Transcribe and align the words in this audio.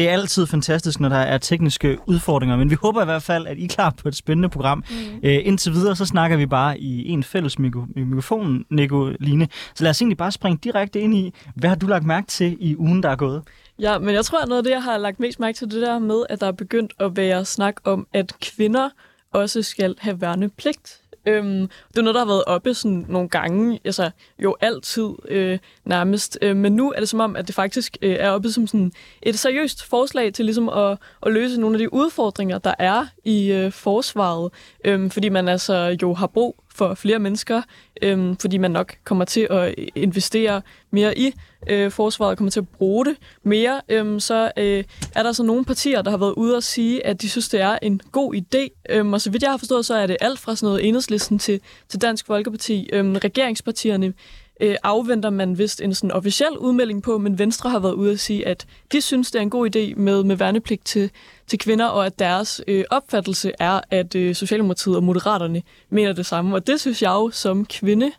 det 0.00 0.08
er 0.08 0.12
altid 0.12 0.46
fantastisk, 0.46 1.00
når 1.00 1.08
der 1.08 1.16
er 1.16 1.38
tekniske 1.38 1.98
udfordringer, 2.06 2.56
men 2.56 2.70
vi 2.70 2.76
håber 2.82 3.02
i 3.02 3.04
hvert 3.04 3.22
fald, 3.22 3.46
at 3.46 3.58
I 3.58 3.64
er 3.64 3.68
klar 3.68 3.90
på 3.90 4.08
et 4.08 4.16
spændende 4.16 4.48
program. 4.48 4.84
Mm. 4.90 5.20
Øh, 5.22 5.38
indtil 5.42 5.72
videre, 5.72 5.96
så 5.96 6.06
snakker 6.06 6.36
vi 6.36 6.46
bare 6.46 6.80
i 6.80 7.08
en 7.08 7.22
fælles 7.22 7.58
mikro- 7.58 7.86
mikrofon, 7.96 8.64
Nicoline. 8.70 9.48
Så 9.74 9.84
lad 9.84 9.90
os 9.90 10.00
egentlig 10.00 10.16
bare 10.16 10.32
springe 10.32 10.58
direkte 10.64 11.00
ind 11.00 11.14
i, 11.14 11.34
hvad 11.54 11.68
har 11.68 11.76
du 11.76 11.86
lagt 11.86 12.06
mærke 12.06 12.26
til 12.26 12.56
i 12.60 12.76
ugen, 12.76 13.02
der 13.02 13.08
er 13.08 13.16
gået? 13.16 13.42
Ja, 13.78 13.98
men 13.98 14.14
jeg 14.14 14.24
tror, 14.24 14.42
at 14.42 14.48
noget 14.48 14.58
af 14.58 14.64
det, 14.64 14.70
jeg 14.70 14.82
har 14.82 14.98
lagt 14.98 15.20
mest 15.20 15.40
mærke 15.40 15.56
til, 15.58 15.70
det 15.70 15.82
der 15.82 15.98
med, 15.98 16.22
at 16.28 16.40
der 16.40 16.46
er 16.46 16.52
begyndt 16.52 16.92
at 17.00 17.16
være 17.16 17.44
snak 17.44 17.74
om, 17.84 18.06
at 18.12 18.32
kvinder 18.40 18.88
også 19.32 19.62
skal 19.62 19.94
have 19.98 20.20
værnepligt. 20.20 21.00
Øhm, 21.26 21.68
det 21.88 21.98
er 21.98 22.02
noget, 22.02 22.14
der 22.14 22.20
har 22.20 22.26
været 22.26 22.44
oppe 22.46 22.74
sådan 22.74 23.06
nogle 23.08 23.28
gange, 23.28 23.80
altså 23.84 24.10
jo 24.38 24.56
altid 24.60 25.08
øh, 25.28 25.58
nærmest. 25.84 26.38
Øh, 26.42 26.56
men 26.56 26.72
nu 26.72 26.92
er 26.92 26.98
det 27.00 27.08
som 27.08 27.20
om, 27.20 27.36
at 27.36 27.46
det 27.46 27.54
faktisk 27.54 27.96
øh, 28.02 28.16
er 28.20 28.30
oppe 28.30 28.50
som 28.50 28.66
sådan 28.66 28.92
et 29.22 29.38
seriøst 29.38 29.84
forslag 29.84 30.32
til 30.32 30.44
ligesom 30.44 30.68
at, 30.68 30.98
at 31.26 31.32
løse 31.32 31.60
nogle 31.60 31.74
af 31.74 31.78
de 31.78 31.92
udfordringer, 31.92 32.58
der 32.58 32.74
er 32.78 33.06
i 33.24 33.52
øh, 33.52 33.72
forsvaret. 33.72 34.52
Øh, 34.84 35.10
fordi 35.10 35.28
man 35.28 35.48
altså 35.48 35.96
jo 36.02 36.14
har 36.14 36.26
brug 36.26 36.56
for 36.80 36.94
flere 36.94 37.18
mennesker, 37.18 37.62
øh, 38.02 38.34
fordi 38.40 38.58
man 38.58 38.70
nok 38.70 38.94
kommer 39.04 39.24
til 39.24 39.46
at 39.50 39.74
investere 39.94 40.62
mere 40.90 41.18
i 41.18 41.34
øh, 41.68 41.90
forsvaret 41.90 42.30
og 42.30 42.36
kommer 42.36 42.50
til 42.50 42.60
at 42.60 42.68
bruge 42.68 43.04
det 43.04 43.16
mere, 43.42 43.80
øh, 43.88 44.20
så 44.20 44.52
øh, 44.56 44.84
er 45.14 45.22
der 45.22 45.32
så 45.32 45.42
nogle 45.42 45.64
partier, 45.64 46.02
der 46.02 46.10
har 46.10 46.18
været 46.18 46.32
ude 46.32 46.56
og 46.56 46.62
sige, 46.62 47.06
at 47.06 47.22
de 47.22 47.28
synes, 47.28 47.48
det 47.48 47.60
er 47.60 47.78
en 47.82 48.00
god 48.12 48.34
idé. 48.34 48.82
Øh, 48.90 49.06
og 49.06 49.20
så 49.20 49.30
vidt 49.30 49.42
jeg 49.42 49.50
har 49.50 49.58
forstået, 49.58 49.86
så 49.86 49.94
er 49.94 50.06
det 50.06 50.16
alt 50.20 50.38
fra 50.38 50.56
sådan 50.56 50.66
noget 50.66 50.88
enhedslisten 50.88 51.38
til, 51.38 51.60
til 51.88 52.00
Dansk 52.00 52.26
Folkeparti. 52.26 52.88
Øh, 52.92 53.12
regeringspartierne 53.12 54.12
øh, 54.60 54.76
afventer 54.82 55.30
man 55.30 55.58
vist 55.58 55.80
en 55.80 55.94
sådan 55.94 56.12
officiel 56.12 56.58
udmelding 56.58 57.02
på, 57.02 57.18
men 57.18 57.38
Venstre 57.38 57.70
har 57.70 57.78
været 57.78 57.94
ude 57.94 58.12
at 58.12 58.20
sige, 58.20 58.46
at 58.46 58.66
de 58.92 59.00
synes, 59.00 59.30
det 59.30 59.38
er 59.38 59.42
en 59.42 59.50
god 59.50 59.76
idé 59.76 59.94
med, 59.96 60.24
med 60.24 60.36
værnepligt 60.36 60.84
til, 60.84 61.10
til 61.50 61.58
kvinder, 61.58 61.86
og 61.86 62.06
at 62.06 62.18
deres 62.18 62.60
øh, 62.66 62.84
opfattelse 62.90 63.52
er, 63.58 63.80
at 63.90 64.14
øh, 64.14 64.34
Socialdemokratiet 64.34 64.96
og 64.96 65.02
Moderaterne 65.02 65.62
mener 65.90 66.12
det 66.12 66.26
samme. 66.26 66.54
Og 66.54 66.66
det 66.66 66.80
synes 66.80 67.02
jeg 67.02 67.10
jo 67.10 67.30
som 67.30 67.66
kvinde 67.66 68.12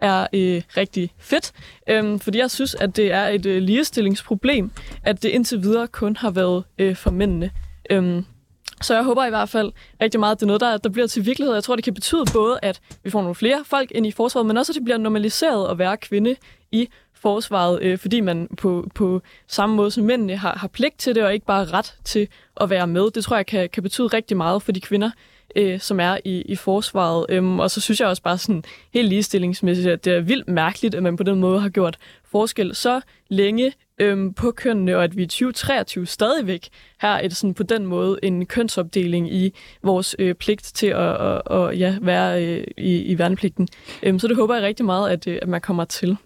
er 0.00 0.26
øh, 0.32 0.62
rigtig 0.76 1.12
fedt, 1.18 1.52
øh, 1.88 2.20
fordi 2.20 2.38
jeg 2.38 2.50
synes, 2.50 2.74
at 2.74 2.96
det 2.96 3.12
er 3.12 3.28
et 3.28 3.46
øh, 3.46 3.62
ligestillingsproblem, 3.62 4.70
at 5.02 5.22
det 5.22 5.28
indtil 5.28 5.62
videre 5.62 5.88
kun 5.88 6.16
har 6.16 6.30
været 6.30 6.64
øh, 6.78 6.96
for 6.96 7.10
mændene. 7.10 7.50
Øh, 7.90 8.22
så 8.82 8.94
jeg 8.94 9.04
håber 9.04 9.26
i 9.26 9.30
hvert 9.30 9.48
fald 9.48 9.72
rigtig 10.02 10.20
meget, 10.20 10.32
at 10.32 10.40
det 10.40 10.42
er 10.42 10.46
noget, 10.46 10.60
der, 10.60 10.76
der 10.76 10.88
bliver 10.88 11.06
til 11.06 11.26
virkelighed. 11.26 11.54
Jeg 11.54 11.64
tror, 11.64 11.74
det 11.74 11.84
kan 11.84 11.94
betyde 11.94 12.24
både, 12.32 12.58
at 12.62 12.80
vi 13.04 13.10
får 13.10 13.20
nogle 13.20 13.34
flere 13.34 13.64
folk 13.64 13.90
ind 13.94 14.06
i 14.06 14.10
forsvaret, 14.10 14.46
men 14.46 14.56
også, 14.56 14.72
at 14.72 14.74
det 14.74 14.84
bliver 14.84 14.98
normaliseret 14.98 15.70
at 15.70 15.78
være 15.78 15.96
kvinde 15.96 16.36
i 16.72 16.88
forsvaret, 17.14 17.82
øh, 17.82 17.98
fordi 17.98 18.20
man 18.20 18.48
på, 18.56 18.88
på 18.94 19.22
samme 19.46 19.76
måde 19.76 19.90
som 19.90 20.04
mændene 20.04 20.36
har, 20.36 20.58
har 20.58 20.68
pligt 20.68 20.98
til 20.98 21.14
det, 21.14 21.24
og 21.24 21.34
ikke 21.34 21.46
bare 21.46 21.64
ret 21.64 21.96
til 22.04 22.28
at 22.60 22.70
være 22.70 22.86
med. 22.86 23.10
Det 23.10 23.24
tror 23.24 23.36
jeg 23.36 23.46
kan, 23.46 23.68
kan 23.68 23.82
betyde 23.82 24.06
rigtig 24.06 24.36
meget 24.36 24.62
for 24.62 24.72
de 24.72 24.80
kvinder, 24.80 25.10
øh, 25.56 25.80
som 25.80 26.00
er 26.00 26.16
i, 26.24 26.42
i 26.42 26.56
forsvaret. 26.56 27.26
Øhm, 27.28 27.60
og 27.60 27.70
så 27.70 27.80
synes 27.80 28.00
jeg 28.00 28.08
også 28.08 28.22
bare 28.22 28.38
sådan 28.38 28.64
helt 28.94 29.08
ligestillingsmæssigt, 29.08 29.88
at 29.88 30.04
det 30.04 30.12
er 30.12 30.20
vildt 30.20 30.48
mærkeligt, 30.48 30.94
at 30.94 31.02
man 31.02 31.16
på 31.16 31.22
den 31.22 31.40
måde 31.40 31.60
har 31.60 31.68
gjort 31.68 31.98
forskel 32.24 32.74
så 32.74 33.00
længe 33.28 33.72
øhm, 33.98 34.32
på 34.34 34.50
kønnene, 34.50 34.96
og 34.96 35.04
at 35.04 35.16
vi 35.16 35.22
i 35.22 35.26
2023 35.26 36.06
stadigvæk 36.06 36.68
har 36.98 37.20
et 37.20 37.36
sådan 37.36 37.54
på 37.54 37.62
den 37.62 37.86
måde 37.86 38.18
en 38.22 38.46
kønsopdeling 38.46 39.32
i 39.32 39.54
vores 39.82 40.16
øh, 40.18 40.34
pligt 40.34 40.62
til 40.74 40.86
at, 40.86 41.20
at, 41.20 41.42
at 41.50 41.78
ja, 41.78 41.96
være 42.00 42.44
øh, 42.44 42.66
i, 42.78 43.02
i 43.02 43.18
værnepligten. 43.18 43.68
Øhm, 44.02 44.18
så 44.18 44.28
det 44.28 44.36
håber 44.36 44.54
jeg 44.54 44.64
rigtig 44.64 44.86
meget, 44.86 45.10
at, 45.10 45.26
øh, 45.26 45.38
at 45.42 45.48
man 45.48 45.60
kommer 45.60 45.84
til. 45.84 46.16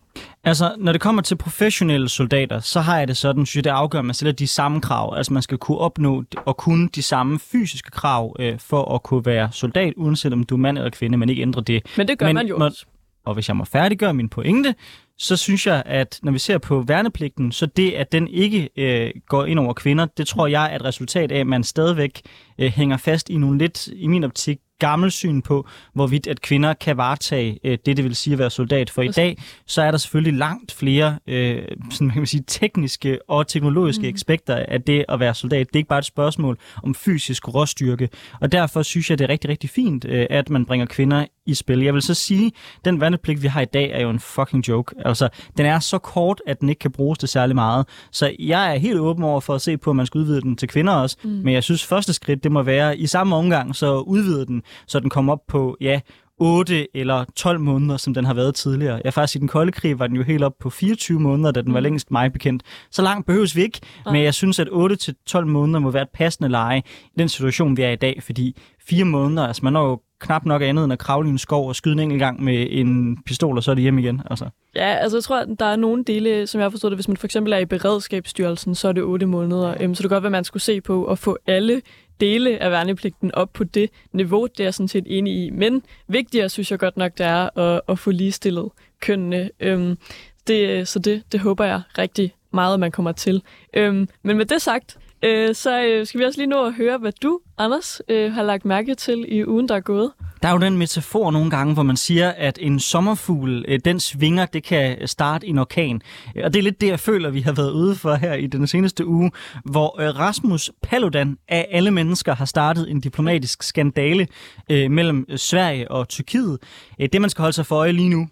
Altså, 0.46 0.74
når 0.78 0.92
det 0.92 1.00
kommer 1.00 1.22
til 1.22 1.36
professionelle 1.36 2.08
soldater, 2.08 2.60
så 2.60 2.80
har 2.80 2.98
jeg 2.98 3.08
det 3.08 3.16
sådan, 3.16 3.46
synes 3.46 3.56
jeg, 3.56 3.64
det 3.64 3.70
afgør, 3.70 3.98
at 3.98 4.04
man 4.04 4.14
stiller 4.14 4.32
de 4.32 4.46
samme 4.46 4.80
krav. 4.80 5.14
Altså, 5.16 5.32
man 5.32 5.42
skal 5.42 5.58
kunne 5.58 5.78
opnå 5.78 6.24
og 6.36 6.56
kunne 6.56 6.88
de 6.88 7.02
samme 7.02 7.38
fysiske 7.38 7.90
krav 7.90 8.36
øh, 8.38 8.58
for 8.58 8.94
at 8.94 9.02
kunne 9.02 9.26
være 9.26 9.48
soldat, 9.52 9.92
uanset 9.96 10.32
om 10.32 10.44
du 10.44 10.54
er 10.54 10.58
mand 10.58 10.78
eller 10.78 10.90
kvinde, 10.90 11.18
men 11.18 11.28
ikke 11.28 11.42
ændre 11.42 11.60
det. 11.60 11.86
Men 11.96 12.08
det 12.08 12.18
gør 12.18 12.26
men, 12.26 12.34
man 12.34 12.46
jo 12.46 12.56
også. 12.56 12.86
Og 13.26 13.34
hvis 13.34 13.48
jeg 13.48 13.56
må 13.56 13.64
færdiggøre 13.64 14.14
min 14.14 14.28
pointe, 14.28 14.74
så 15.18 15.36
synes 15.36 15.66
jeg, 15.66 15.82
at 15.86 16.18
når 16.22 16.32
vi 16.32 16.38
ser 16.38 16.58
på 16.58 16.80
værnepligten, 16.80 17.52
så 17.52 17.66
det, 17.66 17.92
at 17.92 18.12
den 18.12 18.28
ikke 18.28 18.68
øh, 18.76 19.10
går 19.28 19.44
ind 19.44 19.58
over 19.58 19.72
kvinder, 19.72 20.06
det 20.16 20.26
tror 20.26 20.46
jeg 20.46 20.72
er 20.72 20.76
et 20.76 20.84
resultat 20.84 21.32
af, 21.32 21.38
at 21.38 21.46
man 21.46 21.64
stadigvæk 21.64 22.20
øh, 22.58 22.70
hænger 22.70 22.96
fast 22.96 23.30
i 23.30 23.36
nogle 23.36 23.58
lidt, 23.58 23.86
i 23.86 24.06
min 24.06 24.24
optik, 24.24 24.58
gammel 24.78 25.10
syn 25.10 25.42
på, 25.42 25.68
hvorvidt 25.94 26.26
at 26.26 26.40
kvinder 26.40 26.74
kan 26.74 26.96
varetage 26.96 27.58
øh, 27.64 27.78
det, 27.86 27.96
det 27.96 28.04
vil 28.04 28.16
sige 28.16 28.32
at 28.32 28.38
være 28.38 28.50
soldat. 28.50 28.90
For 28.90 29.02
i 29.02 29.08
dag, 29.08 29.38
så 29.66 29.82
er 29.82 29.90
der 29.90 29.98
selvfølgelig 29.98 30.38
langt 30.38 30.72
flere 30.72 31.18
øh, 31.26 31.62
sådan, 31.90 32.06
man 32.06 32.16
kan 32.16 32.26
sige, 32.26 32.44
tekniske 32.46 33.18
og 33.28 33.46
teknologiske 33.46 34.08
mm. 34.08 34.14
aspekter 34.14 34.56
af 34.68 34.82
det 34.82 35.04
at 35.08 35.20
være 35.20 35.34
soldat. 35.34 35.66
Det 35.66 35.76
er 35.76 35.78
ikke 35.78 35.88
bare 35.88 35.98
et 35.98 36.04
spørgsmål 36.04 36.58
om 36.82 36.94
fysisk 36.94 37.48
råstyrke. 37.48 38.08
Og 38.40 38.52
derfor 38.52 38.82
synes 38.82 39.10
jeg, 39.10 39.18
det 39.18 39.24
er 39.24 39.28
rigtig, 39.28 39.50
rigtig 39.50 39.70
fint, 39.70 40.04
øh, 40.04 40.26
at 40.30 40.50
man 40.50 40.66
bringer 40.66 40.86
kvinder 40.86 41.26
i 41.46 41.54
spil. 41.54 41.82
Jeg 41.82 41.94
vil 41.94 42.02
så 42.02 42.14
sige, 42.14 42.52
den 42.84 43.00
vandepligt, 43.00 43.42
vi 43.42 43.48
har 43.48 43.60
i 43.60 43.64
dag, 43.64 43.90
er 43.90 44.02
jo 44.02 44.10
en 44.10 44.20
fucking 44.20 44.68
joke. 44.68 44.94
Altså, 45.04 45.28
den 45.56 45.66
er 45.66 45.78
så 45.78 45.98
kort, 45.98 46.42
at 46.46 46.60
den 46.60 46.68
ikke 46.68 46.78
kan 46.78 46.92
bruges 46.92 47.18
til 47.18 47.28
særlig 47.28 47.54
meget. 47.54 47.86
Så 48.10 48.32
jeg 48.38 48.74
er 48.74 48.78
helt 48.78 48.98
åben 48.98 49.24
over 49.24 49.40
for 49.40 49.54
at 49.54 49.62
se 49.62 49.76
på, 49.76 49.90
at 49.90 49.96
man 49.96 50.06
skal 50.06 50.18
udvide 50.18 50.40
den 50.40 50.56
til 50.56 50.68
kvinder 50.68 50.92
også. 50.92 51.16
Mm. 51.24 51.30
Men 51.30 51.54
jeg 51.54 51.62
synes, 51.62 51.84
første 51.84 52.12
skridt, 52.12 52.44
det 52.44 52.52
må 52.52 52.62
være 52.62 52.98
i 52.98 53.06
samme 53.06 53.36
omgang, 53.36 53.76
så 53.76 53.98
udvide 53.98 54.46
den, 54.46 54.62
så 54.86 55.00
den 55.00 55.10
kommer 55.10 55.32
op 55.32 55.46
på, 55.48 55.76
ja, 55.80 56.00
8 56.38 56.96
eller 56.96 57.24
12 57.36 57.60
måneder, 57.60 57.96
som 57.96 58.14
den 58.14 58.24
har 58.24 58.34
været 58.34 58.54
tidligere. 58.54 59.00
Jeg 59.04 59.14
faktisk 59.14 59.36
i 59.36 59.38
den 59.38 59.48
kolde 59.48 59.72
krig 59.72 59.98
var 59.98 60.06
den 60.06 60.16
jo 60.16 60.22
helt 60.22 60.44
op 60.44 60.52
på 60.60 60.70
24 60.70 61.20
måneder, 61.20 61.50
da 61.50 61.60
den 61.60 61.68
mm. 61.68 61.74
var 61.74 61.80
længst 61.80 62.10
mig 62.10 62.32
bekendt. 62.32 62.62
Så 62.90 63.02
langt 63.02 63.26
behøves 63.26 63.56
vi 63.56 63.62
ikke, 63.62 63.80
ja. 64.06 64.12
men 64.12 64.22
jeg 64.22 64.34
synes, 64.34 64.58
at 64.58 64.68
8 64.70 64.96
til 64.96 65.14
12 65.26 65.46
måneder 65.46 65.78
må 65.78 65.90
være 65.90 66.02
et 66.02 66.08
passende 66.14 66.48
leje 66.48 66.82
i 67.06 67.18
den 67.18 67.28
situation, 67.28 67.76
vi 67.76 67.82
er 67.82 67.90
i 67.90 67.96
dag, 67.96 68.22
fordi 68.22 68.56
fire 68.88 69.04
måneder, 69.04 69.46
altså 69.46 69.60
man 69.64 69.72
når 69.72 69.88
jo 69.88 70.00
knap 70.24 70.44
nok 70.44 70.62
andet 70.62 70.84
end 70.84 70.92
at 70.92 70.98
kravle 70.98 71.28
i 71.28 71.30
en 71.30 71.38
skov 71.38 71.68
og 71.68 71.76
skyde 71.76 71.92
en 71.92 72.00
enkelt 72.00 72.18
gang 72.18 72.42
med 72.42 72.66
en 72.70 73.18
pistol, 73.26 73.56
og 73.56 73.62
så 73.62 73.70
er 73.70 73.74
det 73.74 73.82
hjem 73.82 73.98
igen. 73.98 74.22
Altså. 74.30 74.48
Ja, 74.76 74.94
altså 74.94 75.16
jeg 75.16 75.24
tror, 75.24 75.40
at 75.40 75.48
der 75.58 75.66
er 75.66 75.76
nogle 75.76 76.04
dele, 76.04 76.46
som 76.46 76.58
jeg 76.58 76.64
har 76.64 76.70
forstået 76.70 76.90
det, 76.90 76.96
hvis 76.96 77.08
man 77.08 77.16
for 77.16 77.26
eksempel 77.26 77.52
er 77.52 77.58
i 77.58 77.64
Beredskabsstyrelsen, 77.64 78.74
så 78.74 78.88
er 78.88 78.92
det 78.92 79.02
8 79.02 79.26
måneder. 79.26 79.74
Øhm, 79.80 79.94
så 79.94 80.02
det 80.02 80.10
kan 80.10 80.14
godt 80.14 80.22
være, 80.22 80.28
at 80.28 80.32
man 80.32 80.44
skulle 80.44 80.62
se 80.62 80.80
på 80.80 81.04
at 81.04 81.18
få 81.18 81.38
alle 81.46 81.82
dele 82.20 82.62
af 82.62 82.70
værnepligten 82.70 83.34
op 83.34 83.52
på 83.52 83.64
det 83.64 83.90
niveau, 84.12 84.46
det 84.46 84.60
er 84.60 84.64
jeg 84.64 84.74
sådan 84.74 84.88
set 84.88 85.04
enig 85.06 85.44
i. 85.44 85.50
Men 85.50 85.82
vigtigere 86.08 86.48
synes 86.48 86.70
jeg 86.70 86.78
godt 86.78 86.96
nok, 86.96 87.18
det 87.18 87.26
er 87.26 87.58
at, 87.58 87.80
at 87.88 87.98
få 87.98 88.10
ligestillet 88.10 88.68
kønnene. 89.00 89.50
Øhm, 89.60 89.98
det, 90.46 90.88
så 90.88 90.98
det, 90.98 91.22
det 91.32 91.40
håber 91.40 91.64
jeg 91.64 91.82
rigtig 91.98 92.34
meget, 92.52 92.74
at 92.74 92.80
man 92.80 92.90
kommer 92.90 93.12
til. 93.12 93.42
Øhm, 93.74 94.08
men 94.22 94.36
med 94.36 94.44
det 94.44 94.62
sagt, 94.62 94.98
øh, 95.24 95.54
så 95.54 95.82
øh, 95.84 96.06
skal 96.06 96.20
vi 96.20 96.24
også 96.24 96.40
lige 96.40 96.46
nå 96.46 96.64
at 96.66 96.74
høre, 96.74 96.98
hvad 96.98 97.12
du, 97.22 97.40
Anders, 97.58 98.02
øh, 98.08 98.32
har 98.32 98.42
lagt 98.42 98.64
mærke 98.64 98.94
til 98.94 99.24
i 99.28 99.44
ugen, 99.46 99.68
der 99.68 99.74
er 99.74 99.80
gået. 99.80 100.12
Der 100.44 100.50
er 100.50 100.54
jo 100.54 100.60
den 100.60 100.78
metafor 100.78 101.30
nogle 101.30 101.50
gange, 101.50 101.74
hvor 101.74 101.82
man 101.82 101.96
siger, 101.96 102.32
at 102.36 102.58
en 102.62 102.80
sommerfugl, 102.80 103.64
øh, 103.68 103.80
den 103.84 104.00
svinger, 104.00 104.46
det 104.46 104.64
kan 104.64 105.08
starte 105.08 105.46
en 105.46 105.58
orkan. 105.58 106.00
Og 106.44 106.52
det 106.52 106.58
er 106.58 106.62
lidt 106.62 106.80
det, 106.80 106.86
jeg 106.86 107.00
føler, 107.00 107.30
vi 107.30 107.40
har 107.40 107.52
været 107.52 107.70
ude 107.70 107.94
for 107.94 108.14
her 108.14 108.34
i 108.34 108.46
den 108.46 108.66
seneste 108.66 109.06
uge, 109.06 109.30
hvor 109.64 110.00
øh, 110.00 110.18
Rasmus 110.18 110.70
Paludan 110.82 111.36
af 111.48 111.68
alle 111.70 111.90
mennesker 111.90 112.34
har 112.34 112.44
startet 112.44 112.90
en 112.90 113.00
diplomatisk 113.00 113.62
skandale 113.62 114.26
øh, 114.70 114.90
mellem 114.90 115.26
Sverige 115.36 115.90
og 115.90 116.08
Tyrkiet. 116.08 116.58
Det, 116.98 117.20
man 117.20 117.30
skal 117.30 117.42
holde 117.42 117.54
sig 117.54 117.66
for 117.66 117.76
øje 117.76 117.92
lige 117.92 118.08
nu, 118.08 118.28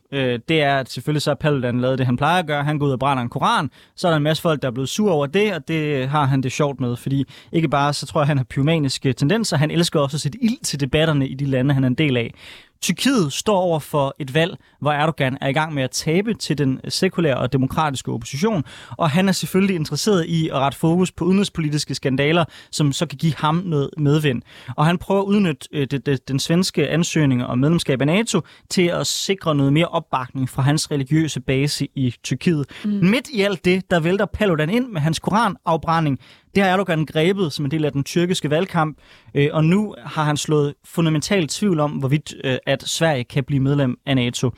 det 0.49 0.51
er, 0.63 0.79
at 0.79 0.91
selvfølgelig 0.91 1.23
så 1.23 1.31
har 1.31 1.35
Paludan 1.35 1.81
lavet 1.81 1.99
det, 1.99 2.07
han 2.07 2.17
plejer 2.17 2.39
at 2.39 2.47
gøre. 2.47 2.65
Han 2.65 2.79
går 2.79 2.87
ud 2.87 2.93
og 2.93 2.99
brænder 2.99 3.23
en 3.23 3.29
koran. 3.29 3.71
Så 3.97 4.07
er 4.07 4.11
der 4.11 4.17
en 4.17 4.23
masse 4.23 4.43
folk, 4.43 4.63
der 4.63 4.69
er 4.69 4.73
blevet 4.73 4.89
sur 4.89 5.13
over 5.13 5.27
det, 5.27 5.55
og 5.55 5.69
det 5.69 6.09
har 6.09 6.25
han 6.25 6.43
det 6.43 6.53
sjovt 6.53 6.81
med, 6.81 6.97
fordi 6.97 7.25
ikke 7.53 7.69
bare 7.69 7.93
så 7.93 8.07
tror 8.07 8.21
jeg, 8.21 8.27
han 8.27 8.37
har 8.37 8.45
pyromaniske 8.45 9.13
tendenser, 9.13 9.57
han 9.57 9.71
elsker 9.71 10.01
også 10.01 10.17
at 10.17 10.21
sætte 10.21 10.39
ild 10.45 10.65
til 10.65 10.81
debatterne 10.81 11.29
i 11.29 11.35
de 11.35 11.45
lande, 11.45 11.75
han 11.75 11.85
er 11.85 11.89
en 11.89 11.95
del 12.03 12.17
af. 12.17 12.35
Tyrkiet 12.83 13.33
står 13.33 13.57
over 13.57 13.79
for 13.79 14.15
et 14.19 14.35
valg, 14.35 14.57
hvor 14.81 14.93
Erdogan 14.93 15.39
er 15.41 15.49
i 15.49 15.53
gang 15.53 15.75
med 15.75 15.83
at 15.83 15.91
tabe 15.91 16.35
til 16.35 16.59
den 16.59 16.81
sekulære 16.89 17.37
og 17.37 17.53
demokratiske 17.53 18.13
opposition, 18.13 18.65
og 18.91 19.11
han 19.11 19.29
er 19.29 19.33
selvfølgelig 19.33 19.77
interesseret 19.77 20.27
i 20.27 20.49
at 20.49 20.55
rette 20.55 20.79
fokus 20.79 21.13
på 21.13 21.25
udenrigspolitiske 21.25 21.95
skandaler, 21.95 22.45
som 22.71 22.93
så 22.93 23.07
kan 23.07 23.19
give 23.19 23.35
ham 23.37 23.63
noget 23.65 23.91
medvind. 23.99 24.43
Og 24.77 24.87
han 24.87 24.99
prøver 24.99 25.21
at 25.21 25.27
udnytte 25.27 25.69
øh, 25.73 25.87
det, 25.91 26.07
det, 26.07 26.29
den 26.29 26.39
svenske 26.39 26.89
ansøgning 26.89 27.45
om 27.45 27.59
medlemskab 27.59 28.01
af 28.01 28.07
NATO 28.07 28.41
til 28.71 28.87
at 28.87 29.07
sikre 29.07 29.55
noget 29.55 29.73
mere 29.73 29.89
opbakning 29.89 30.49
fra 30.49 30.63
hans 30.63 30.91
religiøse 30.91 31.41
base 31.41 31.89
i 31.95 32.15
Tyrkiet. 32.23 32.67
Mm. 32.85 32.91
Midt 32.91 33.29
i 33.29 33.43
alt 33.43 33.65
det, 33.65 33.91
der 33.91 34.01
vælter 34.01 34.27
Paludan 34.27 34.71
ind 34.71 34.89
med 34.89 35.01
hans 35.01 35.19
koranafbrænding, 35.19 36.19
det 36.55 36.63
har 36.63 36.71
Erdogan 36.71 37.07
grebet 37.07 37.53
som 37.53 37.65
en 37.65 37.71
del 37.71 37.85
af 37.85 37.93
den 37.93 38.05
tyrkiske 38.05 38.51
valgkamp, 38.51 38.99
øh, 39.35 39.49
og 39.53 39.65
nu 39.65 39.95
har 40.05 40.25
han 40.25 40.37
slået 40.37 40.75
fundamentalt 40.85 41.51
tvivl 41.51 41.81
om, 41.81 41.91
hvorvidt 41.91 42.35
øh, 42.45 42.57
at 42.67 42.83
Sverige 42.83 43.25
kan 43.25 43.45
blive 43.45 43.61
medlem 43.61 43.99
af 44.07 44.17
NATO. 44.17 44.51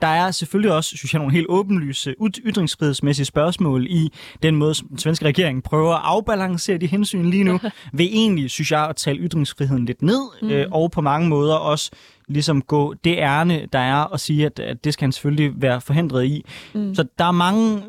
Der 0.00 0.06
er 0.06 0.30
selvfølgelig 0.30 0.72
også, 0.72 0.96
synes 0.96 1.12
jeg, 1.12 1.18
nogle 1.18 1.34
helt 1.34 1.46
åbenlyse 1.48 2.14
ytringsfrihedsmæssige 2.44 3.26
spørgsmål 3.26 3.86
i 3.86 4.12
den 4.42 4.56
måde, 4.56 4.74
som 4.74 4.88
den 4.88 4.98
svenske 4.98 5.24
regering 5.24 5.62
prøver 5.62 5.94
at 5.94 6.00
afbalancere 6.04 6.78
de 6.78 6.86
hensyn 6.86 7.30
lige 7.30 7.44
nu, 7.44 7.60
ved 7.92 8.06
egentlig, 8.12 8.50
synes 8.50 8.72
jeg, 8.72 8.88
at 8.88 8.96
tale 8.96 9.18
ytringsfriheden 9.18 9.86
lidt 9.86 10.02
ned, 10.02 10.20
mm. 10.42 10.50
øh, 10.50 10.66
og 10.70 10.90
på 10.90 11.00
mange 11.00 11.28
måder 11.28 11.54
også 11.54 11.90
ligesom 12.28 12.62
gå 12.62 12.94
det 13.04 13.16
ærne, 13.18 13.66
der 13.72 13.78
er, 13.78 14.00
og 14.00 14.20
sige, 14.20 14.46
at, 14.46 14.58
at 14.58 14.84
det 14.84 14.92
skal 14.92 15.04
han 15.04 15.12
selvfølgelig 15.12 15.52
være 15.62 15.80
forhindret 15.80 16.24
i. 16.24 16.44
Mm. 16.74 16.94
Så 16.94 17.04
der 17.18 17.24
er 17.24 17.32
mange 17.32 17.82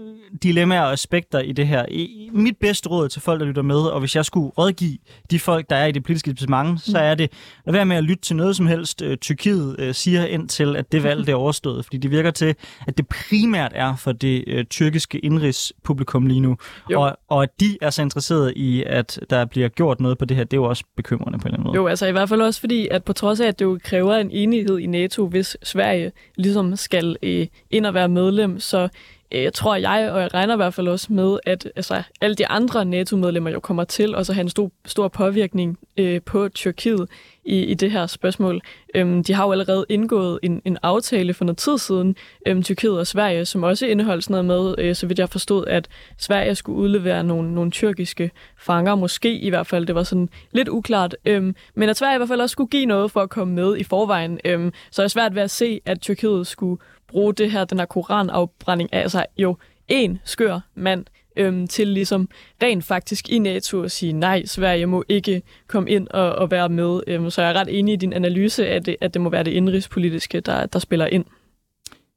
dilemmaer 0.44 0.82
og 0.82 0.92
aspekter 0.92 1.40
i 1.40 1.52
det 1.52 1.68
her. 1.68 1.86
I, 1.90 2.30
mit 2.34 2.58
bedste 2.58 2.90
råd 2.90 3.10
til 3.10 3.22
folk, 3.22 3.40
der 3.40 3.46
lytter 3.46 3.62
med, 3.62 3.76
og 3.76 4.00
hvis 4.00 4.16
jeg 4.16 4.26
skulle 4.26 4.50
rådgive 4.58 4.98
de 5.32 5.40
folk, 5.40 5.70
der 5.70 5.76
er 5.76 5.86
i 5.86 5.92
det 5.92 6.04
politiske 6.04 6.30
etablissement, 6.30 6.70
mm. 6.70 6.78
så 6.78 7.00
er 7.00 7.16
det, 7.16 7.32
lad 7.66 7.74
være 7.74 7.86
med 7.86 7.98
at 7.98 8.04
lytte 8.04 8.22
til 8.22 8.36
noget 8.36 8.56
som 8.56 8.68
helst, 8.68 9.02
øh, 9.02 9.18
Tyrkiet 9.18 9.76
øh, 9.80 9.94
siger 9.94 10.26
indtil, 10.26 10.76
at 10.76 10.92
det 10.92 11.04
valg 11.04 11.20
det 11.26 11.32
er 11.32 11.36
overstået. 11.36 11.86
Fordi 11.86 11.98
det 11.98 12.12
virker 12.12 12.32
til, 12.32 12.56
at 12.88 12.98
det 12.98 13.08
primært 13.08 13.72
er 13.76 13.96
for 13.96 14.12
det 14.12 14.44
øh, 14.48 14.66
tyrkiske 14.66 15.20
indrigspublikum 15.20 16.26
lige 16.26 16.40
nu. 16.40 16.58
Og, 16.96 17.18
og 17.28 17.44
at 17.44 17.50
de 17.60 17.78
er 17.82 17.90
så 17.90 18.02
interesserede 18.02 18.54
i, 18.56 18.84
at 18.84 19.20
der 19.30 19.46
bliver 19.46 19.68
gjort 19.68 20.00
noget 20.00 20.18
på 20.18 20.26
det 20.26 20.38
her, 20.38 20.44
det 20.44 20.54
er 20.54 20.62
jo 20.62 20.64
også 20.64 20.84
bekymrende 20.96 21.40
på 21.40 21.42
en 21.42 21.48
eller 21.48 21.58
anden 21.58 21.68
måde. 21.68 21.76
Jo, 21.76 21.88
altså 21.88 22.06
i 22.06 22.12
hvert 22.12 22.30
fald 22.30 22.42
også 22.42 22.60
fordi, 22.60 22.88
at 22.92 23.04
på 23.04 23.14
trods 23.14 23.40
af, 23.40 23.48
at 23.48 23.60
det 23.60 23.66
jo 23.66 23.80
kræver 23.84 24.16
en 24.16 24.27
enighed 24.34 24.78
i 24.78 24.86
NATO, 24.86 25.28
hvis 25.28 25.58
Sverige 25.64 26.12
ligesom 26.36 26.76
skal 26.76 27.18
øh, 27.24 27.48
ind 27.72 27.86
og 27.86 27.94
være 27.94 28.10
medlem, 28.10 28.60
så 28.60 28.90
øh, 29.32 29.52
tror 29.54 29.76
jeg, 29.76 30.12
og 30.12 30.22
jeg 30.22 30.34
regner 30.34 30.54
i 30.54 30.58
hvert 30.58 30.74
fald 30.74 30.88
også 30.88 31.14
med, 31.14 31.40
at 31.46 31.72
altså, 31.76 32.04
alle 32.22 32.36
de 32.36 32.48
andre 32.48 32.86
NATO-medlemmer 32.86 33.50
jo 33.50 33.60
kommer 33.60 33.84
til 33.84 34.16
også 34.16 34.32
at 34.32 34.36
have 34.36 34.42
en 34.44 34.50
stor, 34.50 34.72
stor 34.86 35.08
påvirkning 35.08 35.80
øh, 35.98 36.22
på 36.22 36.50
Tyrkiet 36.50 37.08
i, 37.46 37.60
i 37.64 37.74
det 37.74 37.92
her 37.92 38.08
spørgsmål. 38.08 38.62
Øhm, 38.96 39.24
de 39.24 39.34
har 39.34 39.46
jo 39.46 39.52
allerede 39.52 39.86
indgået 39.90 40.40
en, 40.44 40.62
en 40.66 40.78
aftale 40.84 41.34
for 41.34 41.46
noget 41.46 41.58
tid 41.58 41.78
siden, 41.78 42.16
øhm, 42.46 42.64
Tyrkiet 42.64 43.00
og 43.00 43.08
Sverige, 43.08 43.46
som 43.46 43.64
også 43.64 43.86
indeholdt 43.86 44.24
sådan 44.24 44.46
noget 44.46 44.76
med, 44.78 44.86
øh, 44.86 44.96
så 44.96 45.08
vidt 45.08 45.20
jeg 45.20 45.30
forstod, 45.30 45.66
at 45.68 45.88
Sverige 46.18 46.56
skulle 46.56 46.80
udlevere 46.80 47.24
nogle, 47.24 47.54
nogle 47.56 47.72
tyrkiske 47.72 48.32
fanger, 48.58 48.96
måske 48.96 49.38
i 49.38 49.50
hvert 49.50 49.68
fald, 49.68 49.86
det 49.86 49.96
var 49.96 50.04
sådan 50.04 50.30
lidt 50.52 50.70
uklart, 50.70 51.16
øhm, 51.26 51.56
men 51.76 51.90
at 51.90 51.98
Sverige 51.98 52.16
i 52.16 52.18
hvert 52.18 52.30
fald 52.30 52.42
også 52.42 52.54
skulle 52.54 52.70
give 52.70 52.86
noget 52.86 53.12
for 53.12 53.22
at 53.22 53.30
komme 53.30 53.54
med 53.54 53.78
i 53.78 53.84
forvejen, 53.84 54.40
øhm, 54.46 54.74
så 54.92 55.02
er 55.02 55.04
det 55.04 55.12
svært 55.12 55.36
ved 55.36 55.42
at 55.42 55.52
se, 55.52 55.82
at 55.86 56.02
Tyrkiet 56.02 56.48
skulle 56.48 56.82
bruge 57.08 57.34
det 57.34 57.52
her, 57.52 57.66
den 57.66 57.80
her 57.80 57.86
koranafbrænding 57.86 58.94
af 58.94 59.00
altså 59.00 59.26
jo 59.38 59.58
en 59.88 60.20
skør 60.24 60.60
mand 60.76 61.06
øhm, 61.38 61.68
til 61.68 61.88
ligesom 61.88 62.30
rent 62.64 62.84
faktisk 62.84 63.30
i 63.30 63.40
NATO 63.40 63.84
at 63.84 63.92
sige, 63.92 64.14
nej, 64.14 64.46
Sverige 64.46 64.86
må 64.86 65.04
ikke 65.10 65.42
komme 65.68 65.90
ind 65.90 66.08
og, 66.08 66.36
og 66.36 66.52
være 66.52 66.70
med. 66.70 67.00
Øhm, 67.08 67.30
så 67.30 67.42
jeg 67.42 67.52
er 67.52 67.60
ret 67.60 67.80
enig 67.80 67.94
i 67.94 67.98
din 67.98 68.14
analyse, 68.14 68.68
at 68.68 68.86
det, 68.86 68.96
at 69.02 69.14
det 69.14 69.22
må 69.22 69.30
være 69.30 69.44
det 69.44 69.52
indrigspolitiske, 69.52 70.40
der, 70.40 70.66
der 70.66 70.80
spiller 70.80 71.08
ind. 71.08 71.26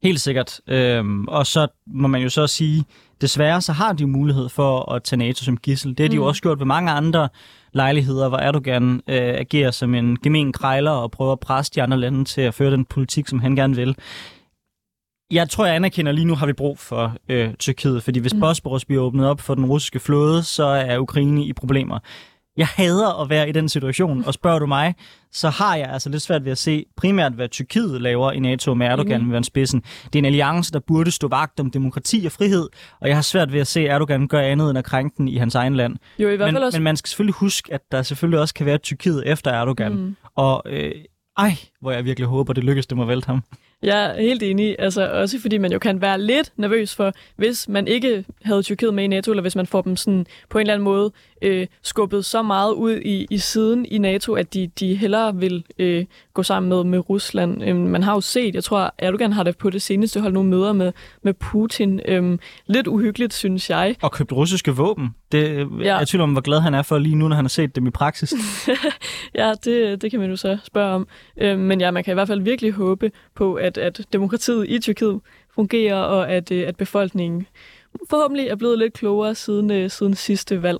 Helt 0.03 0.21
sikkert. 0.21 0.61
Øhm, 0.67 1.27
og 1.27 1.47
så 1.47 1.67
må 1.87 2.07
man 2.07 2.21
jo 2.21 2.29
så 2.29 2.47
sige, 2.47 2.83
desværre 3.21 3.61
så 3.61 3.71
har 3.71 3.93
de 3.93 4.07
mulighed 4.07 4.49
for 4.49 4.91
at 4.91 5.03
tage 5.03 5.17
NATO 5.17 5.43
som 5.43 5.57
gissel. 5.57 5.97
Det 5.97 5.99
har 5.99 6.07
de 6.07 6.15
mm. 6.15 6.21
jo 6.21 6.27
også 6.27 6.41
gjort 6.41 6.59
ved 6.59 6.65
mange 6.65 6.91
andre 6.91 7.29
lejligheder, 7.73 8.29
hvor 8.29 8.37
Erdogan 8.37 8.93
øh, 9.07 9.17
agerer 9.17 9.71
som 9.71 9.95
en 9.95 10.19
gemen 10.19 10.53
krejler 10.53 10.91
og 10.91 11.11
prøver 11.11 11.31
at 11.31 11.39
presse 11.39 11.71
de 11.75 11.81
andre 11.81 11.97
lande 11.97 12.25
til 12.25 12.41
at 12.41 12.53
føre 12.53 12.71
den 12.71 12.85
politik, 12.85 13.27
som 13.27 13.39
han 13.39 13.55
gerne 13.55 13.75
vil 13.75 13.95
jeg 15.31 15.49
tror, 15.49 15.65
jeg 15.65 15.75
anerkender, 15.75 16.11
lige 16.11 16.25
nu 16.25 16.35
har 16.35 16.45
vi 16.45 16.53
brug 16.53 16.79
for 16.79 17.15
øh, 17.29 17.53
Tyrkiet, 17.53 18.03
fordi 18.03 18.19
hvis 18.19 18.33
mm. 18.33 18.39
Bosporus 18.39 18.85
bliver 18.85 19.03
åbnet 19.03 19.27
op 19.27 19.41
for 19.41 19.55
den 19.55 19.65
russiske 19.65 19.99
flåde, 19.99 20.43
så 20.43 20.63
er 20.63 20.97
Ukraine 20.97 21.45
i 21.45 21.53
problemer. 21.53 21.99
Jeg 22.57 22.67
hader 22.67 23.21
at 23.21 23.29
være 23.29 23.49
i 23.49 23.51
den 23.51 23.69
situation, 23.69 24.23
og 24.25 24.33
spørger 24.33 24.59
du 24.59 24.65
mig, 24.65 24.95
så 25.31 25.49
har 25.49 25.75
jeg 25.75 25.89
altså 25.89 26.09
lidt 26.09 26.21
svært 26.21 26.45
ved 26.45 26.51
at 26.51 26.57
se 26.57 26.85
primært, 26.97 27.33
hvad 27.33 27.49
Tyrkiet 27.49 28.01
laver 28.01 28.31
i 28.31 28.39
NATO 28.39 28.73
med 28.73 28.87
Erdogan 28.87 29.23
mm. 29.23 29.31
ved 29.31 29.37
en 29.37 29.43
spidsen. 29.43 29.81
Det 30.03 30.15
er 30.15 30.19
en 30.19 30.25
alliance, 30.25 30.71
der 30.71 30.79
burde 30.79 31.11
stå 31.11 31.27
vagt 31.27 31.59
om 31.59 31.71
demokrati 31.71 32.23
og 32.25 32.31
frihed, 32.31 32.69
og 32.99 33.07
jeg 33.07 33.17
har 33.17 33.21
svært 33.21 33.53
ved 33.53 33.59
at 33.59 33.67
se 33.67 33.85
Erdogan 33.85 34.27
gøre 34.27 34.45
andet 34.45 34.69
end 34.69 34.77
at 34.77 34.85
krænke 34.85 35.15
den 35.17 35.27
i 35.27 35.37
hans 35.37 35.55
egen 35.55 35.75
land. 35.75 35.95
Jo, 36.19 36.29
i 36.29 36.35
hvert 36.35 36.47
fald 36.47 36.53
men, 36.53 36.63
også... 36.63 36.79
men 36.79 36.83
man 36.83 36.97
skal 36.97 37.07
selvfølgelig 37.07 37.35
huske, 37.35 37.73
at 37.73 37.81
der 37.91 38.01
selvfølgelig 38.01 38.39
også 38.39 38.53
kan 38.53 38.65
være 38.65 38.77
Tyrkiet 38.77 39.23
efter 39.25 39.51
Erdogan. 39.51 39.93
Mm. 39.93 40.15
Og 40.35 40.63
øh, 40.65 40.91
ej, 41.37 41.57
hvor 41.81 41.91
jeg 41.91 42.05
virkelig 42.05 42.27
håber, 42.27 42.53
det 42.53 42.63
lykkes 42.63 42.87
dem 42.87 42.99
at 42.99 43.07
vælte 43.07 43.25
ham. 43.25 43.43
Jeg 43.83 44.05
er 44.05 44.21
helt 44.21 44.43
enig, 44.43 44.75
altså 44.79 45.11
også 45.11 45.39
fordi 45.39 45.57
man 45.57 45.71
jo 45.71 45.79
kan 45.79 46.01
være 46.01 46.21
lidt 46.21 46.51
nervøs 46.57 46.95
for, 46.95 47.13
hvis 47.35 47.69
man 47.69 47.87
ikke 47.87 48.25
havde 48.43 48.63
Tyrkiet 48.63 48.93
med 48.93 49.03
i 49.03 49.07
NATO, 49.07 49.31
eller 49.31 49.41
hvis 49.41 49.55
man 49.55 49.67
får 49.67 49.81
dem 49.81 49.95
sådan 49.95 50.25
på 50.49 50.57
en 50.57 50.61
eller 50.61 50.73
anden 50.73 50.83
måde 50.83 51.11
øh, 51.41 51.67
skubbet 51.81 52.25
så 52.25 52.41
meget 52.41 52.73
ud 52.73 52.97
i, 52.97 53.27
i 53.29 53.37
siden 53.37 53.85
i 53.85 53.97
NATO, 53.97 54.33
at 54.33 54.53
de, 54.53 54.67
de 54.79 54.95
hellere 54.95 55.35
vil 55.35 55.63
øh, 55.79 56.05
gå 56.33 56.43
sammen 56.43 56.69
med, 56.69 56.83
med 56.83 57.09
Rusland. 57.09 57.63
Øh, 57.63 57.75
man 57.75 58.03
har 58.03 58.13
jo 58.13 58.21
set, 58.21 58.55
jeg 58.55 58.63
tror, 58.63 58.93
Erdogan 58.97 59.33
har 59.33 59.43
det 59.43 59.57
på 59.57 59.69
det 59.69 59.81
seneste 59.81 60.21
holdt 60.21 60.33
nogle 60.33 60.49
møder 60.49 60.73
med, 60.73 60.91
med 61.23 61.33
Putin. 61.33 61.99
Øh, 62.05 62.37
lidt 62.67 62.87
uhyggeligt, 62.87 63.33
synes 63.33 63.69
jeg. 63.69 63.95
Og 64.01 64.11
købt 64.11 64.31
russiske 64.31 64.71
våben. 64.71 65.09
Det, 65.31 65.67
ja. 65.79 65.97
Jeg 65.97 66.07
tvivler 66.07 66.23
om, 66.23 66.31
hvor 66.31 66.41
glad 66.41 66.59
han 66.59 66.73
er 66.73 66.81
for 66.81 66.97
lige 66.97 67.15
nu, 67.15 67.27
når 67.27 67.35
han 67.35 67.45
har 67.45 67.49
set 67.49 67.75
dem 67.75 67.87
i 67.87 67.89
praksis. 67.89 68.33
ja, 69.35 69.53
det, 69.63 70.01
det 70.01 70.11
kan 70.11 70.19
man 70.19 70.29
jo 70.29 70.35
så 70.35 70.57
spørge 70.63 70.93
om. 70.93 71.07
Øh, 71.37 71.59
men 71.59 71.81
ja, 71.81 71.91
man 71.91 72.03
kan 72.03 72.11
i 72.11 72.15
hvert 72.15 72.27
fald 72.27 72.41
virkelig 72.41 72.71
håbe 72.71 73.11
på, 73.35 73.53
at, 73.53 73.77
at 73.77 74.01
demokratiet 74.13 74.69
i 74.69 74.79
Tyrkiet 74.79 75.19
fungerer, 75.55 75.95
og 75.95 76.31
at, 76.31 76.51
øh, 76.51 76.67
at 76.67 76.75
befolkningen 76.75 77.47
forhåbentlig 78.09 78.47
er 78.47 78.55
blevet 78.55 78.79
lidt 78.79 78.93
klogere 78.93 79.35
siden, 79.35 79.71
øh, 79.71 79.89
siden 79.89 80.13
sidste 80.13 80.63
valg. 80.63 80.79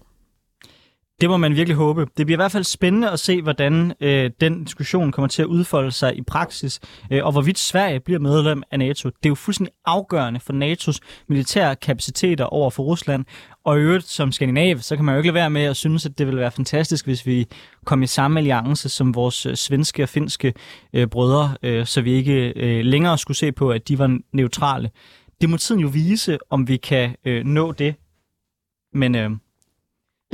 Det 1.21 1.29
må 1.29 1.37
man 1.37 1.55
virkelig 1.55 1.77
håbe. 1.77 2.07
Det 2.17 2.25
bliver 2.25 2.35
i 2.35 2.41
hvert 2.41 2.51
fald 2.51 2.63
spændende 2.63 3.09
at 3.09 3.19
se, 3.19 3.41
hvordan 3.41 3.93
øh, 3.99 4.31
den 4.41 4.63
diskussion 4.63 5.11
kommer 5.11 5.27
til 5.27 5.41
at 5.41 5.45
udfolde 5.45 5.91
sig 5.91 6.17
i 6.17 6.21
praksis, 6.21 6.79
øh, 7.11 7.25
og 7.25 7.31
hvorvidt 7.31 7.59
Sverige 7.59 7.99
bliver 7.99 8.19
medlem 8.19 8.63
af 8.71 8.79
NATO. 8.79 9.09
Det 9.09 9.25
er 9.25 9.29
jo 9.29 9.35
fuldstændig 9.35 9.73
afgørende 9.85 10.39
for 10.39 10.53
NATO's 10.53 11.25
militære 11.29 11.75
kapaciteter 11.75 12.45
over 12.45 12.69
for 12.69 12.83
Rusland. 12.83 13.25
Og 13.63 13.77
i 13.77 13.81
øvrigt 13.81 14.05
som 14.05 14.31
skandinav, 14.31 14.77
så 14.77 14.95
kan 14.95 15.05
man 15.05 15.15
jo 15.15 15.19
ikke 15.19 15.27
lade 15.27 15.35
være 15.35 15.49
med 15.49 15.61
at 15.61 15.77
synes, 15.77 16.05
at 16.05 16.17
det 16.17 16.27
ville 16.27 16.39
være 16.39 16.51
fantastisk, 16.51 17.05
hvis 17.05 17.25
vi 17.25 17.47
kom 17.85 18.03
i 18.03 18.07
samme 18.07 18.39
alliance 18.39 18.89
som 18.89 19.15
vores 19.15 19.45
øh, 19.45 19.55
svenske 19.55 20.03
og 20.03 20.09
finske 20.09 20.53
øh, 20.93 21.07
brødre, 21.07 21.57
øh, 21.63 21.85
så 21.85 22.01
vi 22.01 22.11
ikke 22.11 22.53
øh, 22.55 22.85
længere 22.85 23.17
skulle 23.17 23.37
se 23.37 23.51
på, 23.51 23.69
at 23.69 23.87
de 23.87 23.99
var 23.99 24.19
neutrale. 24.33 24.89
Det 25.41 25.49
må 25.49 25.57
tiden 25.57 25.81
jo 25.81 25.87
vise, 25.87 26.37
om 26.49 26.67
vi 26.67 26.77
kan 26.77 27.15
øh, 27.25 27.43
nå 27.43 27.71
det. 27.71 27.95
Men... 28.93 29.15
Øh, 29.15 29.31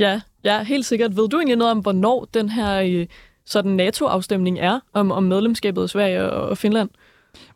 Ja, 0.00 0.20
ja, 0.44 0.62
helt 0.62 0.86
sikkert. 0.86 1.16
Ved 1.16 1.28
du 1.28 1.36
egentlig 1.36 1.56
noget 1.56 1.70
om, 1.70 1.78
hvornår 1.78 2.24
den 2.34 2.48
her 2.48 2.80
øh, 2.80 3.06
sådan 3.46 3.70
NATO-afstemning 3.72 4.58
er 4.58 4.80
om, 4.92 5.12
om 5.12 5.22
medlemskabet 5.22 5.82
af 5.82 5.88
Sverige 5.88 6.30
og 6.30 6.58
Finland? 6.58 6.90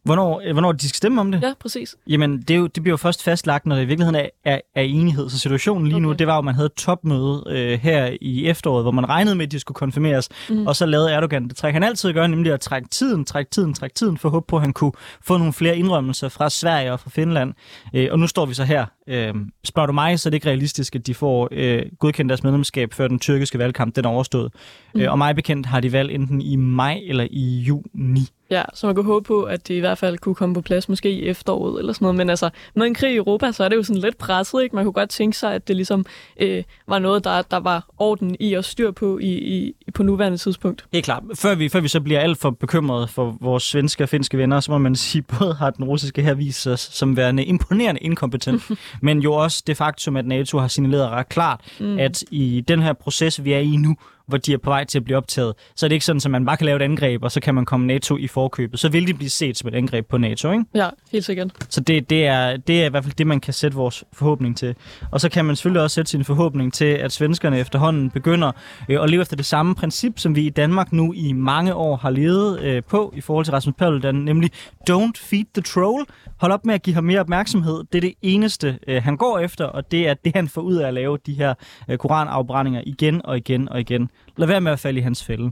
Hvornår, 0.04 0.43
øh, 0.44 0.52
hvornår 0.52 0.72
de 0.72 0.88
skal 0.88 0.96
stemme 0.96 1.20
om 1.20 1.32
det? 1.32 1.43
Ja, 1.43 1.52
præcis. 1.60 1.96
Jamen, 2.06 2.40
det, 2.40 2.50
er 2.50 2.58
jo, 2.58 2.66
det 2.66 2.82
bliver 2.82 2.93
jo 2.93 2.96
først 2.96 3.22
fastlagt, 3.22 3.66
når 3.66 3.76
det 3.76 3.82
i 3.82 3.87
virkeligheden 3.87 4.20
er, 4.20 4.28
er, 4.44 4.60
er 4.75 4.82
enighed. 4.82 5.31
Så 5.31 5.38
situationen 5.38 5.87
lige 5.87 5.96
okay. 5.96 6.02
nu, 6.02 6.12
det 6.12 6.26
var 6.26 6.34
jo, 6.34 6.38
at 6.38 6.44
man 6.44 6.54
havde 6.54 6.66
et 6.66 6.75
topmøde 6.75 7.44
øh, 7.49 7.78
her 7.78 8.16
i 8.21 8.47
efteråret, 8.47 8.85
hvor 8.85 8.90
man 8.90 9.09
regnede 9.09 9.35
med, 9.35 9.47
at 9.47 9.52
de 9.52 9.59
skulle 9.59 9.76
konfirmeres. 9.76 10.28
Mm. 10.50 10.66
Og 10.66 10.76
så 10.76 10.87
lavede 10.87 11.12
Erdogan 11.12 11.49
det 11.49 11.56
træk, 11.56 11.73
han 11.73 11.82
altid 11.82 12.12
gør, 12.12 12.26
nemlig 12.26 12.52
at 12.52 12.61
trække 12.61 12.88
tiden, 12.88 13.25
trække 13.25 13.50
tiden, 13.50 13.75
trække 13.75 13.94
tiden, 13.94 14.18
for 14.18 14.28
at 14.28 14.32
håbe 14.32 14.47
på, 14.49 14.56
at 14.56 14.62
han 14.62 14.73
kunne 14.73 14.92
få 15.23 15.37
nogle 15.37 15.52
flere 15.52 15.78
indrømmelser 15.78 16.28
fra 16.28 16.50
Sverige 16.50 16.92
og 16.92 17.00
fra 17.00 17.11
Finland. 17.11 17.54
Øh, 17.94 18.09
og 18.11 18.18
nu 18.18 18.26
står 18.26 18.47
vi 18.47 18.54
så 18.54 18.64
her. 18.64 18.87
Øh, 19.06 19.35
spørger 19.64 19.87
du 19.87 19.92
mig, 19.92 20.21
så 20.21 20.28
er 20.28 20.30
det 20.30 20.35
ikke 20.35 20.49
realistisk, 20.49 20.97
at 20.97 21.06
de 21.06 21.14
får 21.14 21.49
øh, 21.50 21.82
godkendt 21.99 22.28
deres 22.28 22.42
medlemskab, 22.42 22.94
før 22.94 23.09
den 23.09 23.18
tyrkiske 23.18 23.59
valgkamp 23.59 23.97
den 23.97 24.04
er 24.04 24.09
overstået. 24.09 24.52
Mm. 24.94 25.00
Øh, 25.00 25.11
og 25.12 25.18
mig 25.18 25.37
bekendt 25.37 25.66
har 25.66 25.80
de 25.80 25.92
valg 25.92 26.11
enten 26.11 26.40
i 26.40 26.56
maj 26.56 27.00
eller 27.06 27.26
i 27.30 27.59
juni. 27.59 28.28
Ja, 28.50 28.62
så 28.75 28.87
man 28.87 28.94
kunne 28.94 29.06
håbe 29.06 29.25
på, 29.25 29.42
at 29.42 29.68
det 29.68 29.75
i 29.75 29.82
hvert 29.92 29.99
fald 29.99 30.18
kunne 30.18 30.34
komme 30.34 30.54
på 30.54 30.61
plads 30.61 30.88
måske 30.88 31.11
i 31.11 31.26
efteråret 31.26 31.78
eller 31.78 31.92
sådan 31.92 32.04
noget. 32.04 32.16
Men 32.16 32.30
altså, 32.30 32.50
med 32.75 32.87
en 32.87 32.94
krig 32.94 33.12
i 33.12 33.16
Europa, 33.16 33.52
så 33.52 33.64
er 33.64 33.68
det 33.68 33.76
jo 33.76 33.82
sådan 33.82 34.02
lidt 34.02 34.18
presset, 34.18 34.62
ikke? 34.62 34.76
Man 34.76 34.84
kunne 34.84 34.92
godt 34.92 35.11
tænke 35.11 35.37
sig, 35.37 35.54
at 35.54 35.68
det 35.68 35.76
ligesom 35.76 36.06
øh, 36.40 36.64
var 36.88 36.99
noget, 36.99 37.25
der, 37.25 37.42
der 37.42 37.56
var 37.56 37.87
orden 37.99 38.37
i 38.40 38.54
at 38.54 38.64
styr 38.64 38.90
på 38.90 39.18
i, 39.18 39.32
i, 39.32 39.75
på 39.94 40.02
nuværende 40.02 40.38
tidspunkt. 40.38 40.84
Helt 40.92 41.04
klart. 41.04 41.22
Før 41.34 41.54
vi, 41.54 41.68
før 41.68 41.80
vi 41.80 41.88
så 41.88 42.00
bliver 42.00 42.20
alt 42.20 42.38
for 42.38 42.50
bekymrede 42.50 43.08
for 43.08 43.37
vores 43.40 43.62
svenske 43.62 44.04
og 44.04 44.08
finske 44.08 44.38
venner, 44.38 44.61
så 44.61 44.70
må 44.70 44.78
man 44.78 44.96
sige, 44.96 45.22
både 45.22 45.54
har 45.54 45.70
den 45.70 45.84
russiske 45.84 46.22
her 46.22 46.34
vist 46.34 46.62
sig 46.62 46.78
som 46.78 47.16
værende 47.16 47.44
imponerende 47.44 48.00
inkompetent, 48.00 48.62
men 49.02 49.20
jo 49.20 49.32
også 49.32 49.62
det 49.66 49.76
faktum, 49.76 50.16
at 50.16 50.26
NATO 50.26 50.58
har 50.58 50.68
signaleret 50.68 51.08
ret 51.08 51.28
klart, 51.28 51.61
mm. 51.80 51.99
at 51.99 52.25
i 52.30 52.64
den 52.68 52.82
her 52.82 52.92
proces, 52.92 53.44
vi 53.44 53.52
er 53.52 53.58
i 53.58 53.76
nu, 53.76 53.96
hvor 54.26 54.38
de 54.38 54.52
er 54.52 54.59
på 54.59 54.71
vej 54.71 54.85
til 54.85 54.99
at 54.99 55.05
blive 55.05 55.17
optaget. 55.17 55.55
Så 55.76 55.87
er 55.87 55.88
det 55.88 55.95
ikke 55.95 56.05
sådan, 56.05 56.21
at 56.25 56.31
man 56.31 56.47
bare 56.47 56.57
kan 56.57 56.67
lave 56.67 56.76
et 56.76 56.83
angreb, 56.83 57.23
og 57.23 57.33
så 57.33 57.41
kan 57.41 57.55
man 57.55 57.64
komme 57.64 57.87
NATO 57.87 58.17
i 58.17 58.26
forkøbet. 58.26 58.81
Så 58.81 58.88
vil 58.88 59.07
de 59.07 59.14
blive 59.14 59.31
set 59.31 59.59
som 59.59 59.69
et 59.69 59.75
angreb 59.75 60.07
på 60.07 60.19
NATO, 60.19 60.50
ikke? 60.50 60.64
Ja, 60.75 60.88
helt 61.12 61.25
sikkert. 61.25 61.50
Så 61.69 61.81
det, 61.81 62.11
det, 62.11 62.26
er, 62.26 62.57
det 62.57 62.83
er 62.83 62.87
i 62.87 62.88
hvert 62.88 63.05
fald 63.05 63.14
det, 63.14 63.26
man 63.26 63.41
kan 63.41 63.55
sætte 63.55 63.76
vores 63.76 64.05
forhåbning 64.12 64.57
til. 64.57 64.75
Og 65.11 65.21
så 65.21 65.29
kan 65.29 65.45
man 65.45 65.57
selvfølgelig 65.57 65.83
også 65.83 65.95
sætte 65.95 66.11
sin 66.11 66.25
forhåbning 66.25 66.73
til, 66.73 66.85
at 66.85 67.12
svenskerne 67.12 67.59
efterhånden 67.59 68.11
begynder 68.11 68.52
øh, 68.88 69.02
at 69.02 69.11
leve 69.11 69.21
efter 69.23 69.37
det 69.37 69.47
samme 69.47 69.75
princip, 69.75 70.19
som 70.19 70.37
vi 70.37 70.47
i 70.47 70.50
Danmark 70.50 70.93
nu 70.93 71.12
i 71.12 71.33
mange 71.33 71.75
år 71.75 71.97
har 71.97 72.11
levet 72.11 72.61
øh, 72.61 72.83
på 72.83 73.12
i 73.17 73.21
forhold 73.21 73.45
til 73.45 73.52
Rasmus 73.52 73.75
Paludan, 73.79 74.14
nemlig 74.14 74.50
don't 74.91 75.12
feed 75.17 75.45
the 75.55 75.62
troll. 75.62 76.05
Hold 76.37 76.52
op 76.52 76.67
med 76.67 76.75
at 76.75 76.83
give 76.83 76.95
ham 76.95 77.05
mere 77.05 77.21
opmærksomhed. 77.21 77.85
Det 77.93 77.99
er 77.99 78.00
det 78.00 78.14
eneste, 78.23 78.79
øh, 78.88 79.02
han 79.02 79.17
går 79.17 79.38
efter, 79.38 79.64
og 79.64 79.91
det 79.91 80.09
er 80.09 80.14
det, 80.14 80.33
han 80.37 80.49
får 80.49 80.62
ud 80.62 80.75
af 80.75 80.88
at 80.88 80.95
lave 80.95 81.19
de 81.26 81.35
her 81.35 81.55
øh, 81.88 81.99
koranafbrændinger 81.99 82.83
igen 82.87 83.26
og 83.26 83.37
igen 83.37 83.69
og 83.69 83.81
igen. 83.81 84.11
Lad 84.37 84.47
være 84.47 84.61
med 84.61 84.73
at 84.73 84.81
falde 84.81 84.99
i 85.00 85.02
hans 85.02 85.25
fælde. 85.25 85.50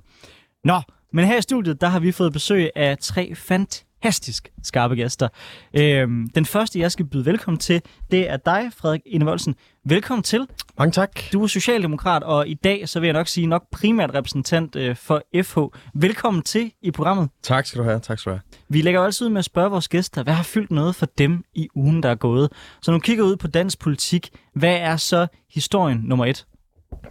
Nå, 0.65 0.81
men 1.13 1.25
her 1.25 1.39
i 1.39 1.43
studiet, 1.43 1.81
der 1.81 1.87
har 1.87 2.01
vi 2.01 2.13
fået 2.13 2.33
besøg 2.33 2.71
af 2.77 2.99
tre 2.99 3.35
fantastisk 3.35 4.49
skarpe 4.63 4.95
gæster. 4.95 5.29
Øhm, 5.75 6.29
den 6.35 6.47
første, 6.47 6.79
jeg 6.79 6.93
skal 6.93 7.05
byde 7.05 7.27
velkommen 7.27 7.59
til, 7.59 7.83
det 8.11 8.31
er 8.31 8.37
dig, 8.37 8.71
Frederik 8.77 9.01
Ingevoldsen. 9.07 9.55
Velkommen 9.85 10.23
til. 10.23 10.47
Mange 10.79 10.93
tak. 10.93 11.11
Du 11.33 11.43
er 11.43 11.47
socialdemokrat, 11.47 12.23
og 12.23 12.49
i 12.49 12.55
dag, 12.55 12.89
så 12.89 13.01
vil 13.01 13.07
jeg 13.07 13.15
nok 13.15 13.29
sige, 13.29 13.47
nok 13.47 13.63
primært 13.73 14.15
repræsentant 14.15 14.77
øh, 14.77 14.97
for 14.97 15.23
FH. 15.43 15.59
Velkommen 15.95 16.43
til 16.43 16.73
i 16.83 16.91
programmet. 16.91 17.29
Tak 17.43 17.67
skal 17.67 17.79
du 17.79 17.85
have. 17.85 18.01
Tak 18.01 18.19
skal 18.19 18.31
du 18.31 18.35
have. 18.35 18.43
Vi 18.69 18.83
lægger 18.83 19.01
altid 19.01 19.27
ud 19.27 19.31
med 19.31 19.39
at 19.39 19.45
spørge 19.45 19.71
vores 19.71 19.89
gæster, 19.89 20.23
hvad 20.23 20.35
har 20.35 20.43
fyldt 20.43 20.71
noget 20.71 20.95
for 20.95 21.07
dem 21.07 21.45
i 21.55 21.69
ugen, 21.75 22.03
der 22.03 22.09
er 22.09 22.15
gået? 22.15 22.53
Så 22.83 22.93
nu 22.93 22.99
kigger 22.99 23.25
ud 23.25 23.37
på 23.37 23.47
dansk 23.47 23.79
politik. 23.79 24.29
Hvad 24.55 24.77
er 24.77 24.97
så 24.97 25.27
historien 25.51 26.01
nummer 26.05 26.27
et? 26.27 26.47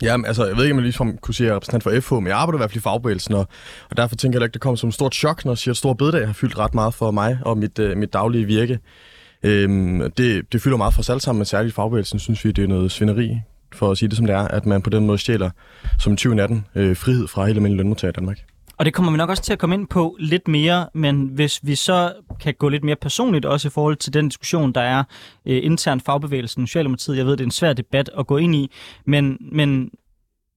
Ja, 0.01 0.17
altså, 0.25 0.45
jeg 0.45 0.57
ved 0.57 0.63
ikke, 0.63 0.73
om 0.73 0.77
jeg 0.77 0.83
lige 0.83 1.17
kunne 1.21 1.33
sige, 1.33 1.45
at 1.45 1.47
jeg 1.47 1.51
er 1.51 1.55
repræsentant 1.55 1.83
for 1.83 1.99
FH, 1.99 2.13
men 2.13 2.27
jeg 2.27 2.37
arbejder 2.37 2.57
i 2.57 2.59
hvert 2.59 2.71
fald 2.71 2.77
i 2.77 2.81
fagbevægelsen, 2.81 3.33
og, 3.33 3.47
og 3.89 3.97
derfor 3.97 4.15
tænker 4.15 4.39
jeg 4.39 4.45
ikke, 4.45 4.53
det 4.53 4.61
kommer 4.61 4.75
som 4.75 4.89
et 4.89 4.93
stort 4.93 5.15
chok, 5.15 5.45
når 5.45 5.51
jeg 5.51 5.57
siger, 5.57 5.73
at 5.73 5.77
Stor 5.77 5.93
Bededag 5.93 6.25
har 6.25 6.33
fyldt 6.33 6.59
ret 6.59 6.73
meget 6.73 6.93
for 6.93 7.11
mig 7.11 7.39
og 7.41 7.57
mit, 7.57 7.79
øh, 7.79 7.97
mit 7.97 8.13
daglige 8.13 8.45
virke. 8.45 8.79
Øhm, 9.43 10.11
det, 10.17 10.53
det 10.53 10.61
fylder 10.61 10.77
meget 10.77 10.93
for 10.93 10.99
os 10.99 11.09
alle 11.09 11.21
sammen, 11.21 11.39
men 11.39 11.45
særligt 11.45 11.73
i 11.73 11.75
fagbevægelsen 11.75 12.19
synes 12.19 12.45
vi, 12.45 12.51
det 12.51 12.63
er 12.63 12.67
noget 12.67 12.91
svineri, 12.91 13.39
for 13.73 13.91
at 13.91 13.97
sige 13.97 14.09
det 14.09 14.17
som 14.17 14.25
det 14.25 14.35
er, 14.35 14.47
at 14.47 14.65
man 14.65 14.81
på 14.81 14.89
den 14.89 15.05
måde 15.07 15.17
stjæler 15.17 15.49
som 15.99 16.17
20 16.17 16.35
natten 16.35 16.65
øh, 16.75 16.95
frihed 16.95 17.27
fra 17.27 17.45
hele 17.45 17.55
almindelige 17.55 17.77
lønmodtagere 17.77 18.09
i 18.09 18.17
Danmark. 18.19 18.39
Og 18.79 18.85
det 18.85 18.93
kommer 18.93 19.11
vi 19.11 19.17
nok 19.17 19.29
også 19.29 19.43
til 19.43 19.53
at 19.53 19.59
komme 19.59 19.75
ind 19.75 19.87
på 19.87 20.15
lidt 20.19 20.47
mere, 20.47 20.89
men 20.93 21.27
hvis 21.27 21.59
vi 21.63 21.75
så 21.75 22.13
kan 22.39 22.53
gå 22.53 22.69
lidt 22.69 22.83
mere 22.83 22.95
personligt 22.95 23.45
også 23.45 23.67
i 23.67 23.71
forhold 23.71 23.95
til 23.95 24.13
den 24.13 24.29
diskussion, 24.29 24.73
der 24.73 24.81
er 24.81 25.03
øh, 25.45 25.65
internt 25.65 26.05
fagbevægelsen, 26.05 26.67
Socialdemokratiet, 26.67 27.17
jeg 27.17 27.25
ved, 27.25 27.31
det 27.31 27.39
er 27.39 27.45
en 27.47 27.51
svær 27.51 27.73
debat 27.73 28.09
at 28.17 28.27
gå 28.27 28.37
ind 28.37 28.55
i, 28.55 28.71
men, 29.05 29.37
men 29.51 29.89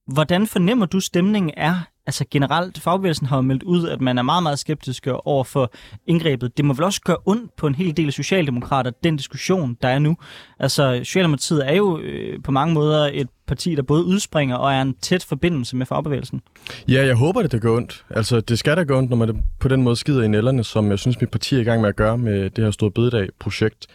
hvordan 0.07 0.47
fornemmer 0.47 0.85
du 0.85 0.99
stemningen 0.99 1.51
er 1.57 1.75
altså 2.05 2.25
generelt, 2.31 2.79
fagbevægelsen 2.79 3.27
har 3.27 3.35
jo 3.35 3.41
meldt 3.41 3.63
ud, 3.63 3.87
at 3.87 4.01
man 4.01 4.17
er 4.17 4.21
meget, 4.21 4.43
meget 4.43 4.59
skeptisk 4.59 5.07
over 5.25 5.43
for 5.43 5.71
indgrebet. 6.07 6.57
Det 6.57 6.65
må 6.65 6.73
vel 6.73 6.83
også 6.83 7.01
gøre 7.01 7.17
ondt 7.25 7.55
på 7.55 7.67
en 7.67 7.75
hel 7.75 7.97
del 7.97 8.07
af 8.07 8.13
socialdemokrater, 8.13 8.91
den 9.03 9.17
diskussion, 9.17 9.77
der 9.81 9.87
er 9.87 9.99
nu. 9.99 10.17
Altså, 10.59 10.99
Socialdemokratiet 11.03 11.69
er 11.69 11.75
jo 11.75 11.99
øh, 11.99 12.43
på 12.43 12.51
mange 12.51 12.73
måder 12.73 13.09
et 13.13 13.27
parti, 13.47 13.75
der 13.75 13.81
både 13.81 14.05
udspringer 14.05 14.55
og 14.55 14.73
er 14.73 14.81
en 14.81 14.93
tæt 15.01 15.23
forbindelse 15.23 15.75
med 15.75 15.85
fagbevægelsen. 15.85 16.41
Ja, 16.87 17.05
jeg 17.05 17.15
håber, 17.15 17.41
det 17.41 17.51
det 17.51 17.61
går 17.61 17.77
ondt. 17.77 18.05
Altså, 18.09 18.41
det 18.41 18.59
skal 18.59 18.77
da 18.77 18.83
gå 18.83 18.97
ondt, 18.97 19.09
når 19.09 19.17
man 19.17 19.43
på 19.59 19.67
den 19.67 19.81
måde 19.81 19.95
skider 19.95 20.23
i 20.23 20.27
nælderne, 20.27 20.63
som 20.63 20.89
jeg 20.89 20.99
synes, 20.99 21.21
mit 21.21 21.29
parti 21.29 21.55
er 21.55 21.59
i 21.59 21.63
gang 21.63 21.81
med 21.81 21.89
at 21.89 21.95
gøre 21.95 22.17
med 22.17 22.49
det 22.49 22.63
her 22.63 22.71
store 22.71 22.91
bededag-projekt. 22.91 23.87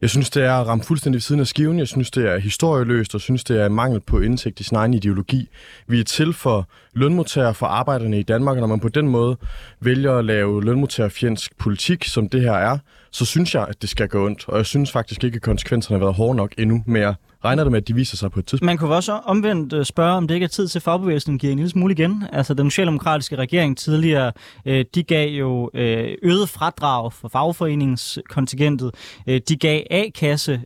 Jeg 0.00 0.10
synes, 0.10 0.30
det 0.30 0.44
er 0.44 0.52
ramt 0.54 0.84
fuldstændig 0.84 1.16
ved 1.16 1.20
siden 1.20 1.40
af 1.40 1.46
skiven. 1.46 1.78
Jeg 1.78 1.88
synes, 1.88 2.10
det 2.10 2.26
er 2.26 2.38
historieløst, 2.38 3.14
og 3.14 3.20
synes, 3.20 3.44
det 3.44 3.60
er 3.60 3.68
mangel 3.68 4.00
på 4.00 4.20
indsigt 4.20 4.60
i 4.60 4.62
sin 4.62 4.76
egen 4.76 4.94
ideologi. 4.94 5.48
Vi 5.88 6.00
er 6.00 6.04
til 6.04 6.32
for 6.32 6.68
lønmodtagere 6.94 7.54
for 7.54 7.66
arbejderne 7.66 8.18
i 8.18 8.22
Danmark, 8.22 8.56
og 8.56 8.60
når 8.60 8.66
man 8.66 8.80
på 8.80 8.88
den 8.88 9.08
måde 9.08 9.36
vælger 9.80 10.12
at 10.12 10.24
lave 10.24 10.64
lønmodtagerfjendsk 10.64 11.58
politik, 11.58 12.04
som 12.04 12.28
det 12.28 12.40
her 12.40 12.52
er, 12.52 12.78
så 13.10 13.24
synes 13.24 13.54
jeg, 13.54 13.66
at 13.68 13.82
det 13.82 13.90
skal 13.90 14.08
gå 14.08 14.26
ondt. 14.26 14.44
Og 14.48 14.56
jeg 14.56 14.66
synes 14.66 14.92
faktisk 14.92 15.24
ikke, 15.24 15.36
at 15.36 15.42
konsekvenserne 15.42 15.98
har 15.98 16.04
været 16.04 16.14
hårde 16.14 16.36
nok 16.36 16.54
endnu, 16.58 16.82
mere 16.86 17.14
regner 17.44 17.64
det 17.64 17.70
med, 17.70 17.80
at 17.80 17.88
de 17.88 17.94
viser 17.94 18.16
sig 18.16 18.30
på 18.30 18.38
et 18.38 18.46
tidspunkt. 18.46 18.66
Man 18.66 18.78
kunne 18.78 18.94
også 18.94 19.12
omvendt 19.12 19.72
øh, 19.72 19.84
spørge, 19.84 20.12
om 20.12 20.28
det 20.28 20.34
ikke 20.34 20.44
er 20.44 20.48
tid 20.48 20.68
til 20.68 20.80
fagbevægelsen 20.80 21.38
giver 21.38 21.52
en 21.52 21.58
lille 21.58 21.70
smule 21.70 21.92
igen. 21.94 22.24
Altså 22.32 22.54
den 22.54 22.70
socialdemokratiske 22.70 23.36
regering 23.36 23.78
tidligere, 23.78 24.32
øh, 24.66 24.84
de 24.94 25.02
gav 25.02 25.28
jo 25.28 25.70
øh, 25.74 26.14
øget 26.22 26.48
fradrag 26.48 27.12
for 27.12 27.28
fagforeningskontingentet. 27.28 28.94
De 29.26 29.56
gav 29.56 29.82
A-kasse 29.90 30.60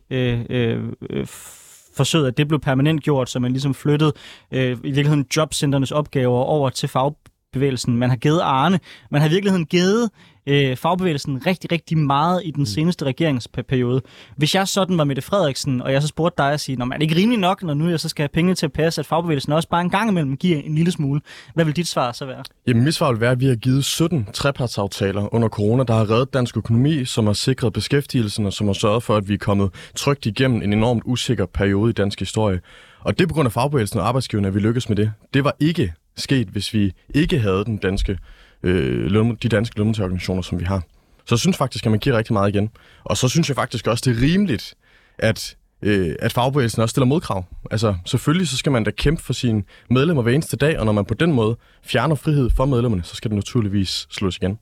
forsøget, 1.99 2.27
at 2.27 2.37
det 2.37 2.47
blev 2.47 2.59
permanent 2.59 3.03
gjort, 3.03 3.29
så 3.29 3.39
man 3.39 3.51
ligesom 3.51 3.73
flyttede 3.73 4.13
øh, 4.51 4.71
i 4.71 4.73
virkeligheden 4.73 5.25
jobcenternes 5.35 5.91
opgaver 5.91 6.39
over 6.39 6.69
til 6.69 6.89
fagbevægelsen. 6.89 7.97
Man 7.97 8.09
har 8.09 8.17
givet 8.17 8.39
Arne, 8.39 8.79
man 9.11 9.21
har 9.21 9.27
i 9.29 9.31
virkeligheden 9.31 9.65
givet 9.65 10.09
øh, 10.47 10.77
fagbevægelsen 10.77 11.45
rigtig, 11.45 11.71
rigtig 11.71 11.97
meget 11.97 12.41
i 12.45 12.51
den 12.51 12.61
mm. 12.61 12.65
seneste 12.65 13.05
regeringsperiode. 13.05 14.01
Hvis 14.35 14.55
jeg 14.55 14.67
sådan 14.67 14.97
var 14.97 15.03
Mette 15.03 15.21
Frederiksen, 15.21 15.81
og 15.81 15.93
jeg 15.93 16.01
så 16.01 16.07
spurgte 16.07 16.43
dig 16.43 16.51
at 16.51 16.59
sige, 16.59 16.77
er 16.81 16.85
det 16.85 17.01
ikke 17.01 17.15
rimeligt 17.15 17.41
nok, 17.41 17.63
når 17.63 17.73
nu 17.73 17.89
jeg 17.89 17.99
så 17.99 18.09
skal 18.09 18.23
have 18.23 18.29
penge 18.33 18.55
til 18.55 18.65
at 18.65 18.73
passe, 18.73 19.01
at 19.01 19.05
fagbevægelsen 19.05 19.53
også 19.53 19.69
bare 19.69 19.81
en 19.81 19.89
gang 19.89 20.09
imellem 20.09 20.37
giver 20.37 20.57
en 20.57 20.75
lille 20.75 20.91
smule. 20.91 21.21
Hvad 21.53 21.65
vil 21.65 21.75
dit 21.75 21.87
svar 21.87 22.11
så 22.11 22.25
være? 22.25 22.43
Jamen, 22.67 22.83
mit 22.83 22.95
svar 22.95 23.11
vil 23.11 23.21
være, 23.21 23.31
at 23.31 23.39
vi 23.39 23.45
har 23.45 23.55
givet 23.55 23.85
17 23.85 24.27
trepartsaftaler 24.33 25.33
under 25.33 25.49
corona, 25.49 25.83
der 25.83 25.93
har 25.93 26.09
reddet 26.09 26.33
dansk 26.33 26.57
økonomi, 26.57 27.05
som 27.05 27.25
har 27.25 27.33
sikret 27.33 27.73
beskæftigelsen, 27.73 28.45
og 28.45 28.53
som 28.53 28.67
har 28.67 28.73
sørget 28.73 29.03
for, 29.03 29.15
at 29.15 29.29
vi 29.29 29.33
er 29.33 29.37
kommet 29.37 29.69
trygt 29.95 30.25
igennem 30.25 30.61
en 30.61 30.73
enormt 30.73 31.03
usikker 31.05 31.45
periode 31.45 31.89
i 31.89 31.93
dansk 31.93 32.19
historie. 32.19 32.59
Og 32.99 33.17
det 33.17 33.23
er 33.23 33.27
på 33.27 33.33
grund 33.33 33.45
af 33.45 33.51
fagbevægelsen 33.51 33.99
og 33.99 34.07
arbejdsgiverne, 34.07 34.47
at 34.47 34.55
vi 34.55 34.59
lykkes 34.59 34.89
med 34.89 34.97
det. 34.97 35.11
Det 35.33 35.43
var 35.43 35.55
ikke 35.59 35.93
sket, 36.17 36.47
hvis 36.47 36.73
vi 36.73 36.91
ikke 37.15 37.39
havde 37.39 37.65
den 37.65 37.77
danske 37.77 38.17
øh, 38.63 39.35
de 39.43 39.49
danske 39.49 39.77
lønmodtagerorganisationer, 39.77 40.41
som 40.41 40.59
vi 40.59 40.65
har. 40.65 40.83
Så 41.25 41.35
jeg 41.35 41.39
synes 41.39 41.57
faktisk, 41.57 41.85
at 41.85 41.91
man 41.91 41.99
giver 41.99 42.17
rigtig 42.17 42.33
meget 42.33 42.55
igen. 42.55 42.69
Og 43.03 43.17
så 43.17 43.27
synes 43.27 43.49
jeg 43.49 43.55
faktisk 43.55 43.87
også, 43.87 44.03
det 44.05 44.17
er 44.17 44.21
rimeligt, 44.21 44.73
at 45.17 45.55
øh, 45.81 46.15
at 46.19 46.33
fagbevægelsen 46.33 46.81
også 46.81 46.91
stiller 46.91 47.05
modkrav. 47.05 47.45
Altså, 47.71 47.95
selvfølgelig 48.05 48.47
så 48.47 48.57
skal 48.57 48.71
man 48.71 48.83
da 48.83 48.91
kæmpe 48.91 49.23
for 49.23 49.33
sine 49.33 49.63
medlemmer 49.89 50.23
hver 50.23 50.31
eneste 50.31 50.57
dag, 50.57 50.79
og 50.79 50.85
når 50.85 50.91
man 50.91 51.05
på 51.05 51.13
den 51.13 51.33
måde 51.33 51.57
fjerner 51.83 52.15
frihed 52.15 52.49
for 52.55 52.65
medlemmerne, 52.65 53.03
så 53.03 53.15
skal 53.15 53.31
det 53.31 53.35
naturligvis 53.35 54.07
slås 54.11 54.37
igen 54.37 54.59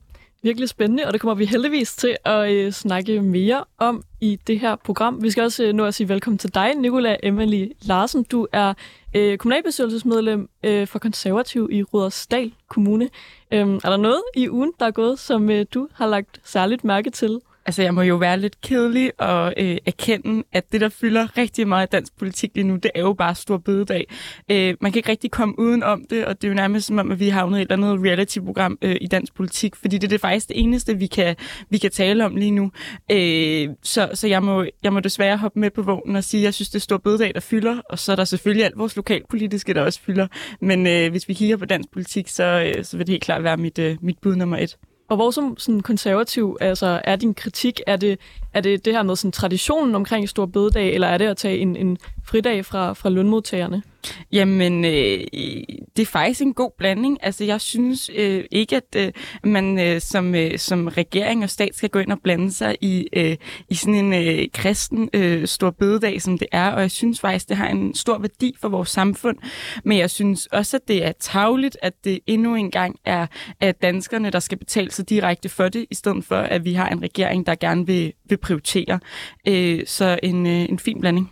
virkelig 0.47 0.69
spændende, 0.69 1.05
og 1.05 1.13
det 1.13 1.21
kommer 1.21 1.35
vi 1.35 1.45
heldigvis 1.45 1.95
til 1.95 2.17
at 2.25 2.51
øh, 2.51 2.71
snakke 2.71 3.21
mere 3.21 3.63
om 3.77 4.03
i 4.21 4.39
det 4.47 4.59
her 4.59 4.75
program. 4.75 5.23
Vi 5.23 5.29
skal 5.29 5.43
også 5.43 5.63
øh, 5.63 5.73
nå 5.73 5.85
at 5.85 5.93
sige 5.93 6.09
velkommen 6.09 6.37
til 6.37 6.53
dig, 6.53 6.75
Nicola 6.75 7.17
Emily 7.23 7.71
Larsen. 7.81 8.23
Du 8.23 8.47
er 8.51 8.73
øh, 9.15 9.37
kommunalbestyrelsesmedlem 9.37 10.49
øh, 10.63 10.87
for 10.87 10.99
konservativ 10.99 11.69
i 11.71 11.83
Rudersdal 11.83 12.51
Kommune. 12.67 13.09
Øhm, 13.51 13.75
er 13.75 13.89
der 13.89 13.97
noget 13.97 14.21
i 14.35 14.49
ugen, 14.49 14.73
der 14.79 14.85
er 14.85 14.91
gået, 14.91 15.19
som 15.19 15.49
øh, 15.49 15.65
du 15.73 15.87
har 15.93 16.07
lagt 16.07 16.39
særligt 16.43 16.83
mærke 16.83 17.09
til? 17.09 17.39
Altså, 17.67 17.81
jeg 17.81 17.93
må 17.93 18.01
jo 18.01 18.15
være 18.15 18.39
lidt 18.39 18.61
kedelig 18.61 19.11
og 19.17 19.53
øh, 19.57 19.77
erkende, 19.85 20.43
at 20.53 20.71
det, 20.71 20.81
der 20.81 20.89
fylder 20.89 21.37
rigtig 21.37 21.67
meget 21.67 21.87
i 21.87 21.89
dansk 21.91 22.17
politik 22.17 22.51
lige 22.55 22.67
nu, 22.67 22.75
det 22.75 22.91
er 22.95 22.99
jo 22.99 23.13
bare 23.13 23.35
stor 23.35 23.57
bededag. 23.57 24.05
Øh, 24.51 24.75
man 24.81 24.91
kan 24.91 24.99
ikke 24.99 25.09
rigtig 25.09 25.31
komme 25.31 25.59
uden 25.59 25.83
om 25.83 26.05
det, 26.09 26.25
og 26.25 26.41
det 26.41 26.47
er 26.47 26.51
jo 26.51 26.55
nærmest 26.55 26.87
som 26.87 26.99
om, 26.99 27.11
at 27.11 27.19
vi 27.19 27.29
har 27.29 27.39
havnet 27.39 27.59
i 27.59 27.61
et 27.61 27.71
eller 27.71 27.87
andet 27.87 28.05
reality-program 28.05 28.77
øh, 28.81 28.95
i 29.01 29.07
dansk 29.07 29.35
politik, 29.35 29.75
fordi 29.75 29.97
det, 29.97 30.09
det 30.09 30.15
er 30.15 30.19
faktisk 30.19 30.47
det 30.47 30.59
eneste, 30.59 30.97
vi 30.97 31.07
kan, 31.07 31.35
vi 31.69 31.77
kan 31.77 31.91
tale 31.91 32.25
om 32.25 32.35
lige 32.35 32.51
nu. 32.51 32.71
Øh, 33.11 33.69
så 33.83 34.09
så 34.13 34.27
jeg, 34.27 34.43
må, 34.43 34.65
jeg 34.83 34.93
må 34.93 34.99
desværre 34.99 35.37
hoppe 35.37 35.59
med 35.59 35.69
på 35.69 35.81
vognen 35.81 36.15
og 36.15 36.23
sige, 36.23 36.41
at 36.41 36.45
jeg 36.45 36.53
synes, 36.53 36.69
det 36.69 36.75
er 36.75 36.79
stor 36.79 36.97
bededag, 36.97 37.33
der 37.33 37.39
fylder, 37.39 37.77
og 37.89 37.99
så 37.99 38.11
er 38.11 38.15
der 38.15 38.25
selvfølgelig 38.25 38.65
alt 38.65 38.77
vores 38.77 38.95
lokalpolitiske, 38.95 39.73
der 39.73 39.81
også 39.81 40.01
fylder. 40.01 40.27
Men 40.61 40.87
øh, 40.87 41.11
hvis 41.11 41.27
vi 41.27 41.33
kigger 41.33 41.57
på 41.57 41.65
dansk 41.65 41.91
politik, 41.91 42.27
så, 42.27 42.43
øh, 42.43 42.83
så 42.83 42.97
vil 42.97 43.07
det 43.07 43.13
helt 43.13 43.23
klart 43.23 43.43
være 43.43 43.57
mit, 43.57 43.79
øh, 43.79 43.97
mit 44.01 44.17
bud 44.21 44.35
nummer 44.35 44.57
et. 44.57 44.77
Og 45.09 45.15
hvor 45.15 45.31
som 45.31 45.57
sådan 45.57 45.79
konservativ 45.79 46.57
altså, 46.61 47.01
er 47.03 47.15
din 47.15 47.33
kritik? 47.33 47.81
Er 47.87 47.95
det, 47.95 48.19
er 48.53 48.61
det 48.61 48.85
det 48.85 48.93
her 48.93 49.03
med 49.03 49.15
sådan, 49.15 49.31
traditionen 49.31 49.95
omkring 49.95 50.29
Stor 50.29 50.45
Bededag, 50.45 50.93
eller 50.93 51.07
er 51.07 51.17
det 51.17 51.25
at 51.25 51.37
tage 51.37 51.57
en, 51.57 51.75
en 51.75 51.97
fridag 52.25 52.65
fra, 52.65 52.93
fra 52.93 53.09
lønmodtagerne? 53.09 53.83
Jamen, 54.31 54.85
øh, 54.85 55.19
det 55.95 56.01
er 56.01 56.05
faktisk 56.05 56.41
en 56.41 56.53
god 56.53 56.71
blanding. 56.77 57.17
Altså, 57.21 57.43
jeg 57.43 57.61
synes 57.61 58.11
øh, 58.15 58.43
ikke, 58.51 58.75
at 58.75 58.95
øh, 58.95 59.11
man 59.43 59.79
øh, 59.79 60.01
som, 60.01 60.35
øh, 60.35 60.59
som 60.59 60.87
regering 60.87 61.43
og 61.43 61.49
stat 61.49 61.75
skal 61.75 61.89
gå 61.89 61.99
ind 61.99 62.11
og 62.11 62.19
blande 62.23 62.51
sig 62.51 62.75
i, 62.81 63.07
øh, 63.13 63.37
i 63.69 63.75
sådan 63.75 63.95
en 63.95 64.13
øh, 64.13 64.47
kristen 64.53 65.09
øh, 65.13 65.47
stor 65.47 65.69
bededag, 65.69 66.21
som 66.21 66.37
det 66.37 66.47
er. 66.51 66.71
Og 66.71 66.81
jeg 66.81 66.91
synes 66.91 67.19
faktisk, 67.19 67.49
det 67.49 67.57
har 67.57 67.67
en 67.67 67.95
stor 67.95 68.17
værdi 68.17 68.55
for 68.61 68.69
vores 68.69 68.89
samfund. 68.89 69.37
Men 69.85 69.97
jeg 69.97 70.09
synes 70.09 70.45
også, 70.45 70.77
at 70.77 70.87
det 70.87 71.05
er 71.05 71.11
tavligt, 71.19 71.77
at 71.81 71.93
det 72.03 72.19
endnu 72.27 72.55
engang 72.55 72.95
er 73.05 73.27
at 73.59 73.81
danskerne, 73.81 74.29
der 74.29 74.39
skal 74.39 74.57
betale 74.57 74.91
sig 74.91 75.09
direkte 75.09 75.49
for 75.49 75.69
det, 75.69 75.85
i 75.91 75.95
stedet 75.95 76.25
for, 76.25 76.35
at 76.35 76.65
vi 76.65 76.73
har 76.73 76.89
en 76.89 77.01
regering, 77.01 77.45
der 77.45 77.55
gerne 77.55 77.87
vil, 77.87 78.13
vil 78.25 78.37
prioritere. 78.37 78.99
Øh, 79.47 79.83
så 79.85 80.19
en, 80.23 80.47
øh, 80.47 80.69
en 80.69 80.79
fin 80.79 80.99
blanding. 80.99 81.31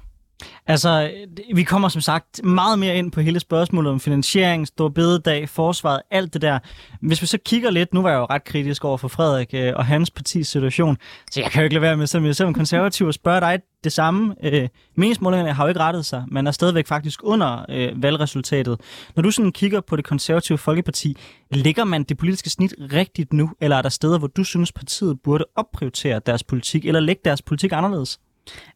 Altså, 0.68 1.12
vi 1.54 1.64
kommer 1.64 1.90
som 1.90 2.02
sagt 2.02 2.44
meget 2.44 2.80
mere 2.80 2.96
ind 2.96 3.12
på 3.12 3.22
hele 3.22 3.40
spørgsmålet 3.40 3.92
om 3.92 4.00
finansiering, 4.00 4.68
stor 4.68 4.90
bededag, 4.90 5.50
forsvaret, 5.50 6.02
alt 6.12 6.34
det 6.34 6.42
der. 6.42 6.60
Hvis 7.02 7.22
vi 7.22 7.28
så 7.28 7.38
kigger 7.46 7.70
lidt, 7.70 7.94
nu 7.94 8.02
var 8.02 8.10
jeg 8.10 8.18
jo 8.18 8.26
ret 8.26 8.44
kritisk 8.44 8.86
over 8.86 8.98
for 8.98 9.08
Frederik 9.08 9.50
øh, 9.54 9.74
og 9.76 9.86
hans 9.86 10.12
partis 10.12 10.48
situation, 10.48 10.98
så 11.32 11.42
jeg 11.42 11.52
kan 11.52 11.62
jo 11.62 11.64
ikke 11.64 11.74
lade 11.74 11.82
være 11.82 11.98
med, 11.98 12.08
som 12.08 12.26
jeg 12.26 12.36
som 12.36 12.54
konservativ, 12.54 13.08
at 13.08 13.14
spørge 13.14 13.40
dig 13.40 13.60
det 13.84 13.94
samme. 13.94 14.36
Øh, 14.44 14.68
meningsmålingerne 14.98 15.54
har 15.54 15.64
jo 15.64 15.68
ikke 15.68 15.80
rettet 15.80 16.06
sig, 16.06 16.24
man 16.28 16.48
er 16.48 16.52
stadigvæk 16.52 16.88
faktisk 16.88 17.20
under 17.24 17.66
øh, 17.70 18.04
valgresultatet. 18.04 18.82
Når 19.16 19.24
du 19.24 19.32
sådan 19.32 19.52
kigger 19.52 19.82
på 19.82 19.96
det 19.96 20.06
konservative 20.06 20.58
Folkeparti, 20.58 21.18
ligger 21.52 21.84
man 21.84 22.04
det 22.04 22.18
politiske 22.18 22.50
snit 22.50 22.74
rigtigt 22.94 23.34
nu, 23.34 23.52
eller 23.62 23.78
er 23.78 23.82
der 23.82 23.90
steder, 23.90 24.20
hvor 24.20 24.28
du 24.28 24.44
synes, 24.44 24.72
partiet 24.72 25.18
burde 25.24 25.46
opprioritere 25.56 26.22
deres 26.26 26.44
politik, 26.44 26.86
eller 26.86 27.00
lægge 27.00 27.22
deres 27.26 27.42
politik 27.42 27.72
anderledes? 27.72 28.20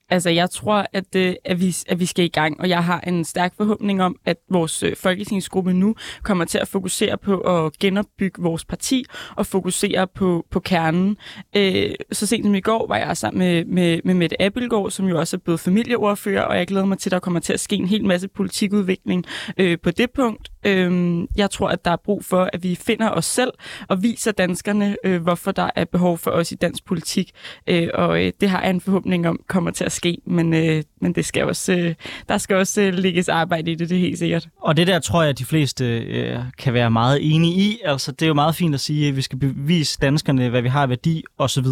Altså, 0.09 0.29
jeg 0.29 0.49
tror, 0.49 0.85
at, 0.93 1.15
øh, 1.15 1.35
at, 1.45 1.59
vi, 1.59 1.75
at 1.87 1.99
vi 1.99 2.05
skal 2.05 2.25
i 2.25 2.27
gang, 2.27 2.59
og 2.59 2.69
jeg 2.69 2.83
har 2.83 2.99
en 2.99 3.25
stærk 3.25 3.53
forhåbning 3.57 4.03
om, 4.03 4.15
at 4.25 4.37
vores 4.49 4.83
øh, 4.83 4.95
folketingsgruppe 4.95 5.73
nu 5.73 5.95
kommer 6.23 6.45
til 6.45 6.57
at 6.57 6.67
fokusere 6.67 7.17
på 7.17 7.37
at 7.39 7.73
genopbygge 7.79 8.41
vores 8.41 8.65
parti 8.65 9.05
og 9.35 9.45
fokusere 9.45 10.07
på, 10.07 10.45
på 10.51 10.59
kernen. 10.59 11.17
Øh, 11.55 11.91
så 12.11 12.25
sent 12.25 12.45
som 12.45 12.55
i 12.55 12.59
går 12.59 12.87
var 12.87 12.97
jeg 12.97 13.17
sammen 13.17 13.39
med, 13.39 13.65
med, 13.65 13.99
med 14.03 14.13
Mette 14.13 14.41
Abelgaard, 14.41 14.91
som 14.91 15.07
jo 15.07 15.19
også 15.19 15.37
er 15.37 15.39
blevet 15.39 15.59
familieordfører, 15.59 16.41
og 16.41 16.57
jeg 16.57 16.67
glæder 16.67 16.85
mig 16.85 16.97
til, 16.97 17.09
at 17.09 17.11
der 17.11 17.19
kommer 17.19 17.39
til 17.39 17.53
at 17.53 17.59
ske 17.59 17.75
en 17.75 17.87
hel 17.87 18.05
masse 18.05 18.27
politikudvikling 18.27 19.25
øh, 19.57 19.77
på 19.83 19.91
det 19.91 20.11
punkt. 20.11 20.49
Øh, 20.65 21.19
jeg 21.35 21.51
tror, 21.51 21.69
at 21.69 21.85
der 21.85 21.91
er 21.91 21.97
brug 22.03 22.25
for, 22.25 22.49
at 22.53 22.63
vi 22.63 22.75
finder 22.75 23.09
os 23.09 23.25
selv 23.25 23.51
og 23.89 24.03
viser 24.03 24.31
danskerne, 24.31 24.95
øh, 25.03 25.21
hvorfor 25.21 25.51
der 25.51 25.69
er 25.75 25.85
behov 25.85 26.17
for 26.17 26.31
os 26.31 26.51
i 26.51 26.55
dansk 26.55 26.85
politik. 26.85 27.31
Øh, 27.67 27.87
og 27.93 28.23
øh, 28.25 28.31
det 28.41 28.49
har 28.49 28.61
jeg 28.61 28.69
en 28.69 28.81
forhåbning 28.81 29.27
om 29.27 29.39
kommer 29.47 29.71
til 29.71 29.83
at 29.83 29.91
ske, 29.99 30.17
men, 30.25 30.53
øh, 30.53 30.83
men 31.01 31.13
det 31.13 31.25
skal 31.25 31.45
også, 31.45 31.73
øh, 31.73 31.95
der 32.29 32.37
skal 32.37 32.55
også 32.55 32.81
øh, 32.81 32.93
lægges 32.93 33.29
arbejde 33.29 33.71
i 33.71 33.75
det, 33.75 33.89
det 33.89 33.95
er 33.95 33.99
helt 33.99 34.19
sikkert. 34.19 34.47
Og 34.61 34.77
det 34.77 34.87
der 34.87 34.99
tror 34.99 35.21
jeg, 35.21 35.29
at 35.29 35.39
de 35.39 35.45
fleste 35.45 35.99
øh, 35.99 36.39
kan 36.57 36.73
være 36.73 36.91
meget 36.91 37.35
enige 37.35 37.53
i. 37.53 37.79
Altså, 37.85 38.11
det 38.11 38.21
er 38.21 38.27
jo 38.27 38.33
meget 38.33 38.55
fint 38.55 38.73
at 38.73 38.79
sige, 38.79 39.07
at 39.07 39.15
vi 39.15 39.21
skal 39.21 39.39
bevise 39.39 39.97
danskerne, 40.01 40.49
hvad 40.49 40.61
vi 40.61 40.69
har 40.69 40.81
af 40.81 40.89
værdi 40.89 41.23
osv. 41.37 41.65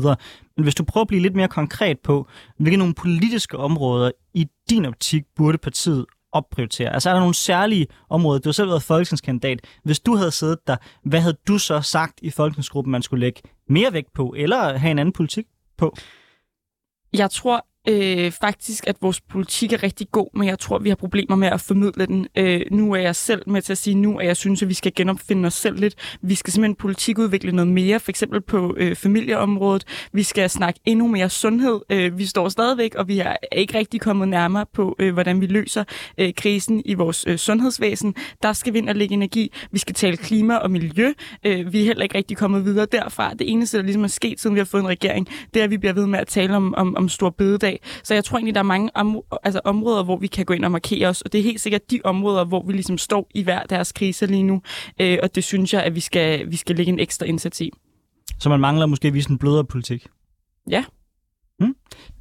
Men 0.55 0.63
hvis 0.63 0.75
du 0.75 0.84
prøver 0.84 1.01
at 1.01 1.07
blive 1.07 1.22
lidt 1.22 1.36
mere 1.36 1.48
konkret 1.48 2.00
på, 2.00 2.27
hvilke 2.60 2.77
nogle 2.77 2.93
politiske 2.93 3.57
områder 3.57 4.12
i 4.34 4.46
din 4.69 4.86
optik 4.86 5.24
burde 5.36 5.57
partiet 5.57 6.05
opprioritere? 6.31 6.93
Altså 6.93 7.10
er 7.10 7.13
der 7.13 7.19
nogle 7.19 7.36
særlige 7.36 7.88
områder? 8.10 8.39
Du 8.39 8.50
har 8.50 8.53
selv 8.53 8.69
været 8.69 8.84
folketingskandidat. 8.84 9.60
Hvis 9.84 10.00
du 10.00 10.15
havde 10.15 10.31
siddet 10.31 10.57
der, 10.67 10.75
hvad 11.03 11.22
havde 11.22 11.38
du 11.48 11.57
så 11.57 11.81
sagt 11.81 12.19
i 12.22 12.29
folketingsgruppen, 12.29 12.91
man 12.91 13.01
skulle 13.01 13.19
lægge 13.19 13.41
mere 13.69 13.93
vægt 13.93 14.13
på, 14.13 14.34
eller 14.38 14.77
have 14.77 14.91
en 14.91 15.00
anden 15.00 15.13
politik 15.13 15.46
på? 15.77 15.96
Jeg 17.13 17.31
tror, 17.31 17.65
øh, 17.88 18.32
faktisk, 18.32 18.88
at 18.88 18.96
vores 19.01 19.22
politik 19.22 19.74
er 19.74 19.84
rigtig 19.84 20.08
god, 20.12 20.38
men 20.38 20.48
jeg 20.48 20.60
tror, 20.60 20.79
vi 20.79 20.89
har 20.89 20.96
problemer 20.96 21.36
med 21.36 21.48
at 21.48 21.62
formidle 21.62 22.06
den. 22.06 22.27
Øh, 22.38 22.62
nu 22.72 22.94
er 22.94 23.00
jeg 23.00 23.15
selv 23.15 23.50
med 23.50 23.62
til 23.62 23.72
at 23.72 23.77
sige 23.77 23.96
nu, 23.96 24.17
at 24.17 24.27
jeg 24.27 24.38
synes, 24.38 24.62
at 24.62 24.70
vi 24.70 24.74
skal 24.74 24.91
genopfinde 24.96 25.48
os 25.48 25.53
selv 25.53 25.79
lidt. 25.79 25.96
Vi 26.22 26.36
skal 26.36 26.53
simpelthen 26.53 26.75
politikudvikle 26.75 27.51
noget 27.51 27.67
mere, 27.67 28.00
for 28.00 28.12
eksempel 28.12 28.41
på 28.41 28.75
øh, 28.77 28.96
familieområdet. 28.96 29.84
Vi 30.13 30.24
skal 30.24 30.50
snakke 30.50 30.79
endnu 30.86 31.08
mere 31.08 31.29
sundhed. 31.29 31.79
Øh, 31.89 32.17
vi 32.17 32.25
står 32.25 32.50
stadigvæk, 32.50 32.96
og 32.96 33.08
vi 33.08 33.20
er 33.20 33.36
ikke 33.51 33.77
rigtig 33.77 34.01
kommet 34.01 34.27
nærmere 34.27 34.65
på, 34.74 34.96
øh, 35.00 35.13
hvordan 35.13 35.41
vi 35.41 35.46
løser 35.46 35.84
øh, 36.17 36.34
krisen 36.38 36.82
i 36.86 36.94
vores 36.94 37.25
øh, 37.27 37.38
sundhedsvæsen. 37.38 38.15
Der 38.44 38.53
skal 38.53 38.74
vi 38.74 38.77
ind 38.77 38.89
og 38.89 38.96
lægge 38.96 39.13
energi. 39.13 39.53
Vi 39.72 39.79
skal 39.79 39.96
tale 39.96 40.17
klima 40.17 40.56
og 40.56 40.72
miljø. 40.72 41.13
Øh, 41.46 41.74
vi 41.74 41.82
er 41.82 41.86
heller 41.86 42.03
ikke 42.03 42.17
rigtig 42.17 42.38
kommet 42.38 42.65
videre 42.65 42.88
derfra. 42.91 43.34
Det 43.34 43.51
eneste, 43.51 43.77
der 43.77 43.84
ligesom 43.84 44.03
er 44.03 44.08
sket, 44.08 44.39
siden 44.39 44.56
vi 44.56 44.60
har 44.60 44.65
fået 44.65 44.82
en 44.82 44.88
regering, 44.88 45.27
det 45.53 45.60
er, 45.60 45.63
at 45.63 45.72
vi 45.72 45.77
bliver 45.77 45.94
ved 45.94 46.08
med 46.08 46.20
at 46.20 46.27
tale 46.27 46.56
om, 46.56 46.74
om, 46.75 46.96
om 46.98 47.10
stor 47.10 47.29
bededag 47.29 47.76
så 48.03 48.13
jeg 48.13 48.24
tror 48.24 48.38
egentlig, 48.38 48.55
der 48.55 48.62
er 48.62 48.63
mange 48.63 48.89
om, 48.96 49.22
altså 49.43 49.62
områder, 49.63 50.03
hvor 50.03 50.17
vi 50.17 50.27
kan 50.27 50.46
gå 50.46 50.53
ind 50.53 50.65
og 50.65 50.72
markere 50.72 51.07
os, 51.07 51.22
og 51.22 51.31
det 51.31 51.39
er 51.39 51.43
helt 51.43 51.62
sikkert 51.62 51.91
de 51.91 52.00
områder, 52.03 52.46
hvor 52.46 52.63
vi 52.65 52.74
ligesom 52.74 52.98
står 52.98 53.27
i 53.36 53.43
hver 53.43 53.63
deres 53.63 53.91
krise 53.91 54.25
lige 54.25 54.43
nu, 54.43 54.62
øh, 55.01 55.17
og 55.24 55.36
det 55.36 55.43
synes 55.43 55.74
jeg, 55.74 55.84
at 55.84 55.96
vi 55.96 56.00
skal, 56.00 56.51
vi 56.51 56.55
skal 56.55 56.75
lægge 56.75 56.91
en 56.91 57.00
ekstra 57.00 57.25
indsats 57.25 57.62
i. 57.62 57.72
Så 58.39 58.50
man 58.50 58.60
mangler 58.60 58.86
måske 58.86 59.07
at 59.07 59.13
vise 59.13 59.29
en 59.29 59.38
blødere 59.38 59.65
politik? 59.65 60.07
Ja. 60.69 60.86
Hmm. 61.60 61.75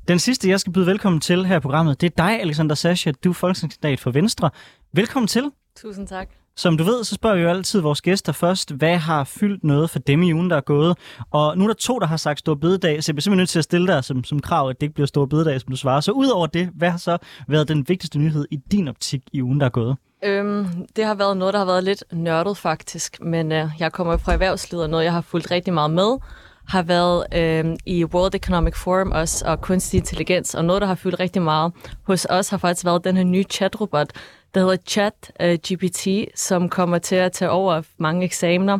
Den 0.09 0.19
sidste, 0.19 0.49
jeg 0.49 0.61
skal 0.61 0.73
byde 0.73 0.87
velkommen 0.87 1.21
til 1.21 1.47
her 1.47 1.57
i 1.57 1.61
programmet, 1.61 2.01
det 2.01 2.07
er 2.07 2.25
dig, 2.25 2.41
Alexander 2.41 2.75
Sascha. 2.75 3.13
Du 3.25 3.31
er 3.31 3.35
folketingskandidat 3.35 4.01
for 4.01 4.11
Venstre. 4.11 4.51
Velkommen 4.93 5.29
til. 5.29 5.51
Tusind 5.77 6.09
tak. 6.09 6.46
Som 6.59 6.79
du 6.79 6.85
ved, 6.85 7.05
så 7.05 7.15
spørger 7.15 7.37
vi 7.37 7.43
jo 7.43 7.49
altid 7.49 7.81
vores 7.81 8.03
gæster 8.03 8.33
først, 8.33 8.71
hvad 8.71 8.97
har 8.97 9.25
fyldt 9.25 9.65
noget 9.65 9.91
for 9.91 9.99
dem 9.99 10.23
i 10.23 10.33
ugen, 10.33 10.51
der 10.51 10.57
er 10.57 10.61
gået. 10.61 10.99
Og 11.31 11.59
nu 11.59 11.65
er 11.65 11.69
der 11.69 11.75
to, 11.75 11.99
der 11.99 12.07
har 12.07 12.17
sagt 12.17 12.39
stor 12.39 12.55
bededag, 12.55 13.05
så 13.05 13.11
jeg 13.11 13.15
bliver 13.15 13.23
simpelthen 13.23 13.39
nødt 13.39 13.49
til 13.49 13.59
at 13.59 13.65
stille 13.65 13.87
dig 13.87 14.05
som, 14.05 14.25
som 14.25 14.41
krav, 14.41 14.69
at 14.69 14.81
det 14.81 14.87
ikke 14.87 14.95
bliver 14.95 15.07
stor 15.07 15.27
bededag, 15.27 15.61
som 15.61 15.71
du 15.71 15.77
svarer. 15.77 16.01
Så 16.01 16.13
udover 16.13 16.47
det, 16.47 16.71
hvad 16.75 16.91
har 16.91 16.99
så 16.99 17.19
været 17.49 17.69
den 17.69 17.89
vigtigste 17.89 18.19
nyhed 18.19 18.47
i 18.51 18.57
din 18.57 18.89
optik 18.89 19.23
i 19.33 19.43
ugen, 19.43 19.61
der 19.61 19.67
er 19.67 19.71
gået? 19.71 19.97
Øhm, 20.25 20.67
det 20.97 21.05
har 21.05 21.15
været 21.15 21.37
noget, 21.37 21.55
der 21.55 21.59
har 21.59 21.67
været 21.67 21.85
lidt 21.85 22.05
nørdet 22.13 22.57
faktisk, 22.57 23.23
men 23.23 23.53
øh, 23.53 23.69
jeg 23.79 23.93
kommer 23.93 24.17
fra 24.17 24.33
erhvervslivet, 24.33 24.85
og 24.85 24.91
noget, 24.91 25.05
jeg 25.05 25.13
har 25.13 25.21
fulgt 25.21 25.51
rigtig 25.51 25.75
meget 25.75 25.91
med, 25.91 26.17
har 26.69 26.83
været 26.83 27.25
øh, 27.35 27.77
i 27.87 28.05
World 28.05 28.35
Economic 28.35 28.75
Forum 28.77 29.13
også, 29.13 29.45
og 29.47 29.61
kunstig 29.61 29.99
intelligens, 29.99 30.55
og 30.55 30.65
noget, 30.65 30.83
der 30.83 30.89
har 30.89 30.95
fyldt 30.95 31.21
rigtig 31.21 31.43
meget 31.43 31.73
hos 32.03 32.27
os, 32.31 32.49
har 32.49 32.59
faktisk 32.59 32.85
været 32.85 33.05
den 33.05 33.17
her 33.17 33.25
nye 33.25 33.45
chatrobot, 33.51 34.11
der 34.55 34.61
hedder 34.61 34.77
Chat 34.87 35.33
øh, 35.41 35.51
uh, 35.51 35.55
GPT, 35.55 36.07
som 36.35 36.69
kommer 36.69 36.99
til 36.99 37.17
at 37.17 37.33
tage 37.33 37.51
over 37.51 37.83
mange 37.99 38.25
eksamener. 38.25 38.79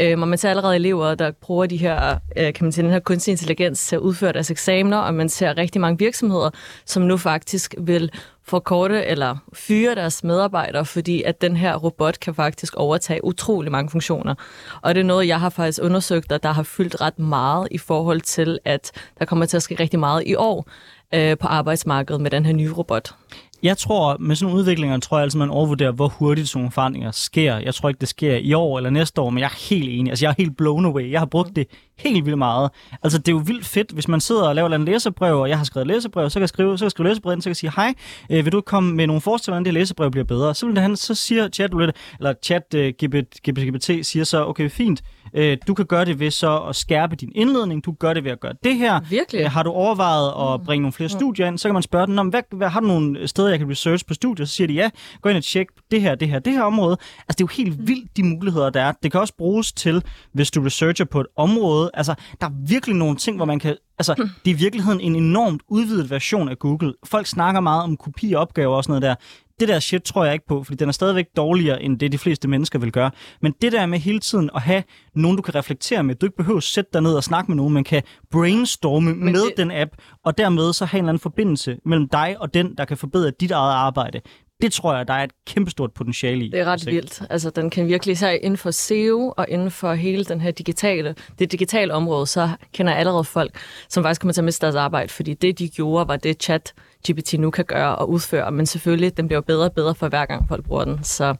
Øhm, 0.00 0.22
og 0.22 0.28
man 0.28 0.38
ser 0.38 0.50
allerede 0.50 0.76
elever, 0.76 1.14
der 1.14 1.30
bruger 1.30 1.66
de 1.66 1.76
her, 1.76 2.18
øh, 2.36 2.52
kan 2.52 2.64
man 2.64 2.72
sige, 2.72 2.84
den 2.84 2.92
her 2.92 3.00
kunstig 3.00 3.32
intelligens 3.32 3.86
til 3.86 3.96
at 3.96 4.00
udføre 4.00 4.32
deres 4.32 4.50
eksamener, 4.50 4.96
og 4.96 5.14
man 5.14 5.28
ser 5.28 5.58
rigtig 5.58 5.80
mange 5.80 5.98
virksomheder, 5.98 6.50
som 6.84 7.02
nu 7.02 7.16
faktisk 7.16 7.74
vil 7.78 8.10
forkorte 8.44 9.04
eller 9.04 9.36
fyre 9.52 9.94
deres 9.94 10.24
medarbejdere, 10.24 10.84
fordi 10.84 11.22
at 11.22 11.40
den 11.40 11.56
her 11.56 11.76
robot 11.76 12.20
kan 12.20 12.34
faktisk 12.34 12.74
overtage 12.76 13.24
utrolig 13.24 13.72
mange 13.72 13.90
funktioner. 13.90 14.34
Og 14.82 14.94
det 14.94 15.00
er 15.00 15.04
noget, 15.04 15.28
jeg 15.28 15.40
har 15.40 15.50
faktisk 15.50 15.82
undersøgt, 15.82 16.32
og 16.32 16.42
der 16.42 16.52
har 16.52 16.62
fyldt 16.62 17.00
ret 17.00 17.18
meget 17.18 17.68
i 17.70 17.78
forhold 17.78 18.20
til, 18.20 18.58
at 18.64 18.92
der 19.18 19.24
kommer 19.24 19.46
til 19.46 19.56
at 19.56 19.62
ske 19.62 19.74
rigtig 19.80 19.98
meget 19.98 20.22
i 20.26 20.34
år 20.34 20.68
øh, 21.14 21.38
på 21.38 21.46
arbejdsmarkedet 21.46 22.20
med 22.20 22.30
den 22.30 22.46
her 22.46 22.52
nye 22.52 22.72
robot. 22.72 23.14
Jeg 23.62 23.78
tror, 23.78 24.16
med 24.20 24.36
sådan 24.36 24.46
nogle 24.46 24.60
udviklinger, 24.60 24.98
tror 24.98 25.18
jeg 25.18 25.22
altid, 25.22 25.38
man 25.38 25.50
overvurderer, 25.50 25.92
hvor 25.92 26.08
hurtigt 26.08 26.48
sådan 26.48 26.60
nogle 26.60 26.72
forandringer 26.72 27.10
sker. 27.10 27.56
Jeg 27.56 27.74
tror 27.74 27.88
ikke, 27.88 28.00
det 28.00 28.08
sker 28.08 28.36
i 28.36 28.52
år 28.52 28.76
eller 28.76 28.90
næste 28.90 29.20
år, 29.20 29.30
men 29.30 29.38
jeg 29.38 29.46
er 29.46 29.68
helt 29.68 29.88
enig. 29.88 30.10
Altså, 30.10 30.24
jeg 30.24 30.30
er 30.30 30.34
helt 30.38 30.56
blown 30.56 30.84
away. 30.84 31.10
Jeg 31.10 31.20
har 31.20 31.26
brugt 31.26 31.56
det 31.56 31.66
helt 31.98 32.24
vildt 32.24 32.38
meget. 32.38 32.70
Altså, 33.02 33.18
det 33.18 33.28
er 33.28 33.32
jo 33.32 33.42
vildt 33.46 33.66
fedt, 33.66 33.90
hvis 33.90 34.08
man 34.08 34.20
sidder 34.20 34.48
og 34.48 34.54
laver 34.54 34.68
en 34.68 34.84
læserbrev, 34.84 35.40
og 35.40 35.48
jeg 35.48 35.58
har 35.58 35.64
skrevet 35.64 35.86
læserbrev, 35.86 36.30
så 36.30 36.34
kan 36.34 36.40
jeg 36.40 36.48
skrive, 36.48 36.78
så 36.78 36.82
kan 36.82 36.84
jeg 36.84 36.90
skrive 36.90 37.08
læsebrev, 37.08 37.40
så 37.40 37.44
kan 37.44 37.50
jeg 37.50 37.56
sige, 37.56 37.72
hej, 37.76 37.94
øh, 38.30 38.44
vil 38.44 38.52
du 38.52 38.60
komme 38.60 38.94
med 38.94 39.06
nogle 39.06 39.20
forslag, 39.20 39.52
hvordan 39.52 39.64
det 39.64 39.74
læserbrev 39.74 40.10
bliver 40.10 40.24
bedre? 40.24 40.54
Så, 40.54 40.66
vil 40.66 40.78
han, 40.78 40.96
så 40.96 41.14
siger 41.14 41.48
chat, 41.48 41.70
eller 41.72 42.34
chat 42.42 42.74
uh, 42.74 42.80
GPT, 42.80 43.42
GPT 43.48 44.06
siger 44.06 44.24
så, 44.24 44.46
okay, 44.46 44.70
fint, 44.70 45.02
Øh, 45.34 45.58
du 45.66 45.74
kan 45.74 45.86
gøre 45.86 46.04
det 46.04 46.20
ved 46.20 46.30
så 46.30 46.58
at 46.58 46.76
skærpe 46.76 47.16
din 47.16 47.32
indledning. 47.34 47.84
Du 47.84 47.92
gøre 47.92 48.14
det 48.14 48.24
ved 48.24 48.30
at 48.30 48.40
gøre 48.40 48.54
det 48.64 48.76
her. 48.76 49.00
Virkelig? 49.00 49.40
Øh, 49.40 49.50
har 49.50 49.62
du 49.62 49.70
overvejet 49.70 50.28
at 50.28 50.60
mm. 50.60 50.66
bringe 50.66 50.82
nogle 50.82 50.92
flere 50.92 51.06
mm. 51.12 51.18
studier 51.18 51.46
ind, 51.46 51.58
så 51.58 51.68
kan 51.68 51.74
man 51.74 51.82
spørge 51.82 52.06
dem, 52.06 52.28
hvad, 52.28 52.42
hvad, 52.52 52.68
har 52.68 52.80
du 52.80 52.86
nogle 52.86 53.28
steder, 53.28 53.48
jeg 53.48 53.58
kan 53.58 53.70
research 53.70 54.06
på 54.06 54.14
studier? 54.14 54.46
Så 54.46 54.52
siger 54.52 54.66
de 54.66 54.74
ja. 54.74 54.90
Gå 55.22 55.28
ind 55.28 55.38
og 55.38 55.44
tjek 55.44 55.66
det 55.90 56.00
her, 56.00 56.14
det 56.14 56.28
her, 56.28 56.38
det 56.38 56.52
her 56.52 56.62
område. 56.62 56.96
Altså, 57.00 57.24
det 57.28 57.40
er 57.40 57.44
jo 57.44 57.62
helt 57.64 57.80
mm. 57.80 57.88
vildt, 57.88 58.16
de 58.16 58.22
muligheder, 58.22 58.70
der 58.70 58.82
er. 58.82 58.92
Det 59.02 59.12
kan 59.12 59.20
også 59.20 59.34
bruges 59.38 59.72
til, 59.72 60.02
hvis 60.32 60.50
du 60.50 60.62
researcher 60.62 61.04
på 61.04 61.20
et 61.20 61.26
område. 61.36 61.90
Altså, 61.94 62.14
der 62.40 62.46
er 62.46 62.52
virkelig 62.68 62.96
nogle 62.96 63.16
ting, 63.16 63.36
hvor 63.36 63.46
man 63.46 63.58
kan 63.58 63.76
Altså, 63.98 64.14
det 64.14 64.50
er 64.50 64.54
i 64.54 64.58
virkeligheden 64.58 65.00
en 65.00 65.16
enormt 65.16 65.62
udvidet 65.68 66.10
version 66.10 66.48
af 66.48 66.58
Google. 66.58 66.94
Folk 67.04 67.26
snakker 67.26 67.60
meget 67.60 67.82
om 67.82 67.96
kopi 67.96 68.32
og 68.32 68.40
opgaver 68.40 68.76
og 68.76 68.84
sådan 68.84 68.92
noget 68.92 69.02
der 69.02 69.14
det 69.60 69.68
der 69.68 69.80
shit 69.80 70.02
tror 70.02 70.24
jeg 70.24 70.32
ikke 70.32 70.46
på, 70.46 70.64
fordi 70.64 70.76
den 70.76 70.88
er 70.88 70.92
stadigvæk 70.92 71.26
dårligere, 71.36 71.82
end 71.82 71.98
det 71.98 72.12
de 72.12 72.18
fleste 72.18 72.48
mennesker 72.48 72.78
vil 72.78 72.92
gøre. 72.92 73.10
Men 73.42 73.54
det 73.62 73.72
der 73.72 73.86
med 73.86 73.98
hele 73.98 74.18
tiden 74.18 74.50
at 74.54 74.62
have 74.62 74.82
nogen, 75.14 75.36
du 75.36 75.42
kan 75.42 75.54
reflektere 75.54 76.02
med, 76.02 76.14
du 76.14 76.26
ikke 76.26 76.36
behøver 76.36 76.56
at 76.56 76.62
sætte 76.62 76.90
dig 76.92 77.02
ned 77.02 77.14
og 77.14 77.24
snakke 77.24 77.50
med 77.50 77.56
nogen, 77.56 77.74
men 77.74 77.84
kan 77.84 78.02
brainstorme 78.30 79.14
men 79.14 79.32
med 79.32 79.44
det... 79.44 79.56
den 79.56 79.70
app, 79.70 79.90
og 80.24 80.38
dermed 80.38 80.72
så 80.72 80.84
have 80.84 80.98
en 80.98 81.04
eller 81.04 81.08
anden 81.08 81.20
forbindelse 81.20 81.78
mellem 81.84 82.08
dig 82.08 82.36
og 82.40 82.54
den, 82.54 82.74
der 82.78 82.84
kan 82.84 82.96
forbedre 82.96 83.30
dit 83.40 83.50
eget 83.50 83.74
arbejde. 83.74 84.20
Det 84.62 84.72
tror 84.72 84.96
jeg, 84.96 85.08
der 85.08 85.14
er 85.14 85.24
et 85.24 85.30
kæmpestort 85.46 85.92
potentiale 85.92 86.44
i. 86.44 86.48
Det 86.48 86.60
er 86.60 86.64
ret 86.64 86.86
vildt. 86.86 87.22
Altså, 87.30 87.50
den 87.50 87.70
kan 87.70 87.88
virkelig, 87.88 88.12
især 88.12 88.30
inden 88.30 88.56
for 88.56 88.70
SEO 88.70 89.34
og 89.36 89.46
inden 89.48 89.70
for 89.70 89.94
hele 89.94 90.24
den 90.24 90.40
her 90.40 90.50
digitale, 90.50 91.14
det 91.38 91.52
digitale 91.52 91.94
område, 91.94 92.26
så 92.26 92.50
kender 92.72 92.92
jeg 92.92 93.00
allerede 93.00 93.24
folk, 93.24 93.58
som 93.88 94.04
faktisk 94.04 94.20
kommer 94.20 94.32
til 94.32 94.40
at 94.40 94.44
miste 94.44 94.66
deres 94.66 94.76
arbejde, 94.76 95.08
fordi 95.08 95.34
det, 95.34 95.58
de 95.58 95.68
gjorde, 95.68 96.08
var 96.08 96.16
det 96.16 96.42
chat 96.42 96.74
GPT 97.10 97.32
nu 97.32 97.50
kan 97.50 97.64
gøre 97.64 97.96
og 97.96 98.10
udføre. 98.10 98.50
Men 98.50 98.66
selvfølgelig, 98.66 99.16
den 99.16 99.28
bliver 99.28 99.40
bedre 99.40 99.64
og 99.64 99.72
bedre 99.72 99.94
for 99.94 100.08
hver 100.08 100.26
gang 100.26 100.48
folk 100.48 100.64
bruger 100.64 100.84
den. 100.84 101.04
Så 101.04 101.34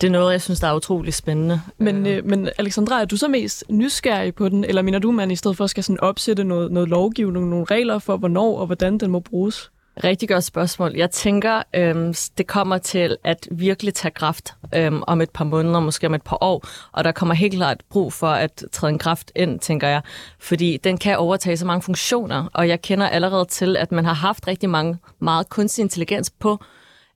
det 0.00 0.06
er 0.06 0.10
noget, 0.10 0.32
jeg 0.32 0.42
synes, 0.42 0.60
der 0.60 0.68
er 0.68 0.74
utrolig 0.74 1.14
spændende. 1.14 1.60
Men, 1.78 2.06
øh, 2.06 2.24
men 2.24 2.48
Alexandra, 2.58 3.00
er 3.00 3.04
du 3.04 3.16
så 3.16 3.28
mest 3.28 3.64
nysgerrig 3.70 4.34
på 4.34 4.48
den, 4.48 4.64
eller 4.64 4.82
mener 4.82 4.98
du, 4.98 5.10
man 5.10 5.30
i 5.30 5.36
stedet 5.36 5.56
for 5.56 5.66
skal 5.66 5.84
sådan 5.84 6.00
opsætte 6.00 6.44
noget, 6.44 6.72
noget 6.72 6.88
lovgivning, 6.88 7.48
nogle 7.48 7.64
regler 7.64 7.98
for, 7.98 8.16
hvornår 8.16 8.58
og 8.58 8.66
hvordan 8.66 8.98
den 8.98 9.10
må 9.10 9.20
bruges? 9.20 9.70
Rigtig 10.04 10.28
godt 10.28 10.44
spørgsmål. 10.44 10.92
Jeg 10.96 11.10
tænker, 11.10 11.62
øhm, 11.74 12.14
det 12.38 12.46
kommer 12.46 12.78
til 12.78 13.16
at 13.24 13.48
virkelig 13.50 13.94
tage 13.94 14.12
kraft 14.12 14.54
øhm, 14.74 15.02
om 15.06 15.20
et 15.20 15.30
par 15.30 15.44
måneder, 15.44 15.80
måske 15.80 16.06
om 16.06 16.14
et 16.14 16.22
par 16.22 16.38
år, 16.40 16.64
og 16.92 17.04
der 17.04 17.12
kommer 17.12 17.34
helt 17.34 17.54
klart 17.54 17.82
brug 17.90 18.12
for 18.12 18.26
at 18.26 18.64
træde 18.72 18.92
en 18.92 18.98
kraft 18.98 19.32
ind, 19.36 19.60
tænker 19.60 19.88
jeg, 19.88 20.02
fordi 20.38 20.76
den 20.84 20.98
kan 20.98 21.18
overtage 21.18 21.56
så 21.56 21.66
mange 21.66 21.82
funktioner, 21.82 22.48
og 22.54 22.68
jeg 22.68 22.82
kender 22.82 23.08
allerede 23.08 23.44
til, 23.44 23.76
at 23.76 23.92
man 23.92 24.04
har 24.04 24.14
haft 24.14 24.46
rigtig 24.46 24.70
mange 24.70 24.98
meget 25.18 25.48
kunstig 25.48 25.82
intelligens 25.82 26.30
på 26.30 26.58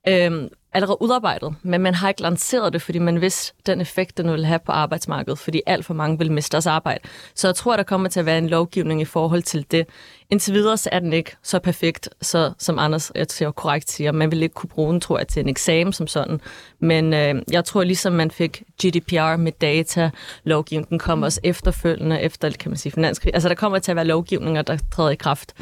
øhm, 0.08 0.48
allerede 0.72 1.02
udarbejdet, 1.02 1.54
men 1.62 1.80
man 1.80 1.94
har 1.94 2.08
ikke 2.08 2.22
lanceret 2.22 2.72
det, 2.72 2.82
fordi 2.82 2.98
man 2.98 3.20
vidste 3.20 3.52
den 3.66 3.80
effekt, 3.80 4.18
den 4.18 4.30
ville 4.30 4.46
have 4.46 4.58
på 4.58 4.72
arbejdsmarkedet, 4.72 5.38
fordi 5.38 5.62
alt 5.66 5.84
for 5.84 5.94
mange 5.94 6.18
vil 6.18 6.32
miste 6.32 6.52
deres 6.52 6.66
arbejde. 6.66 7.00
Så 7.34 7.48
jeg 7.48 7.54
tror, 7.54 7.76
der 7.76 7.82
kommer 7.82 8.08
til 8.08 8.20
at 8.20 8.26
være 8.26 8.38
en 8.38 8.48
lovgivning 8.48 9.00
i 9.00 9.04
forhold 9.04 9.42
til 9.42 9.66
det 9.70 9.86
indtil 10.30 10.54
videre 10.54 10.76
så 10.76 10.88
er 10.92 10.98
den 10.98 11.12
ikke 11.12 11.36
så 11.42 11.58
perfekt, 11.58 12.08
så, 12.22 12.52
som 12.58 12.78
Anders 12.78 13.12
jeg 13.14 13.26
siger, 13.28 13.50
korrekt 13.50 13.90
siger. 13.90 14.12
Man 14.12 14.30
vil 14.30 14.42
ikke 14.42 14.54
kunne 14.54 14.68
bruge 14.68 14.92
den, 14.92 15.00
tror 15.00 15.18
jeg, 15.18 15.28
til 15.28 15.40
en 15.40 15.48
eksamen 15.48 15.92
som 15.92 16.06
sådan. 16.06 16.40
Men 16.78 17.14
øh, 17.14 17.42
jeg 17.50 17.64
tror, 17.64 17.84
ligesom 17.84 18.12
man 18.12 18.30
fik 18.30 18.62
GDPR 18.82 19.36
med 19.36 19.52
data, 19.52 20.10
lovgivningen 20.44 20.98
kommer 20.98 21.26
også 21.26 21.40
efterfølgende, 21.44 22.20
efter, 22.20 22.50
kan 22.50 22.70
man 22.70 22.78
sige, 22.78 22.92
finanskrig. 22.92 23.34
Altså, 23.34 23.48
der 23.48 23.54
kommer 23.54 23.78
til 23.78 23.92
at 23.92 23.96
være 23.96 24.04
lovgivninger, 24.04 24.62
der 24.62 24.78
træder 24.92 25.10
i 25.10 25.14
kraft. 25.16 25.54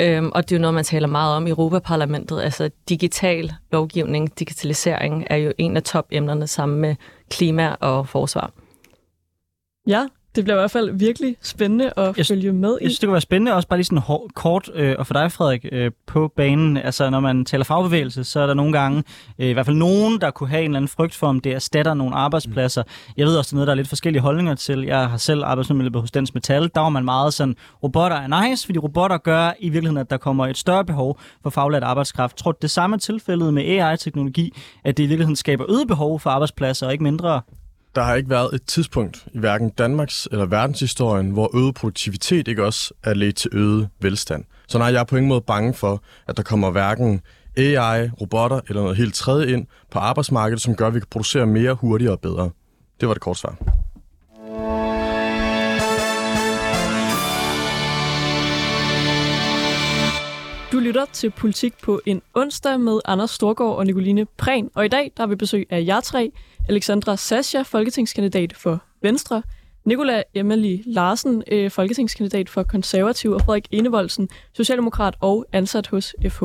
Øhm, 0.00 0.30
og 0.34 0.48
det 0.48 0.54
er 0.54 0.58
jo 0.58 0.60
noget, 0.60 0.74
man 0.74 0.84
taler 0.84 1.08
meget 1.08 1.36
om 1.36 1.46
i 1.46 1.50
Europaparlamentet. 1.50 2.40
Altså, 2.40 2.70
digital 2.88 3.52
lovgivning, 3.72 4.38
digitalisering 4.38 5.26
er 5.30 5.36
jo 5.36 5.52
en 5.58 5.76
af 5.76 5.82
topemnerne 5.82 6.46
sammen 6.46 6.80
med 6.80 6.96
klima 7.30 7.76
og 7.80 8.08
forsvar. 8.08 8.52
Ja, 9.86 10.06
det 10.36 10.44
bliver 10.44 10.56
i 10.56 10.60
hvert 10.60 10.70
fald 10.70 10.90
virkelig 10.98 11.36
spændende 11.42 11.92
at 11.96 12.16
Jeg- 12.18 12.26
følge 12.26 12.52
med 12.52 12.68
i. 12.80 12.84
Jeg 12.84 12.90
synes, 12.90 12.98
det 12.98 13.06
kunne 13.06 13.12
være 13.12 13.20
spændende 13.20 13.52
også 13.54 13.68
bare 13.68 13.78
lige 13.78 13.84
sådan 13.84 13.98
hår, 13.98 14.30
kort, 14.34 14.70
øh, 14.74 14.94
og 14.98 15.06
for 15.06 15.14
dig, 15.14 15.32
Frederik, 15.32 15.66
øh, 15.72 15.90
på 16.06 16.32
banen. 16.36 16.76
Altså, 16.76 17.10
når 17.10 17.20
man 17.20 17.44
taler 17.44 17.64
fagbevægelse, 17.64 18.24
så 18.24 18.40
er 18.40 18.46
der 18.46 18.54
nogle 18.54 18.72
gange, 18.72 19.02
øh, 19.38 19.48
i 19.48 19.52
hvert 19.52 19.66
fald 19.66 19.76
nogen, 19.76 20.20
der 20.20 20.30
kunne 20.30 20.48
have 20.48 20.60
en 20.62 20.70
eller 20.70 20.76
anden 20.78 20.88
frygt 20.88 21.14
for, 21.14 21.26
om 21.26 21.40
det 21.40 21.52
erstatter 21.52 21.94
nogle 21.94 22.14
arbejdspladser. 22.14 22.82
Jeg 23.16 23.26
ved 23.26 23.36
også, 23.36 23.48
det 23.48 23.52
er 23.52 23.56
noget, 23.56 23.66
der 23.66 23.72
er 23.72 23.76
lidt 23.76 23.88
forskellige 23.88 24.22
holdninger 24.22 24.54
til. 24.54 24.80
Jeg 24.84 25.08
har 25.08 25.16
selv 25.16 25.44
arbejdet 25.44 25.96
hos 26.00 26.10
Dansk 26.10 26.34
Metal. 26.34 26.70
Der 26.74 26.80
var 26.80 26.88
man 26.88 27.04
meget 27.04 27.34
sådan, 27.34 27.56
robotter 27.82 28.16
er 28.16 28.48
nice, 28.48 28.66
fordi 28.66 28.78
robotter 28.78 29.18
gør 29.18 29.52
i 29.58 29.68
virkeligheden, 29.68 29.98
at 30.00 30.10
der 30.10 30.16
kommer 30.16 30.46
et 30.46 30.58
større 30.58 30.84
behov 30.84 31.18
for 31.42 31.50
faglært 31.50 31.82
arbejdskraft. 31.82 32.32
Jeg 32.36 32.42
tror, 32.44 32.52
det 32.52 32.70
samme 32.70 32.98
tilfældet 32.98 33.54
med 33.54 33.62
AI-teknologi, 33.62 34.52
at 34.84 34.96
det 34.96 35.02
i 35.02 35.06
virkeligheden 35.06 35.36
skaber 35.36 35.64
øget 35.70 35.88
behov 35.88 36.20
for 36.20 36.30
arbejdspladser, 36.30 36.86
og 36.86 36.92
ikke 36.92 37.04
mindre. 37.04 37.40
Der 37.94 38.02
har 38.02 38.14
ikke 38.14 38.30
været 38.30 38.54
et 38.54 38.62
tidspunkt 38.62 39.26
i 39.32 39.38
hverken 39.38 39.70
Danmarks 39.70 40.28
eller 40.32 40.46
verdenshistorien, 40.46 41.30
hvor 41.30 41.56
øget 41.56 41.74
produktivitet 41.74 42.48
ikke 42.48 42.64
også 42.64 42.94
er 43.04 43.14
ledt 43.14 43.36
til 43.36 43.50
øget 43.52 43.88
velstand. 44.00 44.44
Så 44.68 44.78
nej, 44.78 44.86
jeg 44.86 45.00
er 45.00 45.04
på 45.04 45.16
ingen 45.16 45.28
måde 45.28 45.40
bange 45.40 45.74
for, 45.74 46.02
at 46.28 46.36
der 46.36 46.42
kommer 46.42 46.70
hverken 46.70 47.20
AI, 47.56 48.08
robotter 48.20 48.60
eller 48.68 48.82
noget 48.82 48.96
helt 48.96 49.14
tredje 49.14 49.52
ind 49.52 49.66
på 49.90 49.98
arbejdsmarkedet, 49.98 50.62
som 50.62 50.76
gør, 50.76 50.86
at 50.86 50.94
vi 50.94 51.00
kan 51.00 51.08
producere 51.10 51.46
mere, 51.46 51.74
hurtigere 51.74 52.12
og 52.12 52.20
bedre. 52.20 52.50
Det 53.00 53.08
var 53.08 53.14
det 53.14 53.22
korte 53.22 53.40
svar. 53.40 53.56
Du 60.72 60.78
lytter 60.78 61.04
til 61.12 61.30
Politik 61.30 61.74
på 61.82 62.00
en 62.06 62.22
onsdag 62.34 62.80
med 62.80 63.00
Anders 63.04 63.30
Storgård 63.30 63.76
og 63.76 63.86
Nicoline 63.86 64.26
Prehn. 64.36 64.70
Og 64.74 64.84
i 64.84 64.88
dag 64.88 65.12
der 65.16 65.22
har 65.22 65.28
vi 65.28 65.36
besøg 65.36 65.66
af 65.70 65.84
jer 65.86 66.00
tre. 66.00 66.32
Alexandra 66.70 67.16
Sascha, 67.16 67.62
folketingskandidat 67.62 68.56
for 68.56 68.82
Venstre. 69.02 69.42
Nicola 69.84 70.22
Emily 70.34 70.78
Larsen, 70.86 71.42
øh, 71.52 71.70
folketingskandidat 71.70 72.48
for 72.48 72.62
Konservativ. 72.62 73.30
Og 73.30 73.40
Frederik 73.40 73.66
Enevoldsen, 73.70 74.28
socialdemokrat 74.52 75.14
og 75.20 75.46
ansat 75.52 75.86
hos 75.86 76.14
FH. 76.28 76.44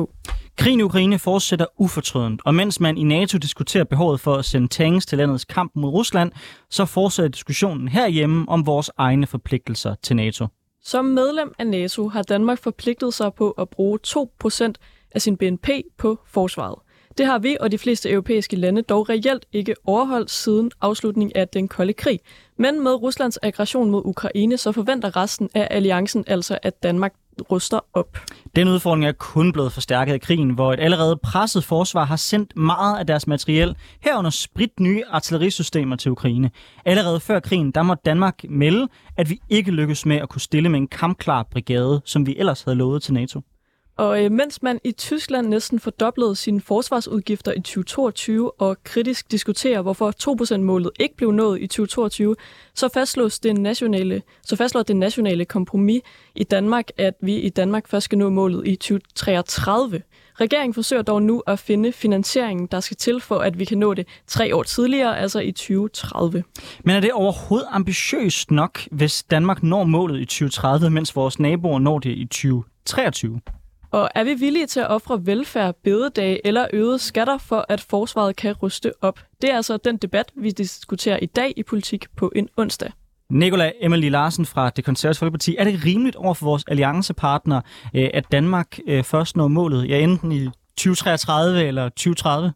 Krigen 0.56 0.80
i 0.80 0.82
Ukraine 0.82 1.18
fortsætter 1.18 1.66
ufortrødent, 1.78 2.40
og 2.44 2.54
mens 2.54 2.80
man 2.80 2.96
i 2.98 3.02
NATO 3.02 3.38
diskuterer 3.38 3.84
behovet 3.84 4.20
for 4.20 4.34
at 4.34 4.44
sende 4.44 4.68
tanks 4.68 5.06
til 5.06 5.18
landets 5.18 5.44
kamp 5.44 5.72
mod 5.74 5.90
Rusland, 5.90 6.32
så 6.70 6.84
fortsætter 6.84 7.28
diskussionen 7.28 7.88
herhjemme 7.88 8.48
om 8.48 8.66
vores 8.66 8.90
egne 8.98 9.26
forpligtelser 9.26 9.94
til 10.02 10.16
NATO. 10.16 10.46
Som 10.82 11.04
medlem 11.04 11.54
af 11.58 11.66
NATO 11.66 12.08
har 12.08 12.22
Danmark 12.22 12.58
forpligtet 12.58 13.14
sig 13.14 13.34
på 13.34 13.50
at 13.50 13.68
bruge 13.68 13.98
2% 14.06 14.72
af 15.12 15.22
sin 15.22 15.36
BNP 15.36 15.68
på 15.98 16.18
forsvaret. 16.26 16.85
Det 17.18 17.26
har 17.26 17.38
vi 17.38 17.56
og 17.60 17.72
de 17.72 17.78
fleste 17.78 18.10
europæiske 18.10 18.56
lande 18.56 18.82
dog 18.82 19.08
reelt 19.08 19.46
ikke 19.52 19.74
overholdt 19.84 20.30
siden 20.30 20.70
afslutningen 20.80 21.32
af 21.34 21.48
den 21.48 21.68
kolde 21.68 21.92
krig. 21.92 22.20
Men 22.58 22.84
med 22.84 23.02
Ruslands 23.02 23.38
aggression 23.42 23.90
mod 23.90 24.02
Ukraine, 24.04 24.56
så 24.56 24.72
forventer 24.72 25.16
resten 25.16 25.50
af 25.54 25.68
alliancen 25.70 26.24
altså, 26.26 26.58
at 26.62 26.82
Danmark 26.82 27.14
ruster 27.50 27.80
op. 27.94 28.18
Den 28.56 28.68
udfordring 28.68 29.06
er 29.06 29.12
kun 29.12 29.52
blevet 29.52 29.72
forstærket 29.72 30.12
af 30.12 30.20
krigen, 30.20 30.50
hvor 30.50 30.72
et 30.72 30.80
allerede 30.80 31.16
presset 31.16 31.64
forsvar 31.64 32.04
har 32.04 32.16
sendt 32.16 32.56
meget 32.56 32.98
af 32.98 33.06
deres 33.06 33.26
materiel, 33.26 33.76
herunder 34.00 34.30
sprit 34.30 34.80
nye 34.80 35.02
artillerisystemer 35.10 35.96
til 35.96 36.10
Ukraine. 36.10 36.50
Allerede 36.84 37.20
før 37.20 37.40
krigen, 37.40 37.70
der 37.70 37.82
må 37.82 37.94
Danmark 37.94 38.44
melde, 38.48 38.88
at 39.16 39.30
vi 39.30 39.38
ikke 39.48 39.70
lykkes 39.70 40.06
med 40.06 40.16
at 40.16 40.28
kunne 40.28 40.40
stille 40.40 40.68
med 40.68 40.78
en 40.78 40.88
kampklar 40.88 41.42
brigade, 41.42 42.00
som 42.04 42.26
vi 42.26 42.36
ellers 42.38 42.62
havde 42.62 42.78
lovet 42.78 43.02
til 43.02 43.14
NATO. 43.14 43.40
Og 43.96 44.24
øh, 44.24 44.32
mens 44.32 44.62
man 44.62 44.80
i 44.84 44.92
Tyskland 44.92 45.46
næsten 45.46 45.80
fordoblede 45.80 46.36
sine 46.36 46.60
forsvarsudgifter 46.60 47.52
i 47.52 47.60
2022 47.60 48.60
og 48.60 48.76
kritisk 48.84 49.30
diskuterer, 49.32 49.82
hvorfor 49.82 50.12
2%-målet 50.52 50.90
ikke 51.00 51.16
blev 51.16 51.30
nået 51.30 51.62
i 51.62 51.66
2022, 51.66 52.36
så 52.74 52.88
fastslås 52.94 53.38
det 53.38 53.56
nationale, 53.56 54.22
så 54.42 54.56
fastslår 54.56 54.82
det 54.82 54.96
nationale 54.96 55.44
kompromis 55.44 56.02
i 56.34 56.44
Danmark, 56.44 56.88
at 56.98 57.14
vi 57.20 57.36
i 57.36 57.48
Danmark 57.48 57.88
først 57.88 58.04
skal 58.04 58.18
nå 58.18 58.30
målet 58.30 58.66
i 58.66 58.76
2033. 58.76 60.02
Regeringen 60.40 60.74
forsøger 60.74 61.02
dog 61.02 61.22
nu 61.22 61.42
at 61.46 61.58
finde 61.58 61.92
finansieringen, 61.92 62.66
der 62.66 62.80
skal 62.80 62.96
til 62.96 63.20
for, 63.20 63.38
at 63.38 63.58
vi 63.58 63.64
kan 63.64 63.78
nå 63.78 63.94
det 63.94 64.06
tre 64.26 64.56
år 64.56 64.62
tidligere, 64.62 65.18
altså 65.18 65.40
i 65.40 65.52
2030. 65.52 66.44
Men 66.84 66.96
er 66.96 67.00
det 67.00 67.12
overhovedet 67.12 67.68
ambitiøst 67.70 68.50
nok, 68.50 68.80
hvis 68.90 69.22
Danmark 69.22 69.62
når 69.62 69.84
målet 69.84 70.20
i 70.20 70.24
2030, 70.24 70.90
mens 70.90 71.16
vores 71.16 71.38
naboer 71.38 71.78
når 71.78 71.98
det 71.98 72.10
i 72.10 72.24
2023? 72.24 73.40
Og 73.90 74.08
er 74.14 74.24
vi 74.24 74.34
villige 74.34 74.66
til 74.66 74.80
at 74.80 74.90
ofre 74.90 75.26
velfærd, 75.26 75.74
bededag 75.84 76.40
eller 76.44 76.66
øgede 76.72 76.98
skatter 76.98 77.38
for, 77.38 77.66
at 77.68 77.80
forsvaret 77.80 78.36
kan 78.36 78.52
ruste 78.52 78.92
op? 79.00 79.20
Det 79.42 79.50
er 79.50 79.56
altså 79.56 79.76
den 79.76 79.96
debat, 79.96 80.32
vi 80.36 80.50
diskuterer 80.50 81.18
i 81.22 81.26
dag 81.26 81.52
i 81.56 81.62
Politik 81.62 82.06
på 82.16 82.32
en 82.36 82.48
onsdag. 82.56 82.92
Nikolaj 83.30 83.72
Emily 83.80 84.08
Larsen 84.10 84.46
fra 84.46 84.70
det 84.70 84.84
konservative 84.84 85.18
Folkeparti. 85.18 85.56
Er 85.58 85.64
det 85.64 85.84
rimeligt 85.84 86.16
over 86.16 86.34
for 86.34 86.46
vores 86.46 86.64
alliancepartnere, 86.68 87.62
øh, 87.94 88.10
at 88.14 88.24
Danmark 88.32 88.78
øh, 88.86 89.04
først 89.04 89.36
når 89.36 89.48
målet, 89.48 89.88
ja 89.88 89.98
enten 89.98 90.32
i 90.32 90.48
2033 90.76 91.64
eller 91.64 91.88
2030? 91.88 92.52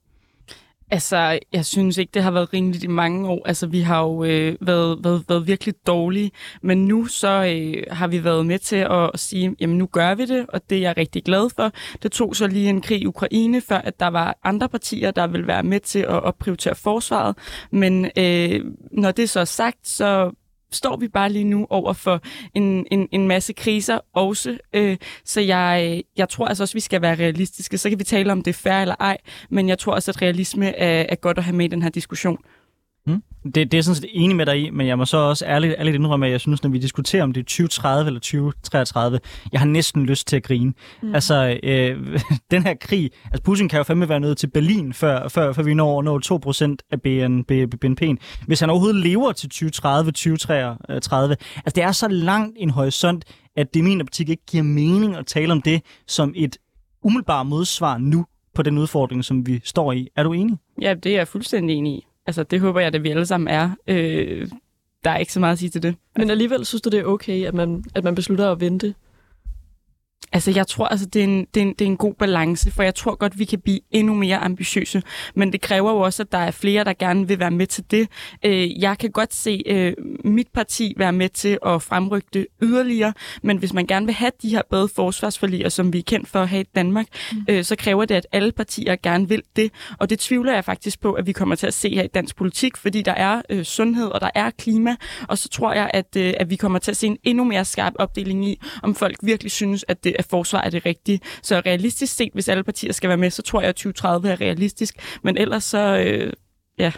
Altså, 0.93 1.39
jeg 1.53 1.67
synes 1.67 1.99
ikke, 1.99 2.11
det 2.15 2.23
har 2.23 2.31
været 2.31 2.53
rimeligt 2.53 2.85
i 2.85 2.87
mange 2.87 3.29
år. 3.29 3.49
Altså, 3.49 3.67
vi 3.67 3.81
har 3.81 4.03
jo 4.03 4.25
øh, 4.25 4.57
været, 4.61 5.05
været, 5.05 5.25
været 5.29 5.47
virkelig 5.47 5.75
dårlige, 5.87 6.31
men 6.63 6.85
nu 6.85 7.07
så 7.07 7.29
øh, 7.29 7.83
har 7.91 8.09
vi 8.09 8.25
været 8.25 8.47
med 8.47 8.59
til 8.59 8.77
at 8.91 9.11
sige, 9.15 9.57
jamen 9.61 9.79
nu 9.79 9.87
gør 9.87 10.15
vi 10.15 10.27
det, 10.27 10.47
og 10.49 10.71
det 10.71 10.79
er 10.79 10.83
jeg 10.83 10.97
rigtig 10.97 11.25
glad 11.25 11.51
for. 11.57 11.73
Det 12.03 12.13
tog 12.13 12.37
så 12.37 12.47
lige 12.47 12.69
en 12.69 12.81
krig 12.81 13.03
i 13.03 13.07
Ukraine, 13.07 13.61
før 13.61 13.79
at 13.79 14.01
der 14.01 14.07
var 14.07 14.39
andre 14.45 14.69
partier, 14.69 15.11
der 15.11 15.27
vil 15.27 15.47
være 15.47 15.63
med 15.63 15.81
til 15.81 15.99
at, 15.99 16.09
opprioritere 16.09 16.41
prioritere 16.41 16.75
forsvaret. 16.75 17.37
Men 17.73 18.11
øh, 18.17 18.65
når 18.93 19.11
det 19.11 19.31
så 19.31 19.41
er 19.41 19.45
sagt, 19.45 19.89
så 19.89 20.31
står 20.73 20.97
vi 20.97 21.09
bare 21.09 21.33
lige 21.33 21.45
nu 21.45 21.67
over 21.71 21.93
for 21.93 22.21
en, 22.55 22.87
en, 22.91 23.09
en 23.13 23.29
masse 23.29 23.53
kriser 23.53 23.99
også. 24.15 24.59
Øh, 24.73 24.97
så 25.25 25.41
jeg, 25.41 26.03
jeg 26.17 26.29
tror 26.29 26.47
altså 26.47 26.63
også, 26.63 26.75
vi 26.75 26.81
skal 26.81 27.03
være 27.03 27.15
realistiske. 27.15 27.79
Så 27.79 27.89
kan 27.89 27.99
vi 27.99 28.05
tale 28.05 28.33
om 28.33 28.43
det 28.43 28.51
er 28.51 28.55
fair 28.55 28.73
eller 28.73 28.95
ej, 29.01 29.17
men 29.51 29.69
jeg 29.69 29.79
tror 29.79 29.93
også, 29.95 30.11
at 30.11 30.23
realisme 30.23 30.77
er, 30.77 31.07
er 31.09 31.15
godt 31.15 31.39
at 31.39 31.45
have 31.45 31.57
med 31.57 31.65
i 31.65 31.69
den 31.69 31.83
her 31.83 31.91
diskussion. 31.91 32.39
Det, 33.45 33.73
det 33.73 33.75
er 33.75 33.83
sådan 33.83 33.95
set 33.95 34.11
enig 34.13 34.37
med 34.37 34.47
dig 34.47 34.61
i, 34.67 34.71
men 34.71 34.87
jeg 34.87 34.99
må 34.99 35.05
så 35.05 35.17
også 35.17 35.45
ærligt, 35.47 35.75
ærligt 35.79 35.95
indrømme, 35.95 36.27
at 36.27 36.33
jeg 36.33 36.41
synes, 36.41 36.63
når 36.63 36.71
vi 36.71 36.79
diskuterer 36.79 37.23
om 37.23 37.33
det 37.33 37.41
er 37.41 37.45
2030 37.45 38.07
eller 38.07 38.21
2033, 38.21 39.21
jeg 39.53 39.61
har 39.61 39.67
næsten 39.67 40.07
lyst 40.07 40.29
til 40.29 40.37
at 40.37 40.43
grine. 40.43 40.73
Mm. 41.03 41.15
Altså, 41.15 41.59
øh, 41.63 42.21
den 42.51 42.63
her 42.63 42.75
krig, 42.75 43.11
altså 43.25 43.43
Putin 43.43 43.69
kan 43.69 43.77
jo 43.77 43.83
fandme 43.83 44.09
være 44.09 44.21
nødt 44.21 44.39
til 44.39 44.47
Berlin, 44.47 44.93
før, 44.93 45.29
før, 45.29 45.53
før 45.53 45.63
vi 45.63 45.75
når 45.75 45.99
at 45.99 46.05
nå 46.05 46.19
2% 46.19 46.77
af 46.91 47.03
BN, 47.03 47.43
B, 47.43 47.53
BNP'en. 47.85 48.17
Hvis 48.47 48.61
han 48.61 48.71
overhovedet 48.71 49.03
lever 49.03 49.33
til 49.33 49.49
2030, 49.49 50.13
2033, 50.13 51.37
altså 51.57 51.75
det 51.75 51.83
er 51.83 51.93
så 51.93 52.09
langt 52.09 52.57
en 52.59 52.71
horisont, 52.71 53.25
at 53.57 53.75
det 53.75 53.81
i 53.81 53.83
min 53.83 54.01
optik 54.01 54.29
ikke 54.29 54.47
giver 54.51 54.63
mening 54.63 55.17
at 55.17 55.27
tale 55.27 55.53
om 55.53 55.63
det 55.63 55.83
som 56.07 56.33
et 56.37 56.57
umiddelbart 57.05 57.47
modsvar 57.47 57.99
nu 57.99 58.27
på 58.55 58.63
den 58.63 58.79
udfordring, 58.79 59.25
som 59.25 59.47
vi 59.47 59.61
står 59.65 59.93
i. 59.93 60.09
Er 60.17 60.23
du 60.23 60.33
enig? 60.33 60.59
Ja, 60.81 60.95
det 60.95 61.13
er 61.13 61.17
jeg 61.17 61.29
fuldstændig 61.29 61.77
enig 61.77 61.93
i. 61.93 62.07
Altså, 62.27 62.43
det 62.43 62.61
håber 62.61 62.81
jeg, 62.81 62.95
at 62.95 63.03
vi 63.03 63.11
alle 63.11 63.27
sammen 63.27 63.49
er. 63.49 63.71
Øh, 63.87 64.49
der 65.05 65.11
er 65.11 65.17
ikke 65.17 65.33
så 65.33 65.41
meget 65.41 65.53
at 65.53 65.59
sige 65.59 65.71
til 65.71 65.83
det. 65.83 65.95
Men 66.17 66.31
alligevel 66.31 66.67
synes 66.67 66.83
du, 66.83 66.91
det 66.91 67.01
er 67.01 67.05
okay, 67.05 67.47
at 67.47 67.55
man, 67.55 67.85
at 67.95 68.05
man 68.05 68.15
beslutter 68.15 68.53
at 68.53 68.61
vente? 68.61 68.95
Altså, 70.33 70.51
jeg 70.51 70.67
tror, 70.67 70.87
altså, 70.87 71.07
det, 71.07 71.21
er 71.21 71.25
en, 71.25 71.47
det, 71.55 71.61
er 71.61 71.67
en, 71.67 71.73
det 71.73 71.81
er 71.81 71.87
en 71.87 71.97
god 71.97 72.15
balance, 72.15 72.71
for 72.71 72.83
jeg 72.83 72.95
tror 72.95 73.15
godt, 73.15 73.39
vi 73.39 73.45
kan 73.45 73.61
blive 73.61 73.81
endnu 73.91 74.15
mere 74.15 74.37
ambitiøse. 74.37 75.03
Men 75.35 75.53
det 75.53 75.61
kræver 75.61 75.91
jo 75.91 75.99
også, 75.99 76.23
at 76.23 76.33
der 76.33 76.39
er 76.39 76.51
flere, 76.51 76.85
der 76.85 76.93
gerne 76.93 77.29
vil 77.29 77.39
være 77.39 77.51
med 77.51 77.67
til 77.67 77.85
det. 77.91 78.09
Øh, 78.45 78.81
jeg 78.81 78.99
kan 78.99 79.11
godt 79.11 79.35
se 79.35 79.63
øh, 79.67 79.93
mit 80.25 80.49
parti 80.55 80.95
være 80.97 81.13
med 81.13 81.29
til 81.29 81.59
at 81.67 81.83
fremrykke 81.83 82.29
det 82.33 82.47
yderligere, 82.63 83.13
men 83.43 83.57
hvis 83.57 83.73
man 83.73 83.87
gerne 83.87 84.07
vil 84.07 84.15
have 84.15 84.31
de 84.43 84.49
her 84.49 84.63
bedre 84.71 84.89
forsvarsforliger, 84.89 85.69
som 85.69 85.93
vi 85.93 85.99
er 85.99 86.03
kendt 86.03 86.29
for 86.29 86.39
at 86.39 86.49
have 86.49 86.61
i 86.61 86.69
Danmark, 86.75 87.07
mm. 87.33 87.39
øh, 87.49 87.65
så 87.65 87.77
kræver 87.77 88.05
det, 88.05 88.15
at 88.15 88.27
alle 88.33 88.53
partier 88.53 88.97
gerne 89.03 89.29
vil 89.29 89.43
det. 89.57 89.73
Og 89.99 90.11
det 90.11 90.19
tvivler 90.19 90.55
jeg 90.55 90.65
faktisk 90.65 91.01
på, 91.01 91.13
at 91.13 91.27
vi 91.27 91.33
kommer 91.33 91.55
til 91.55 91.67
at 91.67 91.75
se 91.75 91.95
her 91.95 92.03
i 92.03 92.07
dansk 92.07 92.37
politik, 92.37 92.77
fordi 92.77 93.03
der 93.03 93.15
er 93.15 93.43
øh, 93.51 93.65
sundhed, 93.65 94.07
og 94.07 94.21
der 94.21 94.31
er 94.35 94.51
klima, 94.51 94.97
og 95.29 95.39
så 95.39 95.49
tror 95.49 95.73
jeg, 95.73 95.91
at, 95.95 96.17
øh, 96.17 96.35
at 96.37 96.51
vi 96.51 96.57
kommer 96.57 96.79
til 96.79 96.91
at 96.91 96.97
se 96.97 97.07
en 97.07 97.17
endnu 97.23 97.45
mere 97.45 97.65
skarp 97.65 97.93
opdeling 97.99 98.49
i, 98.49 98.61
om 98.83 98.95
folk 98.95 99.17
virkelig 99.23 99.53
synes, 99.53 99.85
at 99.89 100.05
det 100.05 100.20
at 100.21 100.27
forsvar 100.31 100.61
er 100.61 100.71
det 100.71 100.87
rigtige. 100.87 101.21
Så 101.43 101.63
realistisk 101.67 102.15
set, 102.15 102.31
hvis 102.33 102.49
alle 102.49 102.65
partier 102.65 102.93
skal 102.93 103.09
være 103.09 103.17
med, 103.17 103.31
så 103.31 103.43
tror 103.43 103.61
jeg, 103.61 103.69
at 103.69 103.75
2030 103.75 104.29
er 104.29 104.41
realistisk. 104.41 104.95
Men 105.23 105.37
ellers 105.37 105.65
så, 105.65 105.99
øh, 105.99 106.33
ja. 106.79 106.93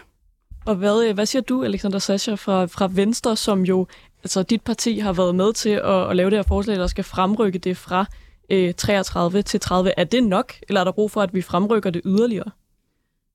Og 0.65 0.75
hvad, 0.75 1.13
hvad 1.13 1.25
siger 1.25 1.41
du, 1.41 1.63
Alexander 1.63 1.99
Sascha, 1.99 2.35
fra, 2.35 2.65
fra 2.65 2.89
Venstre, 2.91 3.35
som 3.35 3.61
jo 3.61 3.87
altså, 4.23 4.43
dit 4.43 4.61
parti 4.61 4.99
har 4.99 5.13
været 5.13 5.35
med 5.35 5.53
til 5.53 5.69
at, 5.69 6.09
at 6.09 6.15
lave 6.15 6.29
det 6.29 6.37
her 6.37 6.43
forslag, 6.43 6.77
der 6.77 6.87
skal 6.87 7.03
fremrykke 7.03 7.59
det 7.59 7.77
fra 7.77 8.05
øh, 8.49 8.73
33 8.73 9.41
til 9.41 9.59
30. 9.59 9.91
Er 9.97 10.03
det 10.03 10.23
nok, 10.23 10.53
eller 10.69 10.79
er 10.79 10.83
der 10.83 10.91
brug 10.91 11.11
for, 11.11 11.21
at 11.21 11.33
vi 11.33 11.41
fremrykker 11.41 11.89
det 11.89 12.01
yderligere? 12.05 12.51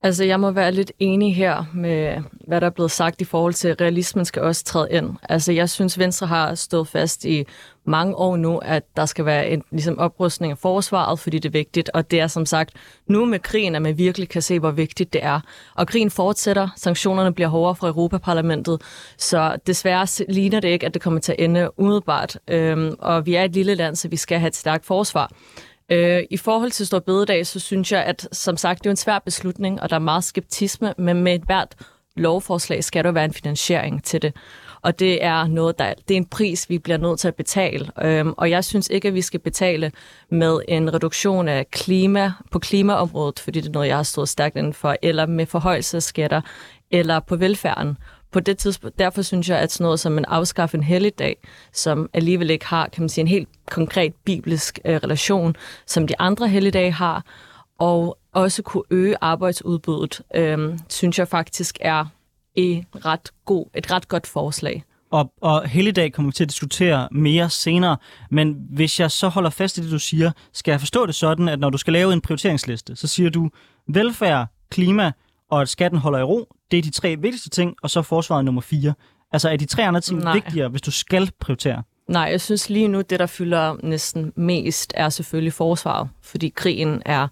Altså, 0.01 0.23
jeg 0.23 0.39
må 0.39 0.51
være 0.51 0.71
lidt 0.71 0.91
enig 0.99 1.35
her 1.35 1.63
med, 1.73 2.21
hvad 2.47 2.61
der 2.61 2.67
er 2.67 2.71
blevet 2.71 2.91
sagt 2.91 3.21
i 3.21 3.23
forhold 3.23 3.53
til, 3.53 3.67
at 3.67 3.81
realismen 3.81 4.25
skal 4.25 4.41
også 4.41 4.63
træde 4.63 4.87
ind. 4.91 5.09
Altså, 5.29 5.51
jeg 5.51 5.69
synes, 5.69 5.99
Venstre 5.99 6.27
har 6.27 6.55
stået 6.55 6.87
fast 6.87 7.25
i 7.25 7.45
mange 7.89 8.15
år 8.15 8.37
nu, 8.37 8.57
at 8.57 8.83
der 8.97 9.05
skal 9.05 9.25
være 9.25 9.49
en 9.49 9.63
ligesom, 9.71 9.99
oprustning 9.99 10.51
af 10.51 10.57
forsvaret, 10.57 11.19
fordi 11.19 11.39
det 11.39 11.49
er 11.49 11.51
vigtigt. 11.51 11.89
Og 11.93 12.11
det 12.11 12.19
er 12.19 12.27
som 12.27 12.45
sagt 12.45 12.71
nu 13.07 13.25
med 13.25 13.39
krigen, 13.39 13.75
at 13.75 13.81
man 13.81 13.97
virkelig 13.97 14.29
kan 14.29 14.41
se, 14.41 14.59
hvor 14.59 14.71
vigtigt 14.71 15.13
det 15.13 15.23
er. 15.23 15.39
Og 15.75 15.87
krigen 15.87 16.11
fortsætter. 16.11 16.67
Sanktionerne 16.75 17.33
bliver 17.33 17.47
hårdere 17.47 17.75
fra 17.75 17.87
Europaparlamentet. 17.87 18.81
Så 19.17 19.57
desværre 19.67 20.25
ligner 20.29 20.59
det 20.59 20.67
ikke, 20.67 20.85
at 20.85 20.93
det 20.93 21.01
kommer 21.01 21.19
til 21.19 21.31
at 21.31 21.39
ende 21.39 21.69
umiddelbart. 21.79 22.37
Øhm, 22.47 22.95
og 22.99 23.25
vi 23.25 23.35
er 23.35 23.43
et 23.43 23.53
lille 23.53 23.75
land, 23.75 23.95
så 23.95 24.07
vi 24.07 24.15
skal 24.15 24.39
have 24.39 24.47
et 24.47 24.55
stærkt 24.55 24.85
forsvar. 24.85 25.31
Øh, 25.91 26.23
I 26.29 26.37
forhold 26.37 26.71
til 26.71 26.87
Stor 26.87 26.99
Bededag, 26.99 27.47
så 27.47 27.59
synes 27.59 27.91
jeg, 27.91 28.03
at 28.03 28.27
som 28.31 28.57
sagt, 28.57 28.83
det 28.83 28.85
er 28.85 28.91
en 28.91 28.97
svær 28.97 29.19
beslutning, 29.19 29.81
og 29.81 29.89
der 29.89 29.95
er 29.95 29.99
meget 29.99 30.23
skeptisme, 30.23 30.93
men 30.97 31.23
med 31.23 31.35
et 31.35 31.43
hvert 31.45 31.75
lovforslag 32.15 32.83
skal 32.83 33.03
der 33.03 33.11
være 33.11 33.25
en 33.25 33.33
finansiering 33.33 34.03
til 34.03 34.21
det. 34.21 34.35
Og 34.81 34.99
det 34.99 35.23
er 35.23 35.47
noget, 35.47 35.79
der 35.79 35.93
det 36.07 36.13
er 36.13 36.17
en 36.17 36.25
pris, 36.25 36.69
vi 36.69 36.77
bliver 36.77 36.97
nødt 36.97 37.19
til 37.19 37.27
at 37.27 37.35
betale. 37.35 37.91
Øhm, 38.01 38.33
og 38.37 38.49
jeg 38.49 38.63
synes 38.63 38.87
ikke, 38.91 39.07
at 39.07 39.13
vi 39.13 39.21
skal 39.21 39.39
betale 39.39 39.91
med 40.31 40.59
en 40.67 40.93
reduktion 40.93 41.47
af 41.47 41.71
klima 41.71 42.31
på 42.51 42.59
klimaområdet, 42.59 43.39
fordi 43.39 43.61
det 43.61 43.67
er 43.67 43.73
noget, 43.73 43.87
jeg 43.87 43.95
har 43.95 44.03
stået 44.03 44.29
stærkt 44.29 44.55
inden 44.55 44.73
for, 44.73 44.95
eller 45.01 45.25
med 45.25 45.45
forhøjelse 45.45 45.97
af 45.97 46.03
skatter, 46.03 46.41
eller 46.91 47.19
på 47.19 47.35
velfærden 47.35 47.97
på 48.31 48.39
det 48.39 48.57
tidspunkt, 48.57 48.99
derfor 48.99 49.21
synes 49.21 49.49
jeg, 49.49 49.59
at 49.59 49.71
sådan 49.71 49.83
noget 49.83 49.99
som 49.99 50.17
en 50.17 50.25
afskaffe 50.25 50.77
en 50.77 50.83
helligdag, 50.83 51.37
som 51.73 52.09
alligevel 52.13 52.49
ikke 52.49 52.65
har, 52.65 52.87
kan 52.87 53.01
man 53.01 53.09
sige, 53.09 53.21
en 53.21 53.27
helt 53.27 53.49
konkret 53.69 54.13
bibelsk 54.25 54.79
øh, 54.85 54.95
relation, 54.95 55.55
som 55.85 56.07
de 56.07 56.13
andre 56.19 56.47
helligdage 56.47 56.91
har, 56.91 57.25
og 57.79 58.17
også 58.33 58.61
kunne 58.61 58.83
øge 58.89 59.15
arbejdsudbuddet, 59.21 60.21
øh, 60.35 60.79
synes 60.89 61.19
jeg 61.19 61.27
faktisk 61.27 61.77
er 61.81 62.05
et 62.55 62.85
ret, 63.05 63.29
god, 63.45 63.65
et 63.75 63.91
ret 63.91 64.07
godt 64.07 64.27
forslag. 64.27 64.83
Og, 65.11 65.33
og 65.41 65.67
helligdag 65.67 66.13
kommer 66.13 66.31
vi 66.31 66.33
til 66.33 66.43
at 66.43 66.49
diskutere 66.49 67.07
mere 67.11 67.49
senere, 67.49 67.97
men 68.31 68.57
hvis 68.69 68.99
jeg 68.99 69.11
så 69.11 69.27
holder 69.27 69.49
fast 69.49 69.77
i 69.77 69.81
det, 69.81 69.91
du 69.91 69.99
siger, 69.99 70.31
skal 70.53 70.71
jeg 70.71 70.79
forstå 70.79 71.05
det 71.05 71.15
sådan, 71.15 71.49
at 71.49 71.59
når 71.59 71.69
du 71.69 71.77
skal 71.77 71.93
lave 71.93 72.13
en 72.13 72.21
prioriteringsliste, 72.21 72.95
så 72.95 73.07
siger 73.07 73.29
du 73.29 73.49
velfærd, 73.87 74.47
klima 74.71 75.11
og 75.51 75.61
at 75.61 75.69
skatten 75.69 75.99
holder 75.99 76.19
i 76.19 76.23
ro, 76.23 76.47
det 76.71 76.77
er 76.77 76.81
de 76.81 76.91
tre 76.91 77.15
vigtigste 77.19 77.49
ting, 77.49 77.75
og 77.81 77.89
så 77.89 78.01
forsvaret 78.01 78.45
nummer 78.45 78.61
fire. 78.61 78.93
Altså 79.31 79.49
er 79.49 79.57
de 79.57 79.65
tre 79.65 79.87
andre 79.87 80.01
ting 80.01 80.19
Nej. 80.19 80.33
vigtigere, 80.33 80.69
hvis 80.69 80.81
du 80.81 80.91
skal 80.91 81.31
prioritere? 81.39 81.83
Nej, 82.07 82.23
jeg 82.23 82.41
synes 82.41 82.69
lige 82.69 82.87
nu, 82.87 83.01
det 83.01 83.19
der 83.19 83.25
fylder 83.25 83.75
næsten 83.83 84.33
mest, 84.35 84.93
er 84.95 85.09
selvfølgelig 85.09 85.53
forsvaret, 85.53 86.09
fordi 86.21 86.49
krigen 86.49 87.01
er 87.05 87.27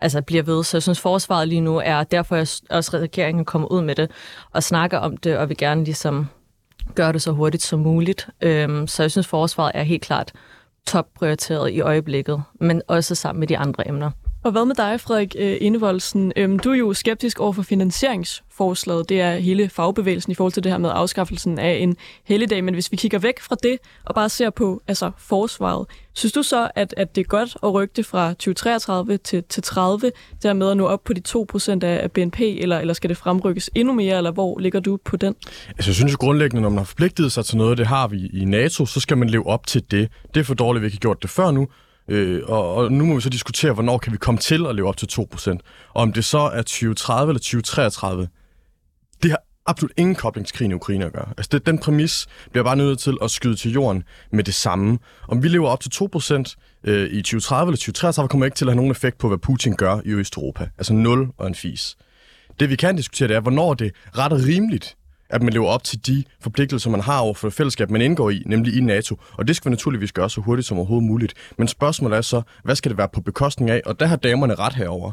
altså 0.00 0.22
bliver 0.22 0.42
ved. 0.42 0.64
Så 0.64 0.76
jeg 0.76 0.82
synes, 0.82 1.00
forsvaret 1.00 1.48
lige 1.48 1.60
nu 1.60 1.80
er, 1.84 2.04
derfor 2.04 2.36
er 2.36 2.60
også 2.70 2.98
regeringen 2.98 3.44
kommer 3.44 3.68
ud 3.68 3.82
med 3.82 3.94
det 3.94 4.10
og 4.52 4.62
snakker 4.62 4.98
om 4.98 5.16
det, 5.16 5.38
og 5.38 5.48
vil 5.48 5.56
gerne 5.56 5.84
ligesom 5.84 6.26
gøre 6.94 7.12
det 7.12 7.22
så 7.22 7.32
hurtigt 7.32 7.62
som 7.62 7.80
muligt. 7.80 8.28
Øhm, 8.40 8.86
så 8.86 9.02
jeg 9.02 9.10
synes, 9.10 9.26
forsvaret 9.26 9.72
er 9.74 9.82
helt 9.82 10.02
klart 10.02 10.32
topprioriteret 10.86 11.70
i 11.70 11.80
øjeblikket, 11.80 12.42
men 12.60 12.82
også 12.88 13.14
sammen 13.14 13.40
med 13.40 13.48
de 13.48 13.58
andre 13.58 13.88
emner. 13.88 14.10
Og 14.42 14.52
hvad 14.52 14.64
med 14.64 14.74
dig, 14.74 15.00
Frederik 15.00 15.36
øh, 15.38 15.56
Indevoldsen? 15.60 16.32
Øhm, 16.36 16.58
du 16.58 16.70
er 16.70 16.74
jo 16.74 16.94
skeptisk 16.94 17.40
over 17.40 17.52
for 17.52 17.62
finansieringsforslaget. 17.62 19.08
Det 19.08 19.20
er 19.20 19.36
hele 19.36 19.68
fagbevægelsen 19.68 20.32
i 20.32 20.34
forhold 20.34 20.52
til 20.52 20.64
det 20.64 20.72
her 20.72 20.78
med 20.78 20.90
afskaffelsen 20.94 21.58
af 21.58 21.72
en 21.72 21.96
helligdag. 22.24 22.64
Men 22.64 22.74
hvis 22.74 22.92
vi 22.92 22.96
kigger 22.96 23.18
væk 23.18 23.40
fra 23.40 23.56
det 23.62 23.78
og 24.04 24.14
bare 24.14 24.28
ser 24.28 24.50
på 24.50 24.82
altså, 24.88 25.10
forsvaret, 25.18 25.86
synes 26.12 26.32
du 26.32 26.42
så, 26.42 26.70
at, 26.74 26.94
at 26.96 27.14
det 27.14 27.20
er 27.20 27.24
godt 27.24 27.56
at 27.62 27.74
rykke 27.74 27.92
det 27.96 28.06
fra 28.06 28.28
2033 28.28 29.16
til, 29.16 29.44
til 29.48 29.62
30, 29.62 30.12
dermed 30.42 30.70
at 30.70 30.76
nå 30.76 30.86
op 30.86 31.04
på 31.04 31.12
de 31.12 31.22
2% 31.28 31.84
af 31.84 32.12
BNP, 32.12 32.40
eller, 32.40 32.78
eller 32.78 32.94
skal 32.94 33.10
det 33.10 33.16
fremrykkes 33.16 33.70
endnu 33.74 33.94
mere, 33.94 34.16
eller 34.16 34.30
hvor 34.30 34.58
ligger 34.58 34.80
du 34.80 34.98
på 35.04 35.16
den? 35.16 35.34
Altså, 35.68 35.90
jeg 35.90 35.94
synes 35.94 36.12
jo 36.12 36.16
grundlæggende, 36.20 36.62
når 36.62 36.68
man 36.68 36.78
har 36.78 36.84
forpligtet 36.84 37.32
sig 37.32 37.44
til 37.44 37.56
noget, 37.56 37.78
det 37.78 37.86
har 37.86 38.08
vi 38.08 38.30
i 38.32 38.44
NATO, 38.44 38.86
så 38.86 39.00
skal 39.00 39.18
man 39.18 39.30
leve 39.30 39.46
op 39.46 39.66
til 39.66 39.82
det. 39.90 40.08
Det 40.34 40.40
er 40.40 40.44
for 40.44 40.54
dårligt, 40.54 40.80
at 40.80 40.82
vi 40.82 40.86
ikke 40.86 40.96
har 40.96 41.00
gjort 41.00 41.22
det 41.22 41.30
før 41.30 41.50
nu. 41.50 41.68
Øh, 42.10 42.42
og, 42.46 42.74
og 42.74 42.92
nu 42.92 43.04
må 43.04 43.14
vi 43.14 43.20
så 43.20 43.30
diskutere, 43.30 43.72
hvornår 43.72 43.98
kan 43.98 44.12
vi 44.12 44.16
komme 44.18 44.38
til 44.38 44.66
at 44.66 44.74
leve 44.74 44.88
op 44.88 44.96
til 44.96 45.08
2%. 45.12 45.50
Og 45.94 46.02
om 46.02 46.12
det 46.12 46.24
så 46.24 46.38
er 46.38 46.62
2030 46.62 47.30
eller 47.30 47.38
2033, 47.38 48.28
det 49.22 49.30
har 49.30 49.42
absolut 49.66 49.92
ingen 49.96 50.14
kobling 50.14 50.46
til 50.46 50.56
krigen 50.56 50.70
i 50.70 50.74
Ukraine 50.74 51.04
at 51.04 51.12
gøre. 51.12 51.28
Altså 51.28 51.48
det, 51.52 51.66
den 51.66 51.78
præmis 51.78 52.26
bliver 52.50 52.64
bare 52.64 52.76
nødt 52.76 52.98
til 52.98 53.16
at 53.22 53.30
skyde 53.30 53.56
til 53.56 53.72
jorden 53.72 54.04
med 54.32 54.44
det 54.44 54.54
samme. 54.54 54.98
Om 55.28 55.42
vi 55.42 55.48
lever 55.48 55.68
op 55.68 55.80
til 55.80 55.90
2% 55.94 56.54
øh, 56.84 57.10
i 57.10 57.22
2030 57.22 57.70
eller 57.70 57.76
2033, 57.76 58.28
kommer 58.28 58.46
ikke 58.46 58.56
til 58.56 58.64
at 58.64 58.70
have 58.70 58.76
nogen 58.76 58.90
effekt 58.90 59.18
på, 59.18 59.28
hvad 59.28 59.38
Putin 59.38 59.76
gør 59.76 60.00
i 60.04 60.10
Østeuropa. 60.10 60.68
Altså 60.78 60.92
0 60.92 61.28
og 61.38 61.46
en 61.46 61.54
fis. 61.54 61.96
Det 62.60 62.70
vi 62.70 62.76
kan 62.76 62.96
diskutere, 62.96 63.28
det 63.28 63.36
er, 63.36 63.40
hvornår 63.40 63.74
det 63.74 63.86
er 63.86 64.18
ret 64.18 64.32
og 64.32 64.40
rimeligt 64.46 64.96
at 65.30 65.42
man 65.42 65.52
lever 65.52 65.66
op 65.66 65.84
til 65.84 66.06
de 66.06 66.24
forpligtelser, 66.40 66.90
man 66.90 67.00
har 67.00 67.18
over 67.18 67.34
for 67.34 67.48
det 67.48 67.54
fællesskab, 67.54 67.90
man 67.90 68.02
indgår 68.02 68.30
i, 68.30 68.42
nemlig 68.46 68.76
i 68.76 68.80
NATO. 68.80 69.16
Og 69.32 69.48
det 69.48 69.56
skal 69.56 69.70
vi 69.70 69.72
naturligvis 69.72 70.12
gøre 70.12 70.30
så 70.30 70.40
hurtigt 70.40 70.68
som 70.68 70.76
overhovedet 70.76 71.08
muligt. 71.08 71.34
Men 71.58 71.68
spørgsmålet 71.68 72.16
er 72.16 72.20
så, 72.20 72.42
hvad 72.64 72.76
skal 72.76 72.90
det 72.90 72.98
være 72.98 73.08
på 73.08 73.20
bekostning 73.20 73.70
af? 73.70 73.82
Og 73.86 74.00
der 74.00 74.06
har 74.06 74.16
damerne 74.16 74.54
ret 74.54 74.74
herover. 74.74 75.12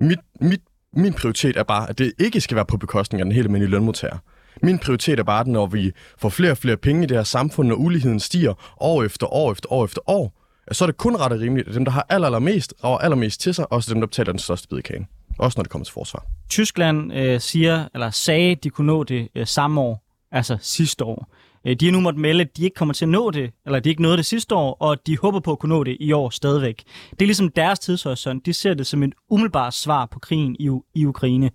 Mit, 0.00 0.18
mit, 0.40 0.60
min 0.92 1.12
prioritet 1.12 1.56
er 1.56 1.62
bare, 1.62 1.90
at 1.90 1.98
det 1.98 2.12
ikke 2.18 2.40
skal 2.40 2.54
være 2.54 2.64
på 2.64 2.76
bekostning 2.76 3.20
af 3.20 3.24
den 3.24 3.32
hele 3.32 3.44
almindelige 3.44 3.70
lønmodtager. 3.70 4.18
Min 4.62 4.78
prioritet 4.78 5.18
er 5.18 5.24
bare, 5.24 5.40
at 5.40 5.46
når 5.46 5.66
vi 5.66 5.92
får 6.18 6.28
flere 6.28 6.50
og 6.50 6.58
flere 6.58 6.76
penge 6.76 7.02
i 7.02 7.06
det 7.06 7.16
her 7.16 7.24
samfund, 7.24 7.68
når 7.68 7.74
uligheden 7.74 8.20
stiger 8.20 8.74
år 8.80 9.04
efter 9.04 9.34
år 9.34 9.52
efter 9.52 9.72
år 9.72 9.84
efter 9.84 10.00
år, 10.10 10.40
så 10.72 10.84
er 10.84 10.86
det 10.86 10.96
kun 10.96 11.16
ret 11.16 11.32
og 11.32 11.40
rimeligt, 11.40 11.68
at 11.68 11.74
dem, 11.74 11.84
der 11.84 11.92
har 11.92 12.06
aller, 12.08 12.26
allermest, 12.26 12.74
og 12.82 13.04
allermest 13.04 13.40
til 13.40 13.54
sig, 13.54 13.72
også 13.72 13.94
dem, 13.94 14.00
der 14.00 14.06
betaler 14.06 14.32
den 14.32 14.38
største 14.38 14.68
bid 14.68 14.78
i 14.78 14.82
kagen. 14.82 15.06
Også 15.38 15.58
når 15.58 15.62
det 15.62 15.70
kommer 15.70 15.84
til 15.84 15.92
forsvar. 15.92 16.24
Tyskland 16.48 17.12
øh, 17.12 17.40
siger, 17.40 17.88
eller 17.94 18.10
sagde, 18.10 18.50
at 18.50 18.64
de 18.64 18.70
kunne 18.70 18.86
nå 18.86 19.04
det 19.04 19.28
øh, 19.34 19.46
samme 19.46 19.80
år, 19.80 20.04
altså 20.32 20.58
sidste 20.60 21.04
år. 21.04 21.28
Øh, 21.66 21.76
de 21.76 21.84
har 21.84 21.92
nu 21.92 22.00
måtte 22.00 22.18
melde, 22.20 22.40
at 22.40 22.56
de 22.56 22.64
ikke 22.64 22.74
kommer 22.74 22.94
til 22.94 23.04
at 23.04 23.08
nå 23.08 23.30
det, 23.30 23.50
eller 23.66 23.80
de 23.80 23.88
ikke 23.88 24.02
nåede 24.02 24.16
det 24.16 24.26
sidste 24.26 24.54
år, 24.54 24.76
og 24.80 25.06
de 25.06 25.18
håber 25.18 25.40
på 25.40 25.52
at 25.52 25.58
kunne 25.58 25.74
nå 25.74 25.84
det 25.84 25.96
i 26.00 26.12
år 26.12 26.30
stadigvæk. 26.30 26.82
Det 27.10 27.22
er 27.22 27.26
ligesom 27.26 27.48
deres 27.48 27.78
tidshorisont. 27.78 28.46
De 28.46 28.52
ser 28.52 28.74
det 28.74 28.86
som 28.86 29.02
et 29.02 29.12
umiddelbart 29.30 29.74
svar 29.74 30.06
på 30.06 30.18
krigen 30.18 30.56
i, 30.58 30.70
i 30.94 31.06
Ukraine. 31.06 31.50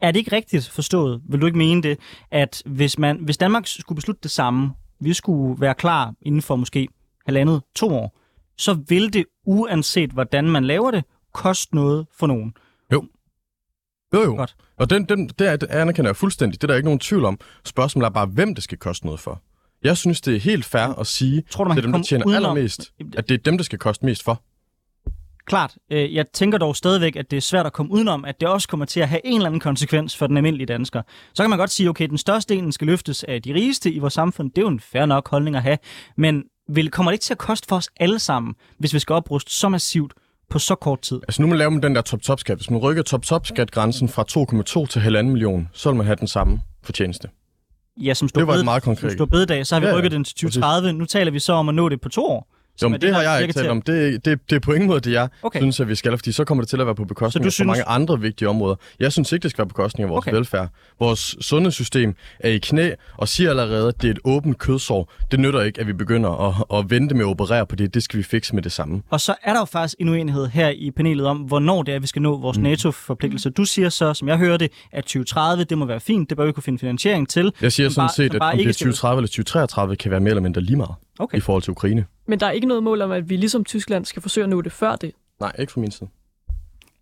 Er 0.00 0.10
det 0.10 0.18
ikke 0.18 0.36
rigtigt 0.36 0.68
forstået? 0.68 1.20
Vil 1.28 1.40
du 1.40 1.46
ikke 1.46 1.58
mene 1.58 1.82
det, 1.82 1.98
at 2.30 2.62
hvis, 2.66 2.98
man, 2.98 3.18
hvis 3.20 3.38
Danmark 3.38 3.66
skulle 3.66 3.96
beslutte 3.96 4.20
det 4.22 4.30
samme, 4.30 4.72
vi 5.00 5.12
skulle 5.12 5.60
være 5.60 5.74
klar 5.74 6.14
inden 6.22 6.42
for 6.42 6.56
måske 6.56 6.88
halvandet, 7.26 7.62
to 7.74 7.94
år, 7.94 8.16
så 8.58 8.78
vil 8.88 9.12
det, 9.12 9.24
uanset 9.46 10.10
hvordan 10.10 10.48
man 10.48 10.64
laver 10.64 10.90
det, 10.90 11.04
koste 11.32 11.74
noget 11.74 12.06
for 12.18 12.26
nogen. 12.26 12.54
Jo. 14.14 14.22
Jo. 14.22 14.34
Godt. 14.34 14.56
Og 14.76 14.90
den, 14.90 15.04
den, 15.04 15.28
det 15.28 15.62
anerkender 15.62 16.08
jeg 16.08 16.16
fuldstændig. 16.16 16.60
Det 16.60 16.64
er 16.64 16.72
der 16.72 16.76
ikke 16.76 16.86
nogen 16.86 17.00
tvivl 17.00 17.24
om. 17.24 17.38
Spørgsmålet 17.64 18.06
er 18.06 18.10
bare, 18.10 18.26
hvem 18.26 18.54
det 18.54 18.64
skal 18.64 18.78
koste 18.78 19.06
noget 19.06 19.20
for. 19.20 19.42
Jeg 19.84 19.96
synes, 19.96 20.20
det 20.20 20.36
er 20.36 20.40
helt 20.40 20.64
fair 20.64 20.98
at 21.00 21.06
sige 21.06 21.42
Tror 21.50 21.64
du, 21.64 21.68
man 21.68 21.76
til 21.76 21.84
dem, 21.84 21.92
der 21.92 22.02
tjener 22.02 22.26
udenom... 22.26 22.44
allermest, 22.44 22.92
at 23.16 23.28
det 23.28 23.34
er 23.34 23.38
dem, 23.38 23.58
der 23.58 23.64
skal 23.64 23.78
koste 23.78 24.06
mest 24.06 24.22
for. 24.22 24.42
Klart. 25.46 25.76
Øh, 25.92 26.14
jeg 26.14 26.26
tænker 26.32 26.58
dog 26.58 26.76
stadigvæk, 26.76 27.16
at 27.16 27.30
det 27.30 27.36
er 27.36 27.40
svært 27.40 27.66
at 27.66 27.72
komme 27.72 27.92
udenom, 27.92 28.24
at 28.24 28.40
det 28.40 28.48
også 28.48 28.68
kommer 28.68 28.86
til 28.86 29.00
at 29.00 29.08
have 29.08 29.20
en 29.24 29.34
eller 29.34 29.46
anden 29.46 29.60
konsekvens 29.60 30.16
for 30.16 30.26
den 30.26 30.36
almindelige 30.36 30.66
dansker. 30.66 31.02
Så 31.34 31.42
kan 31.42 31.50
man 31.50 31.58
godt 31.58 31.70
sige, 31.70 31.88
okay, 31.88 32.08
den 32.08 32.18
største 32.18 32.54
del 32.54 32.72
skal 32.72 32.86
løftes 32.86 33.24
af 33.24 33.42
de 33.42 33.54
rigeste 33.54 33.92
i 33.92 33.98
vores 33.98 34.12
samfund. 34.12 34.50
Det 34.50 34.58
er 34.58 34.62
jo 34.62 34.68
en 34.68 34.80
fair 34.80 35.06
nok 35.06 35.30
holdning 35.30 35.56
at 35.56 35.62
have. 35.62 35.78
Men 36.16 36.44
vil, 36.68 36.90
kommer 36.90 37.12
det 37.12 37.14
ikke 37.14 37.22
til 37.22 37.34
at 37.34 37.38
koste 37.38 37.66
for 37.68 37.76
os 37.76 37.88
alle 38.00 38.18
sammen, 38.18 38.54
hvis 38.78 38.94
vi 38.94 38.98
skal 38.98 39.12
opruste 39.12 39.54
så 39.54 39.68
massivt 39.68 40.12
på 40.50 40.58
så 40.58 40.74
kort 40.74 41.00
tid? 41.00 41.20
Altså 41.28 41.42
nu 41.42 41.48
man 41.48 41.58
laver 41.58 41.70
man 41.70 41.82
den 41.82 41.94
der 41.94 42.00
top-top-skat. 42.00 42.58
Hvis 42.58 42.70
man 42.70 42.80
rykker 42.80 43.02
top-top-skat-grænsen 43.02 44.08
fra 44.08 44.24
2,2 44.82 44.86
til 44.86 45.00
1,5 45.00 45.22
million, 45.22 45.68
så 45.72 45.90
vil 45.90 45.96
man 45.96 46.06
have 46.06 46.16
den 46.16 46.28
samme 46.28 46.60
fortjeneste. 46.82 47.28
Ja, 48.00 48.14
som 48.14 48.28
stod 48.28 48.40
det 48.40 48.46
var 48.46 48.54
bed, 48.54 48.64
meget 48.64 48.82
konkret. 48.82 49.10
Som 49.12 49.16
stor 49.16 49.24
bededag, 49.24 49.66
så 49.66 49.74
har 49.74 49.80
vi 49.80 49.86
ja, 49.86 49.94
rykket 49.96 50.12
den 50.12 50.24
til 50.24 50.34
2030. 50.34 50.92
Nu 50.92 51.04
taler 51.04 51.30
vi 51.30 51.38
så 51.38 51.52
om 51.52 51.68
at 51.68 51.74
nå 51.74 51.88
det 51.88 52.00
på 52.00 52.08
to 52.08 52.24
år. 52.24 52.48
Jo, 52.82 52.88
men 52.88 53.00
det, 53.00 53.02
det 53.02 53.14
har 53.14 53.22
jeg 53.22 53.42
ikke 53.42 53.54
talt 53.54 53.68
om. 53.68 53.82
Det, 53.82 54.24
det, 54.24 54.50
det 54.50 54.56
er 54.56 54.60
på 54.60 54.72
ingen 54.72 54.88
måde 54.88 55.00
det, 55.00 55.12
jeg 55.12 55.28
okay. 55.42 55.60
synes, 55.60 55.80
at 55.80 55.88
vi 55.88 55.94
skal, 55.94 56.18
fordi 56.18 56.32
så 56.32 56.44
kommer 56.44 56.62
det 56.62 56.68
til 56.68 56.80
at 56.80 56.86
være 56.86 56.94
på 56.94 57.04
bekostning 57.04 57.46
af 57.46 57.52
synes... 57.52 57.66
mange 57.66 57.84
andre 57.84 58.20
vigtige 58.20 58.48
områder. 58.48 58.76
Jeg 59.00 59.12
synes 59.12 59.32
ikke, 59.32 59.42
det 59.42 59.50
skal 59.50 59.58
være 59.58 59.68
på 59.68 59.74
bekostning 59.74 60.04
af 60.04 60.10
vores 60.10 60.26
okay. 60.26 60.36
velfærd. 60.36 60.68
Vores 61.00 61.36
sundhedssystem 61.40 62.14
er 62.40 62.48
i 62.48 62.58
knæ 62.58 62.90
og 63.16 63.28
siger 63.28 63.50
allerede, 63.50 63.88
at 63.88 64.02
det 64.02 64.08
er 64.08 64.12
et 64.12 64.18
åbent 64.24 64.58
kødsår. 64.58 65.12
Det 65.30 65.40
nytter 65.40 65.62
ikke, 65.62 65.80
at 65.80 65.86
vi 65.86 65.92
begynder 65.92 66.48
at, 66.48 66.78
at 66.78 66.90
vente 66.90 67.14
med 67.14 67.24
at 67.24 67.28
operere 67.28 67.66
på 67.66 67.76
det. 67.76 67.94
Det 67.94 68.02
skal 68.02 68.18
vi 68.18 68.22
fikse 68.22 68.54
med 68.54 68.62
det 68.62 68.72
samme. 68.72 69.02
Og 69.10 69.20
så 69.20 69.34
er 69.42 69.52
der 69.52 69.60
jo 69.60 69.64
faktisk 69.64 69.94
en 69.98 70.08
uenighed 70.08 70.46
her 70.46 70.68
i 70.68 70.90
panelet 70.90 71.26
om, 71.26 71.38
hvornår 71.38 71.82
det 71.82 71.94
er, 71.94 71.98
vi 71.98 72.06
skal 72.06 72.22
nå 72.22 72.36
vores 72.36 72.58
mm. 72.58 72.62
NATO-forpligtelser. 72.62 73.50
Du 73.50 73.64
siger 73.64 73.88
så, 73.88 74.14
som 74.14 74.28
jeg 74.28 74.38
hører 74.38 74.56
det, 74.56 74.72
at 74.92 75.04
2030, 75.04 75.64
det 75.64 75.78
må 75.78 75.84
være 75.84 76.00
fint. 76.00 76.30
Det 76.30 76.36
bør 76.36 76.46
vi 76.46 76.52
kunne 76.52 76.62
finde 76.62 76.78
finansiering 76.78 77.28
til. 77.28 77.52
Jeg 77.62 77.72
siger 77.72 77.88
sådan 77.88 78.00
bare, 78.02 78.14
set, 78.14 78.34
at 78.34 78.42
om 78.42 78.56
det 78.56 78.68
er 78.68 78.72
2030 78.72 79.20
eller 79.20 79.28
2033, 79.28 79.96
kan 79.96 80.10
være 80.10 80.20
mere 80.20 80.30
eller 80.30 80.42
mindre 80.42 80.60
lige 80.60 80.76
meget 80.76 80.94
okay. 81.20 81.38
i 81.38 81.40
forhold 81.40 81.62
til 81.62 81.70
Ukraine. 81.70 82.06
Men 82.26 82.40
der 82.40 82.46
er 82.46 82.50
ikke 82.50 82.66
noget 82.66 82.82
mål 82.82 83.02
om, 83.02 83.10
at 83.10 83.28
vi 83.30 83.36
ligesom 83.36 83.64
Tyskland 83.64 84.04
skal 84.04 84.22
forsøge 84.22 84.44
at 84.44 84.50
nå 84.50 84.60
det 84.60 84.72
før 84.72 84.96
det? 84.96 85.12
Nej, 85.40 85.52
ikke 85.58 85.72
fra 85.72 85.80
min 85.80 85.90
side. 85.90 86.08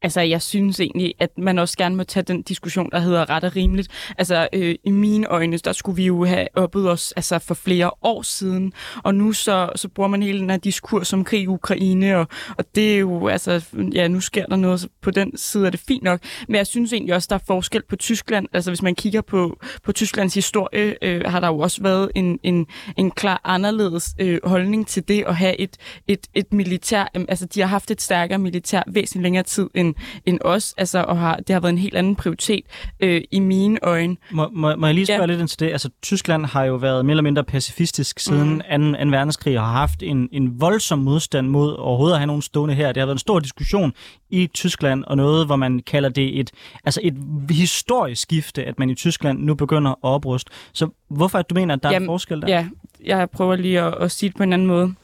Altså, 0.03 0.21
jeg 0.21 0.43
synes 0.43 0.81
egentlig, 0.81 1.15
at 1.19 1.39
man 1.39 1.59
også 1.59 1.77
gerne 1.77 1.97
må 1.97 2.05
tage 2.05 2.23
den 2.23 2.43
diskussion, 2.43 2.91
der 2.91 2.99
hedder 2.99 3.31
ret 3.31 3.45
og 3.45 3.57
rimeligt. 3.57 3.89
Altså, 4.19 4.49
øh, 4.53 4.75
i 4.85 4.91
mine 4.91 5.27
øjne, 5.27 5.59
der 5.59 5.73
skulle 5.73 5.97
vi 5.97 6.07
jo 6.07 6.25
have 6.25 6.47
oppet 6.55 6.91
os 6.91 7.13
altså, 7.13 7.39
for 7.39 7.55
flere 7.55 7.91
år 8.03 8.23
siden, 8.23 8.73
og 9.05 9.15
nu 9.15 9.33
så, 9.33 9.71
så 9.77 9.89
bruger 9.89 10.09
man 10.09 10.23
hele 10.23 10.39
den 10.39 10.51
her 10.51 10.57
diskurs 10.57 11.13
om 11.13 11.25
krig 11.25 11.43
i 11.43 11.47
Ukraine, 11.47 12.19
og, 12.19 12.27
og 12.59 12.65
det 12.75 12.95
er 12.95 12.99
jo, 12.99 13.29
altså, 13.29 13.65
ja, 13.93 14.09
nu 14.09 14.21
sker 14.21 14.47
der 14.47 14.57
noget, 14.57 14.81
så 14.81 14.89
på 15.03 15.11
den 15.11 15.37
side 15.37 15.67
er 15.67 15.71
det 15.71 15.81
fint 15.89 16.03
nok, 16.03 16.21
men 16.49 16.57
jeg 16.57 16.67
synes 16.67 16.93
egentlig 16.93 17.15
også, 17.15 17.27
der 17.31 17.35
er 17.35 17.45
forskel 17.47 17.83
på 17.89 17.97
Tyskland. 17.97 18.49
Altså, 18.53 18.71
hvis 18.71 18.83
man 18.83 18.95
kigger 18.95 19.21
på, 19.21 19.59
på 19.85 19.93
Tysklands 19.93 20.35
historie, 20.35 20.95
øh, 21.03 21.23
har 21.27 21.41
der 21.41 21.49
jo 21.49 21.59
også 21.59 21.83
været 21.83 22.11
en, 22.15 22.39
en, 22.43 22.67
en 22.97 23.11
klar 23.11 23.41
anderledes 23.45 24.15
øh, 24.21 24.41
holdning 24.45 24.87
til 24.87 25.09
det 25.09 25.25
at 25.27 25.37
have 25.37 25.61
et, 25.61 25.77
et, 26.09 26.27
et 26.35 26.53
militær, 26.53 27.11
øh, 27.17 27.25
altså, 27.29 27.47
de 27.47 27.61
har 27.61 27.67
haft 27.67 27.91
et 27.91 28.03
stærkere 28.03 28.39
militær 28.39 28.83
væsentligt 28.87 29.23
længere 29.23 29.45
tid 29.45 29.69
end, 29.75 29.88
end 30.27 30.39
os, 30.45 30.75
altså, 30.77 31.03
og 31.03 31.19
har, 31.19 31.37
det 31.37 31.51
har 31.51 31.61
været 31.61 31.73
en 31.73 31.79
helt 31.79 31.95
anden 31.95 32.17
prioritet 32.17 32.65
øh, 33.01 33.21
i 33.31 33.41
mine 33.41 33.79
øjne. 33.83 34.17
Må, 34.31 34.49
må, 34.53 34.77
må 34.77 34.87
jeg 34.87 34.95
lige 34.95 35.07
spørge 35.07 35.21
ja. 35.21 35.27
lidt 35.27 35.41
ind 35.41 35.49
til 35.49 35.61
det? 35.61 35.67
Altså, 35.67 35.91
Tyskland 36.03 36.47
har 36.47 36.65
jo 36.65 36.75
været 36.75 37.07
mere 37.07 37.13
eller 37.13 37.23
mindre 37.23 37.45
pacifistisk 37.45 38.19
siden 38.21 38.63
mm. 38.71 38.95
2. 38.95 39.05
2. 39.05 39.11
verdenskrig 39.11 39.59
og 39.59 39.65
har 39.65 39.73
haft 39.73 40.03
en, 40.03 40.29
en 40.33 40.61
voldsom 40.61 40.99
modstand 40.99 41.49
mod 41.49 41.75
overhovedet 41.79 42.15
at 42.15 42.21
have 42.21 42.27
nogen 42.27 42.43
stående 42.43 42.75
her. 42.75 42.93
Det 42.93 43.01
har 43.01 43.07
været 43.07 43.15
en 43.15 43.19
stor 43.19 43.39
diskussion 43.39 43.93
i 44.31 44.47
Tyskland, 44.47 45.05
og 45.05 45.17
noget, 45.17 45.47
hvor 45.47 45.57
man 45.57 45.81
kalder 45.81 46.09
det 46.09 46.41
et, 46.41 46.51
altså 46.85 47.01
et 47.03 47.15
historisk 47.51 48.23
skifte, 48.23 48.65
at 48.65 48.79
man 48.79 48.91
i 48.91 48.95
Tyskland 48.95 49.39
nu 49.39 49.55
begynder 49.55 49.91
at 49.91 49.97
opruste. 50.03 50.51
Så 50.73 50.89
hvorfor 51.11 51.39
at 51.39 51.51
du 51.51 51.55
mener, 51.55 51.75
at 51.75 51.83
der 51.83 51.91
Jamen, 51.91 52.09
er 52.09 52.13
en 52.13 52.13
forskel 52.13 52.43
der? 52.43 52.49
Ja, 52.49 52.69
jeg 53.05 53.31
prøver 53.31 53.57
lige 53.57 53.81
at, 53.81 53.95
at 53.95 54.11
sige 54.11 54.31
det 54.31 54.37
på 54.37 54.43
en 54.43 54.53
anden 54.53 54.67
måde. 54.67 54.95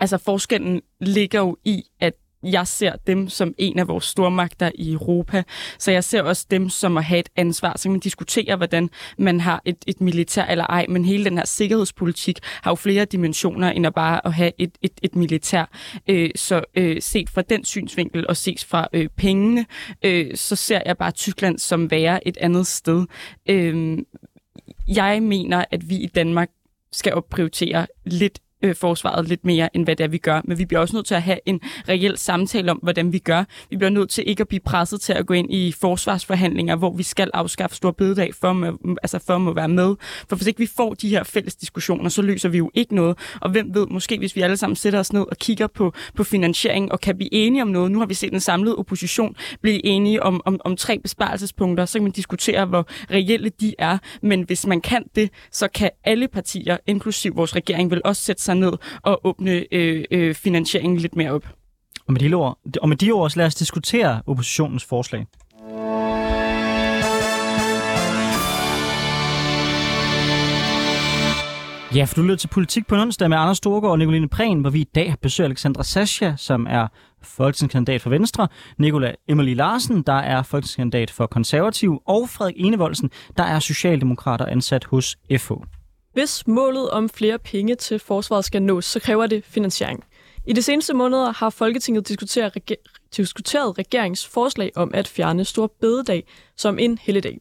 Altså 0.00 0.18
forskellen 0.18 0.80
ligger 1.00 1.38
jo 1.38 1.56
i, 1.64 1.82
at 2.00 2.14
jeg 2.42 2.66
ser 2.66 2.92
dem 3.06 3.28
som 3.28 3.54
en 3.58 3.78
af 3.78 3.88
vores 3.88 4.04
stormagter 4.04 4.70
i 4.74 4.92
Europa, 4.92 5.42
så 5.78 5.90
jeg 5.90 6.04
ser 6.04 6.22
også 6.22 6.46
dem 6.50 6.68
som 6.68 6.96
at 6.96 7.04
have 7.04 7.20
et 7.20 7.28
ansvar. 7.36 7.78
Så 7.78 7.90
man 7.90 8.00
diskuterer, 8.00 8.56
hvordan 8.56 8.90
man 9.18 9.40
har 9.40 9.62
et, 9.64 9.76
et 9.86 10.00
militær 10.00 10.44
eller 10.44 10.66
ej, 10.66 10.86
men 10.88 11.04
hele 11.04 11.24
den 11.24 11.36
her 11.38 11.44
sikkerhedspolitik 11.44 12.38
har 12.42 12.70
jo 12.70 12.74
flere 12.74 13.04
dimensioner 13.04 13.70
end 13.70 13.86
at 13.86 13.94
bare 13.94 14.26
at 14.26 14.32
have 14.32 14.52
et, 14.58 14.78
et, 14.82 14.92
et 15.02 15.16
militær. 15.16 15.64
Øh, 16.08 16.30
så 16.36 16.62
øh, 16.74 17.02
set 17.02 17.30
fra 17.30 17.42
den 17.42 17.64
synsvinkel 17.64 18.26
og 18.28 18.36
ses 18.36 18.64
fra 18.64 18.88
øh, 18.92 19.08
pengene, 19.16 19.66
øh, 20.04 20.36
så 20.36 20.56
ser 20.56 20.80
jeg 20.86 20.98
bare 20.98 21.10
Tyskland 21.10 21.58
som 21.58 21.90
være 21.90 22.28
et 22.28 22.36
andet 22.36 22.66
sted. 22.66 23.06
Øh, 23.48 23.98
jeg 24.88 25.22
mener, 25.22 25.64
at 25.70 25.88
vi 25.88 25.96
i 25.96 26.06
Danmark 26.06 26.48
skal 26.92 27.14
opprioritere 27.14 27.86
lidt 28.04 28.38
øh, 28.62 28.74
forsvaret 28.74 29.28
lidt 29.28 29.44
mere, 29.44 29.76
end 29.76 29.84
hvad 29.84 29.96
det 29.96 30.04
er, 30.04 30.08
vi 30.08 30.18
gør. 30.18 30.40
Men 30.44 30.58
vi 30.58 30.64
bliver 30.64 30.80
også 30.80 30.96
nødt 30.96 31.06
til 31.06 31.14
at 31.14 31.22
have 31.22 31.38
en 31.46 31.60
reel 31.88 32.18
samtale 32.18 32.70
om, 32.70 32.78
hvordan 32.82 33.12
vi 33.12 33.18
gør. 33.18 33.44
Vi 33.70 33.76
bliver 33.76 33.90
nødt 33.90 34.10
til 34.10 34.24
ikke 34.28 34.40
at 34.40 34.48
blive 34.48 34.60
presset 34.60 35.00
til 35.00 35.12
at 35.12 35.26
gå 35.26 35.34
ind 35.34 35.54
i 35.54 35.72
forsvarsforhandlinger, 35.80 36.76
hvor 36.76 36.92
vi 36.96 37.02
skal 37.02 37.30
afskaffe 37.34 37.76
stor 37.76 37.90
bededag 37.90 38.34
for, 38.34 38.66
at, 38.68 38.96
altså 39.02 39.18
for 39.26 39.50
at 39.50 39.56
være 39.56 39.68
med. 39.68 39.94
For 40.28 40.36
hvis 40.36 40.46
ikke 40.46 40.58
vi 40.58 40.68
får 40.76 40.94
de 40.94 41.08
her 41.08 41.22
fælles 41.22 41.54
diskussioner, 41.54 42.08
så 42.08 42.22
løser 42.22 42.48
vi 42.48 42.58
jo 42.58 42.70
ikke 42.74 42.94
noget. 42.94 43.18
Og 43.40 43.50
hvem 43.50 43.74
ved, 43.74 43.86
måske 43.86 44.18
hvis 44.18 44.36
vi 44.36 44.40
alle 44.40 44.56
sammen 44.56 44.76
sætter 44.76 44.98
os 44.98 45.12
ned 45.12 45.22
og 45.30 45.36
kigger 45.36 45.66
på, 45.66 45.92
på 46.16 46.24
finansiering 46.24 46.92
og 46.92 47.00
kan 47.00 47.16
blive 47.16 47.34
enige 47.34 47.62
om 47.62 47.68
noget. 47.68 47.90
Nu 47.90 47.98
har 47.98 48.06
vi 48.06 48.14
set 48.14 48.32
en 48.32 48.40
samlet 48.40 48.76
opposition 48.76 49.36
blive 49.62 49.86
enige 49.86 50.22
om, 50.22 50.40
om, 50.44 50.60
om 50.64 50.76
tre 50.76 50.98
besparelsespunkter, 50.98 51.86
så 51.86 51.98
kan 51.98 52.02
man 52.02 52.12
diskutere, 52.12 52.64
hvor 52.64 52.86
reelle 53.10 53.48
de 53.48 53.74
er. 53.78 53.98
Men 54.22 54.42
hvis 54.42 54.66
man 54.66 54.80
kan 54.80 55.04
det, 55.14 55.30
så 55.50 55.68
kan 55.68 55.90
alle 56.04 56.28
partier, 56.28 56.76
inklusiv 56.86 57.36
vores 57.36 57.56
regering, 57.56 57.90
vel 57.90 58.00
også 58.04 58.22
sætte 58.22 58.42
sig 58.42 58.51
sig 58.52 58.60
ned 58.60 58.72
og 59.02 59.20
åbne 59.24 59.64
øh, 59.72 60.04
øh, 60.10 60.34
finansieringen 60.34 60.98
lidt 60.98 61.16
mere 61.16 61.30
op. 61.30 61.44
Og 62.06 62.12
med 62.12 62.20
de 62.20 62.34
ord, 62.34 62.58
og 62.80 62.88
med 62.88 62.96
de 62.96 63.12
ord 63.12 63.30
så 63.30 63.38
lad 63.38 63.46
os 63.46 63.54
diskutere 63.54 64.22
oppositionens 64.26 64.84
forslag. 64.84 65.26
Ja, 71.94 72.04
for 72.04 72.14
du 72.14 72.22
lytter 72.22 72.36
til 72.36 72.48
Politik 72.48 72.86
på 72.86 72.94
onsdag 72.94 73.28
med 73.28 73.38
Anders 73.38 73.56
Storgård 73.56 73.90
og 73.90 73.98
Nicoline 73.98 74.28
Prehn, 74.28 74.60
hvor 74.60 74.70
vi 74.70 74.80
i 74.80 74.88
dag 74.94 75.10
har 75.10 75.44
Alexandra 75.44 75.84
Sascha, 75.84 76.34
som 76.36 76.66
er 76.70 76.88
folketingskandidat 77.22 78.02
for 78.02 78.10
Venstre, 78.10 78.48
Nicola 78.78 79.14
Emily 79.28 79.54
Larsen, 79.54 80.02
der 80.02 80.12
er 80.12 80.42
folketingskandidat 80.42 81.10
for 81.10 81.26
Konservativ, 81.26 82.02
og 82.06 82.28
Frederik 82.28 82.54
Enevoldsen, 82.58 83.10
der 83.36 83.44
er 83.44 83.58
socialdemokrater 83.58 84.46
ansat 84.46 84.84
hos 84.84 85.16
FH. 85.38 85.52
Hvis 86.12 86.46
målet 86.46 86.90
om 86.90 87.08
flere 87.08 87.38
penge 87.38 87.74
til 87.74 87.98
forsvaret 87.98 88.44
skal 88.44 88.62
nås, 88.62 88.84
så 88.84 89.00
kræver 89.00 89.26
det 89.26 89.44
finansiering. 89.44 90.04
I 90.46 90.52
de 90.52 90.62
seneste 90.62 90.94
måneder 90.94 91.32
har 91.32 91.50
Folketinget 91.50 92.08
diskuteret, 92.08 92.52
reger- 92.56 92.98
diskuteret 93.16 93.78
regeringsforslag 93.78 94.70
om 94.76 94.90
at 94.94 95.08
fjerne 95.08 95.44
stor 95.44 95.72
bededag 95.80 96.24
som 96.56 96.78
en 96.78 96.98
helligdag. 96.98 97.40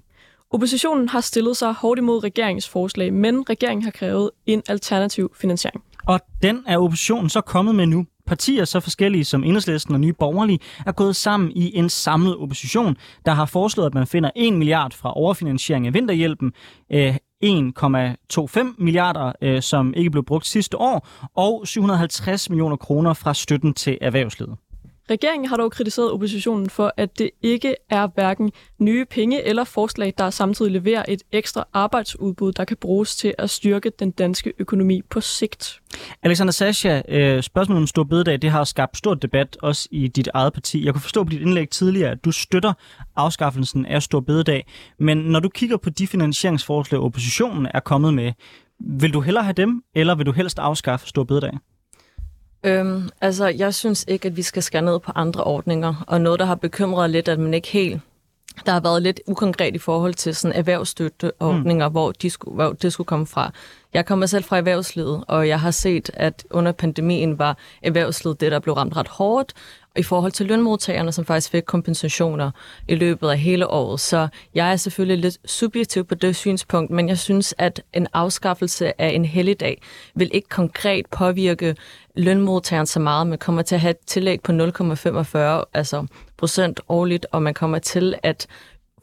Oppositionen 0.50 1.10
har 1.10 1.22
stillet 1.22 1.58
sig 1.58 1.74
hårdt 1.74 2.00
imod 2.00 2.24
regeringsforslag, 2.24 3.14
men 3.14 3.50
regeringen 3.50 3.84
har 3.84 3.92
krævet 3.92 4.32
en 4.46 4.64
alternativ 4.68 5.32
finansiering. 5.36 5.84
Og 6.08 6.20
den 6.42 6.64
er 6.68 6.78
oppositionen 6.78 7.30
så 7.30 7.42
kommet 7.42 7.76
med 7.76 7.86
nu. 7.86 8.06
Partier 8.28 8.66
så 8.66 8.80
forskellige 8.80 9.26
som 9.26 9.44
Enhedslisten 9.44 9.94
og 9.94 10.00
Nye 10.00 10.14
Borgerlige 10.14 10.60
er 10.86 10.92
gået 10.92 11.16
sammen 11.16 11.52
i 11.52 11.78
en 11.78 11.90
samlet 11.90 12.38
opposition, 12.38 12.98
der 13.26 13.32
har 13.32 13.46
foreslået, 13.46 13.88
at 13.88 13.94
man 13.94 14.08
finder 14.08 14.30
1 14.36 14.54
milliard 14.54 14.94
fra 14.94 15.18
overfinansiering 15.18 15.88
af 15.88 15.94
vinterhjælpen, 15.94 16.54
øh, 16.92 17.16
1,25 17.44 18.76
milliarder, 18.78 19.32
øh, 19.42 19.62
som 19.62 19.94
ikke 19.94 20.10
blev 20.12 20.26
brugt 20.26 20.48
sidste 20.48 20.78
år, 20.78 21.08
og 21.36 21.68
750 21.68 22.50
millioner 22.50 22.76
kroner 22.76 23.14
fra 23.14 23.34
støtten 23.34 23.74
til 23.74 23.98
erhvervslivet. 24.02 24.58
Regeringen 25.12 25.50
har 25.50 25.58
dog 25.58 25.72
kritiseret 25.72 26.12
oppositionen 26.12 26.70
for, 26.70 26.94
at 26.98 27.20
det 27.20 27.30
ikke 27.42 27.76
er 27.90 28.08
hverken 28.08 28.52
nye 28.80 29.06
penge 29.06 29.44
eller 29.48 29.64
forslag, 29.64 30.14
der 30.18 30.30
samtidig 30.30 30.72
leverer 30.72 31.06
et 31.08 31.24
ekstra 31.32 31.68
arbejdsudbud, 31.74 32.52
der 32.52 32.66
kan 32.66 32.78
bruges 32.78 33.16
til 33.16 33.34
at 33.38 33.50
styrke 33.50 33.92
den 34.00 34.12
danske 34.12 34.54
økonomi 34.60 35.02
på 35.10 35.22
sigt. 35.22 35.80
Alexander 36.24 36.52
Sascha, 36.52 37.02
øh, 37.10 37.44
spørgsmålet 37.44 37.82
om 37.82 37.88
stor 37.88 38.04
bededag, 38.04 38.42
det 38.42 38.50
har 38.50 38.64
skabt 38.64 38.98
stor 38.98 39.14
debat 39.14 39.58
også 39.62 39.88
i 39.92 40.08
dit 40.08 40.30
eget 40.34 40.54
parti. 40.54 40.86
Jeg 40.86 40.94
kunne 40.94 41.02
forstå 41.02 41.24
på 41.24 41.30
dit 41.30 41.42
indlæg 41.42 41.70
tidligere, 41.70 42.12
at 42.12 42.26
du 42.26 42.32
støtter 42.32 42.74
afskaffelsen 43.16 43.86
af 43.86 44.04
stor 44.04 44.20
bededag. 44.20 44.68
Men 45.00 45.18
når 45.18 45.40
du 45.40 45.50
kigger 45.50 45.78
på 45.78 45.90
de 45.90 46.08
finansieringsforslag, 46.08 47.02
oppositionen 47.02 47.68
er 47.74 47.80
kommet 47.80 48.14
med, 48.14 48.34
vil 48.80 49.14
du 49.14 49.22
hellere 49.22 49.44
have 49.44 49.54
dem, 49.54 49.82
eller 49.96 50.16
vil 50.16 50.26
du 50.26 50.32
helst 50.32 50.60
afskaffe 50.60 51.08
stor 51.08 51.24
bededag? 51.24 51.52
Øhm, 52.64 53.10
altså, 53.22 53.48
jeg 53.48 53.74
synes 53.74 54.06
ikke, 54.08 54.28
at 54.28 54.38
vi 54.38 54.42
skal 54.42 54.64
skære 54.64 54.82
ned 54.82 55.00
på 55.00 55.12
andre 55.16 55.44
ordninger, 55.44 56.04
og 56.08 56.22
noget, 56.22 56.40
der 56.40 56.46
har 56.46 56.56
bekymret 56.56 57.10
lidt, 57.10 57.28
at 57.28 57.40
man 57.40 57.54
ikke 57.54 57.68
helt 57.68 58.02
der 58.66 58.72
har 58.72 58.80
været 58.80 59.02
lidt 59.02 59.20
ukonkret 59.28 59.76
i 59.76 59.78
forhold 59.78 60.14
til 60.14 60.36
sådan 60.36 60.58
erhvervsstøtteordninger, 60.58 61.88
mm. 61.88 61.92
hvor, 61.92 62.12
de 62.12 62.30
skulle, 62.30 62.56
hvor 62.56 62.74
det 62.74 62.94
skulle 62.94 63.06
komme 63.06 63.28
fra. 63.28 63.52
Jeg 63.94 64.06
kommer 64.06 64.26
selv 64.26 64.44
fra 64.44 64.58
erhvervslivet, 64.58 65.24
og 65.28 65.48
jeg 65.48 65.60
har 65.60 65.72
set, 65.72 66.10
at 66.14 66.46
under 66.50 66.72
pandemien 66.72 67.40
var 67.40 67.58
erhvervslivet 67.82 68.42
det, 68.42 68.52
der 68.52 68.60
blev 68.60 68.76
ramt 68.76 68.98
ret 68.98 69.08
hårdt, 69.08 69.54
i 69.98 70.04
forhold 70.04 70.32
til 70.32 70.46
lønmodtagerne, 70.46 71.12
som 71.12 71.26
faktisk 71.26 71.52
fik 71.52 71.64
kompensationer 71.64 72.52
i 72.88 72.96
løbet 72.96 73.30
af 73.30 73.40
hele 73.40 73.68
året. 73.68 74.00
Så 74.00 74.28
jeg 74.56 74.72
er 74.72 74.76
selvfølgelig 74.76 75.18
lidt 75.18 75.38
subjektiv 75.46 76.06
på 76.06 76.16
det 76.16 76.36
synspunkt, 76.36 76.92
men 76.92 77.10
jeg 77.10 77.18
synes, 77.18 77.54
at 77.58 77.84
en 77.94 78.08
afskaffelse 78.14 79.02
af 79.02 79.10
en 79.10 79.26
helligdag 79.26 79.82
vil 80.16 80.30
ikke 80.34 80.50
konkret 80.50 81.06
påvirke 81.06 81.76
lønmodtageren 82.16 82.86
så 82.86 83.00
meget. 83.00 83.28
Man 83.28 83.38
kommer 83.38 83.62
til 83.62 83.76
at 83.76 83.82
have 83.82 83.92
et 83.92 84.00
tillæg 84.06 84.42
på 84.42 84.52
0,45 84.52 85.38
altså 85.74 86.06
procent 86.38 86.80
årligt, 86.90 87.26
og 87.32 87.44
man 87.44 87.54
kommer 87.54 87.80
til 87.80 88.16
at 88.24 88.48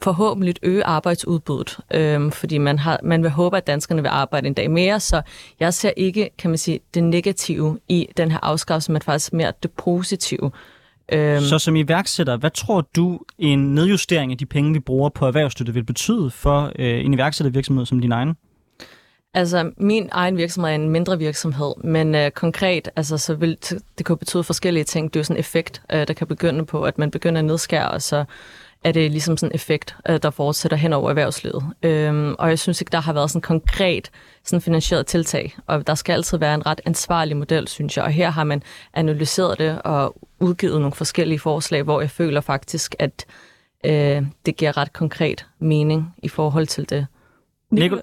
forhåbentlig 0.03 0.55
øge 0.63 0.85
arbejdsudbuddet, 0.85 1.79
øhm, 1.95 2.31
fordi 2.31 2.59
man, 2.59 2.79
har, 2.79 3.01
man 3.03 3.23
vil 3.23 3.31
håbe, 3.31 3.57
at 3.57 3.67
danskerne 3.67 4.03
vil 4.03 4.09
arbejde 4.09 4.47
en 4.47 4.55
dag 4.55 4.71
mere, 4.71 5.01
så 5.01 5.23
jeg 5.61 5.75
ser 5.75 5.91
ikke, 5.97 6.31
kan 6.39 6.51
man 6.51 6.59
sige, 6.59 6.81
det 6.95 7.05
negative 7.05 7.79
i 7.89 8.09
den 8.17 8.31
her 8.31 8.39
afskaffelse, 8.43 8.93
men 8.93 9.03
faktisk 9.03 9.33
mere 9.33 9.53
det 9.63 9.71
positive. 9.71 10.51
Øhm, 11.13 11.41
så 11.41 11.59
som 11.59 11.77
iværksætter, 11.77 12.37
hvad 12.37 12.51
tror 12.51 12.81
du 12.97 13.21
en 13.39 13.75
nedjustering 13.75 14.33
af 14.33 14.39
de 14.39 14.47
penge, 14.47 14.73
vi 14.73 14.79
bruger 14.79 15.09
på 15.09 15.27
erhvervsstøtte, 15.27 15.75
vil 15.75 15.85
betyde 15.85 16.31
for 16.31 16.73
øh, 16.79 17.05
en 17.05 17.15
iværksættervirksomhed 17.15 17.87
som 17.87 18.01
din 18.01 18.13
egen? 18.13 18.35
Altså, 19.35 19.71
min 19.77 20.09
egen 20.13 20.37
virksomhed 20.37 20.71
er 20.71 20.75
en 20.75 20.91
mindre 20.91 21.19
virksomhed, 21.19 21.73
men 21.85 22.15
øh, 22.15 22.31
konkret, 22.31 22.89
altså, 22.97 23.19
så 23.19 23.35
vil 23.35 23.59
det 23.99 24.07
kunne 24.07 24.19
betyde 24.19 24.45
forskellige 24.45 24.85
ting. 24.85 25.15
Det 25.15 25.17
er 25.17 25.21
jo 25.21 25.25
sådan 25.25 25.37
en 25.37 25.41
effekt, 25.41 25.83
øh, 25.93 26.09
der 26.09 26.15
kan 26.15 26.27
begynde 26.27 26.67
på, 26.67 26.83
at 26.83 26.99
man 26.99 27.11
begynder 27.11 27.39
at 27.39 27.45
nedskære, 27.45 27.91
og 27.91 28.03
så 28.03 28.25
er 28.85 28.93
det 28.93 29.11
ligesom 29.11 29.37
sådan 29.37 29.51
en 29.53 29.55
effekt, 29.55 29.97
øh, 30.09 30.19
der 30.23 30.31
fortsætter 30.31 30.77
hen 30.77 30.93
over 30.93 31.09
erhvervslivet. 31.09 31.65
Øhm, 31.83 32.35
og 32.39 32.49
jeg 32.49 32.59
synes 32.59 32.81
ikke, 32.81 32.93
der 32.93 33.01
har 33.01 33.13
været 33.13 33.31
sådan 33.31 33.43
konkret 33.43 34.11
sådan 34.45 34.61
finansieret 34.61 35.07
tiltag, 35.07 35.57
og 35.67 35.87
der 35.87 35.95
skal 35.95 36.13
altid 36.13 36.39
være 36.39 36.55
en 36.55 36.67
ret 36.67 36.81
ansvarlig 36.85 37.37
model, 37.37 37.69
synes 37.69 37.97
jeg. 37.97 38.05
Og 38.05 38.11
her 38.11 38.31
har 38.31 38.45
man 38.45 38.63
analyseret 38.95 39.59
det 39.59 39.83
og 39.83 40.28
udgivet 40.41 40.81
nogle 40.81 40.95
forskellige 40.95 41.39
forslag, 41.39 41.83
hvor 41.83 42.01
jeg 42.01 42.11
føler 42.11 42.41
faktisk, 42.41 42.95
at 42.99 43.27
øh, 43.87 44.23
det 44.47 44.57
giver 44.57 44.77
ret 44.77 44.93
konkret 44.93 45.47
mening 45.59 46.15
i 46.23 46.29
forhold 46.29 46.67
til 46.67 46.91
det. 46.91 47.07
Nicola, 47.71 48.03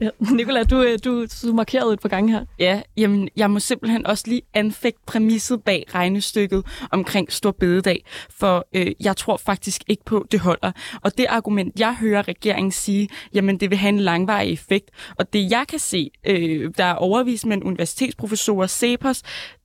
Ja. 0.00 0.08
Nicolai, 0.36 0.64
du, 0.64 0.82
øh, 0.82 0.98
du, 1.04 1.26
du 1.42 1.52
markerede 1.52 1.92
et 1.92 2.00
par 2.00 2.08
gange 2.08 2.32
her. 2.32 2.44
Ja, 2.58 2.82
jamen, 2.96 3.28
jeg 3.36 3.50
må 3.50 3.58
simpelthen 3.58 4.06
også 4.06 4.24
lige 4.26 4.42
anfægte 4.54 5.00
præmisset 5.06 5.62
bag 5.62 5.84
regnestykket 5.94 6.66
omkring 6.90 7.32
Stor 7.32 7.50
Bededag, 7.50 8.04
for 8.30 8.66
øh, 8.72 8.92
jeg 9.00 9.16
tror 9.16 9.36
faktisk 9.36 9.82
ikke 9.88 10.04
på, 10.04 10.26
det 10.32 10.40
holder. 10.40 10.72
Og 11.02 11.18
det 11.18 11.26
argument, 11.28 11.80
jeg 11.80 11.94
hører 11.94 12.28
regeringen 12.28 12.72
sige, 12.72 13.08
jamen 13.34 13.60
det 13.60 13.70
vil 13.70 13.78
have 13.78 13.88
en 13.88 14.00
langvarig 14.00 14.52
effekt. 14.52 14.90
Og 15.18 15.32
det 15.32 15.50
jeg 15.50 15.64
kan 15.68 15.78
se, 15.78 16.10
øh, 16.26 16.70
der 16.76 16.84
er 16.84 16.94
overvist 16.94 17.46
med 17.46 17.56
en 17.56 17.62
universitetsprofessor, 17.62 18.66
Cepos, 18.66 19.22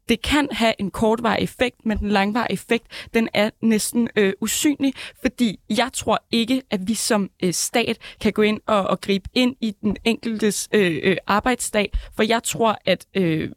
det 0.10 0.22
kan 0.22 0.48
have 0.52 0.74
en 0.80 0.92
kortvarig 0.92 1.44
effekt, 1.44 1.86
men 1.86 1.98
den 1.98 2.10
langvarige 2.10 2.54
effekt, 2.54 3.08
den 3.14 3.30
er 3.34 3.50
næsten 3.62 4.10
øh, 4.16 4.34
usynlig, 4.42 4.94
fordi 5.22 5.60
jeg 5.70 5.90
tror 5.94 6.24
ikke, 6.32 6.62
at 6.72 6.88
vi 6.88 6.94
som 6.94 7.30
øh, 7.44 7.54
stat 7.54 7.98
kan 8.22 8.34
gå 8.34 8.42
ind 8.42 8.60
og, 8.68 8.84
og 8.84 9.02
gribe 9.02 9.30
ind 9.34 9.56
i 9.62 9.76
den 9.82 9.98
enkeltes 10.04 10.70
øh, 10.74 11.00
øh, 11.04 11.18
arbejdsdag, 11.28 11.92
for 12.16 12.24
jeg 12.24 12.44
tror, 12.44 12.78
at 12.86 13.06
øh, 13.16 13.50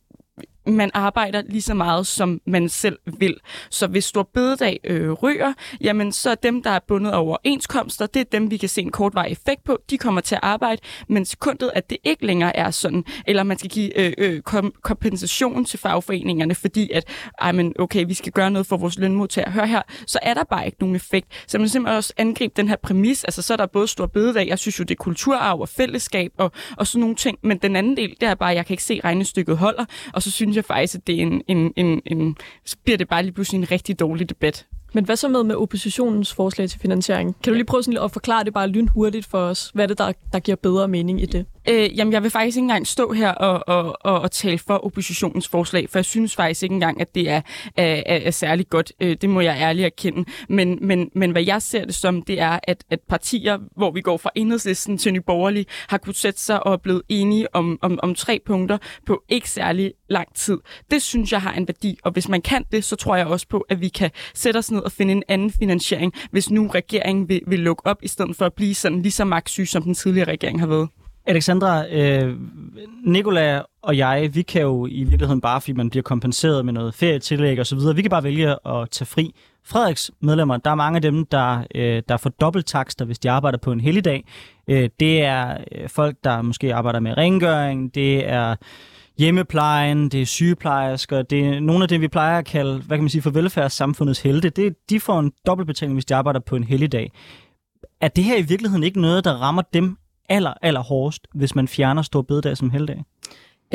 man 0.67 0.91
arbejder 0.95 1.43
lige 1.49 1.62
så 1.62 1.75
meget, 1.75 2.07
som 2.07 2.41
man 2.47 2.69
selv 2.69 2.99
vil. 3.19 3.37
Så 3.71 3.87
hvis 3.87 4.05
Stor 4.05 4.23
Bededag 4.35 4.81
øh, 4.85 5.12
ryger, 5.12 5.53
jamen 5.81 6.12
så 6.12 6.31
er 6.31 6.35
dem, 6.35 6.62
der 6.62 6.71
er 6.71 6.81
bundet 6.89 7.14
over 7.14 7.37
overenskomster, 7.47 8.07
det 8.07 8.21
er 8.21 8.25
dem, 8.25 8.51
vi 8.51 8.57
kan 8.57 8.69
se 8.69 8.81
en 8.81 8.91
kortvarig 8.91 9.33
effekt 9.33 9.64
på. 9.64 9.79
De 9.91 9.99
kommer 9.99 10.21
til 10.21 10.35
at 10.35 10.41
arbejde, 10.43 10.83
men 11.09 11.25
sekundet, 11.25 11.71
at 11.75 11.91
det 11.91 11.99
ikke 12.05 12.27
længere 12.27 12.57
er 12.57 12.71
sådan, 12.71 13.05
eller 13.27 13.43
man 13.43 13.59
skal 13.59 13.71
give 13.71 13.99
øh, 13.99 14.12
øh, 14.19 14.43
kom- 14.43 14.75
kompensation 14.83 15.64
til 15.64 15.79
fagforeningerne, 15.79 16.55
fordi 16.55 16.91
at, 16.91 17.05
ej, 17.41 17.53
men 17.53 17.75
okay, 17.79 18.05
vi 18.07 18.14
skal 18.14 18.33
gøre 18.33 18.51
noget 18.51 18.67
for 18.67 18.77
vores 18.77 18.99
lønmodtagere. 18.99 19.53
Hør 19.53 19.64
her, 19.64 19.83
så 20.07 20.19
er 20.23 20.35
der 20.35 20.45
bare 20.45 20.67
ikke 20.67 20.79
nogen 20.81 20.97
effekt. 20.97 21.45
Så 21.47 21.59
man 21.59 21.69
simpelthen 21.69 21.97
også 21.97 22.12
angribe 22.17 22.55
den 22.57 22.69
her 22.69 22.77
præmis. 22.77 23.25
Altså, 23.25 23.43
så 23.43 23.53
er 23.53 23.57
der 23.57 23.67
både 23.67 23.89
Stor 23.89 24.07
Bededag, 24.07 24.49
jeg 24.49 24.59
synes 24.59 24.79
jo, 24.79 24.85
det 24.85 24.91
er 24.91 25.03
kulturarv 25.03 25.61
og 25.61 25.69
fællesskab 25.69 26.33
og, 26.39 26.53
og 26.77 26.87
sådan 26.87 27.01
nogle 27.01 27.17
ting, 27.17 27.39
men 27.43 27.59
den 27.59 27.77
anden 27.77 27.97
del, 27.97 28.11
det 28.21 28.29
er 28.29 28.35
bare, 28.35 28.51
at 28.51 28.57
jeg 28.57 28.67
kan 28.67 28.75
ikke 28.75 28.85
se, 28.85 28.95
at 28.95 29.05
regnestykket 29.05 29.59
holder, 29.59 29.85
og 30.12 30.23
så 30.23 30.31
synes 30.31 30.56
jeg 30.57 30.65
faktisk, 30.65 30.95
at 30.95 31.07
det 31.07 31.15
er 31.15 31.23
en, 31.23 31.43
en, 31.49 31.73
en, 31.77 32.03
en, 32.07 32.37
så 32.65 32.77
bliver 32.85 32.99
det 32.99 33.09
bare 33.09 33.23
lige 33.23 33.33
pludselig 33.33 33.59
en 33.59 33.71
rigtig 33.71 34.01
dårlig 34.01 34.29
debat. 34.29 34.67
Men 34.95 35.05
hvad 35.05 35.17
så 35.17 35.29
med, 35.29 35.45
med 35.45 35.55
oppositionens 35.55 36.35
forslag 36.35 36.69
til 36.69 36.81
finansiering? 36.81 37.37
Kan 37.43 37.53
du 37.53 37.55
lige 37.55 37.67
prøve 37.67 37.83
sådan 37.83 38.03
at 38.03 38.11
forklare 38.11 38.45
det 38.45 38.55
bare 38.55 38.69
lynhurtigt 38.69 39.27
for 39.27 39.39
os? 39.39 39.71
Hvad 39.75 39.85
er 39.85 39.89
det, 39.89 39.99
der, 39.99 40.13
der 40.33 40.39
giver 40.39 40.57
bedre 40.57 40.89
mening 40.89 41.23
i 41.23 41.27
det? 41.27 41.47
Øh, 41.69 41.99
jamen, 41.99 42.12
jeg 42.12 42.23
vil 42.23 42.31
faktisk 42.31 42.57
ikke 42.57 42.64
engang 42.64 42.87
stå 42.87 43.12
her 43.12 43.31
og, 43.31 43.62
og, 43.67 43.97
og, 44.01 44.21
og 44.21 44.31
tale 44.31 44.59
for 44.59 44.75
oppositionens 44.75 45.49
forslag, 45.49 45.91
for 45.91 45.99
jeg 45.99 46.05
synes 46.05 46.37
faktisk 46.37 46.62
ikke 46.62 46.73
engang, 46.73 47.01
at 47.01 47.14
det 47.14 47.31
er, 47.31 47.41
er, 47.77 48.03
er, 48.07 48.17
er 48.17 48.31
særlig 48.31 48.69
godt. 48.69 48.93
Øh, 49.01 49.17
det 49.21 49.31
må 49.31 49.41
jeg 49.41 49.57
ærligt 49.61 49.87
erkende. 49.87 50.25
Men, 50.49 50.79
men, 50.83 51.11
men 51.14 51.31
hvad 51.31 51.43
jeg 51.43 51.62
ser 51.62 51.85
det 51.85 51.95
som, 51.95 52.23
det 52.23 52.41
er, 52.41 52.61
at, 52.62 52.85
at 52.91 53.01
partier, 53.09 53.59
hvor 53.77 53.91
vi 53.91 54.01
går 54.01 54.17
fra 54.17 54.31
enhedslisten 54.35 54.99
til 54.99 55.12
nyborgerlig, 55.12 55.67
har 55.89 55.99
kunnet 55.99 56.17
sætte 56.17 56.41
sig 56.41 56.67
og 56.67 56.73
er 56.73 56.77
blevet 56.77 57.03
enige 57.09 57.55
om, 57.55 57.79
om, 57.83 57.99
om 58.03 58.14
tre 58.14 58.41
punkter 58.47 58.79
på 59.07 59.23
ikke 59.29 59.51
særlig 59.51 59.93
lang 60.09 60.35
tid. 60.35 60.59
Det 60.91 61.03
synes 61.03 61.33
jeg 61.33 61.43
har 61.43 61.53
en 61.53 61.69
værdi, 61.69 61.99
og 62.05 62.12
hvis 62.12 62.29
man 62.29 62.43
kan 62.43 62.64
det, 62.73 62.85
så 62.85 62.97
tror 62.97 63.17
jeg 63.17 63.27
også 63.27 63.49
på, 63.49 63.59
at 63.69 63.81
vi 63.81 63.89
kan 63.89 64.11
sætte 64.35 64.59
os 64.59 64.71
ned 64.71 64.81
og 64.81 64.93
finde 64.93 65.12
en 65.12 65.23
anden 65.29 65.51
finansiering, 65.51 66.12
hvis 66.31 66.51
nu 66.51 66.67
regeringen 66.67 67.29
vil, 67.29 67.41
vil 67.47 67.59
lukke 67.59 67.87
op, 67.87 67.99
i 68.03 68.09
stedet 68.09 68.37
for 68.37 68.47
at 68.47 68.55
blive 68.55 68.75
sådan 68.75 69.03
lige 69.03 69.12
så 69.12 69.25
magtsyg, 69.25 69.69
som 69.69 69.83
den 69.83 69.95
tidligere 69.95 70.29
regering 70.29 70.61
har 70.61 70.67
været. 70.67 70.89
Alexandra, 71.27 71.89
øh, 71.89 72.37
Nikola 73.05 73.62
og 73.83 73.97
jeg, 73.97 74.31
vi 74.35 74.43
kan 74.43 74.62
jo 74.62 74.87
i 74.87 75.05
virkeligheden 75.05 75.41
bare, 75.41 75.61
fordi 75.61 75.72
man 75.72 75.91
bliver 75.91 76.03
kompenseret 76.03 76.64
med 76.64 76.72
noget 76.72 76.95
ferietillæg 76.95 77.61
og 77.61 77.66
så 77.66 77.77
videre, 77.77 77.97
vi 77.97 78.03
kan 78.03 78.11
bare 78.11 78.24
vælge 78.24 78.51
at 78.51 78.91
tage 78.91 79.07
fri. 79.07 79.35
Frederiks 79.64 80.11
medlemmer, 80.20 80.57
der 80.57 80.70
er 80.70 80.74
mange 80.74 80.97
af 80.97 81.03
dem, 81.03 81.27
der, 81.27 81.64
øh, 81.74 82.03
der 82.09 82.16
får 82.16 82.31
dobbelttakster, 82.31 83.05
hvis 83.05 83.18
de 83.18 83.31
arbejder 83.31 83.59
på 83.59 83.72
en 83.72 83.81
helligdag. 83.81 84.24
Øh, 84.68 84.89
det 85.01 85.22
er 85.22 85.59
øh, 85.72 85.89
folk, 85.89 86.16
der 86.24 86.43
måske 86.43 86.74
arbejder 86.74 87.01
med 87.01 87.16
rengøring, 87.16 87.95
det 87.95 88.29
er 88.29 88.57
hjemmeplejen, 89.18 90.09
det 90.09 90.22
er 90.22 90.27
sygeplejersker, 90.27 91.22
det 91.22 91.47
er 91.47 91.61
nogle 91.61 91.83
af 91.83 91.89
det, 91.89 92.01
vi 92.01 92.09
plejer 92.09 92.39
at 92.39 92.45
kalde, 92.45 92.79
hvad 92.79 92.97
kan 92.97 93.05
man 93.05 93.11
sige, 93.11 93.22
for 93.22 93.31
velfærdssamfundets 93.31 94.20
helte. 94.20 94.51
Det, 94.51 94.74
de 94.91 95.01
får 95.01 95.20
en 95.20 95.33
dobbeltbetaling, 95.47 95.95
hvis 95.95 96.05
de 96.05 96.14
arbejder 96.14 96.41
på 96.41 96.57
en 96.57 96.64
helligdag. 96.64 97.12
Er 98.01 98.09
det 98.09 98.24
her 98.24 98.37
i 98.37 98.43
virkeligheden 98.43 98.85
ikke 98.85 99.01
noget, 99.01 99.24
der 99.24 99.33
rammer 99.33 99.62
dem 99.72 99.97
aller, 100.29 100.55
aller 100.62 100.83
hårdest, 100.83 101.27
hvis 101.35 101.55
man 101.55 101.68
fjerner 101.68 102.03
stor 102.03 102.22
bededag 102.22 102.57
som 102.57 102.70
helligdag? 102.70 103.05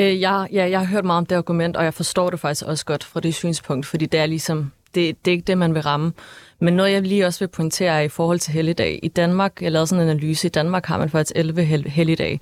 Øh, 0.00 0.20
ja, 0.20 0.44
ja, 0.52 0.70
jeg 0.70 0.78
har 0.78 0.86
hørt 0.86 1.04
meget 1.04 1.18
om 1.18 1.26
det 1.26 1.36
argument, 1.36 1.76
og 1.76 1.84
jeg 1.84 1.94
forstår 1.94 2.30
det 2.30 2.40
faktisk 2.40 2.66
også 2.66 2.84
godt 2.84 3.04
fra 3.04 3.20
det 3.20 3.34
synspunkt, 3.34 3.86
fordi 3.86 4.06
det 4.06 4.20
er 4.20 4.26
ligesom, 4.26 4.72
det, 4.94 5.24
det 5.24 5.30
er 5.30 5.32
ikke 5.32 5.46
det, 5.46 5.58
man 5.58 5.74
vil 5.74 5.82
ramme. 5.82 6.12
Men 6.60 6.74
noget, 6.74 6.92
jeg 6.92 7.02
lige 7.02 7.26
også 7.26 7.38
vil 7.38 7.48
pointere 7.48 7.96
er 7.96 8.00
i 8.00 8.08
forhold 8.08 8.38
til 8.38 8.52
helligdag. 8.52 9.00
I 9.02 9.08
Danmark, 9.08 9.62
jeg 9.62 9.72
lavede 9.72 9.86
sådan 9.86 10.04
en 10.04 10.10
analyse, 10.10 10.46
i 10.46 10.50
Danmark 10.50 10.86
har 10.86 10.98
man 10.98 11.10
faktisk 11.10 11.32
11 11.36 11.64
hel- 11.64 11.88
helligdage, 11.88 12.40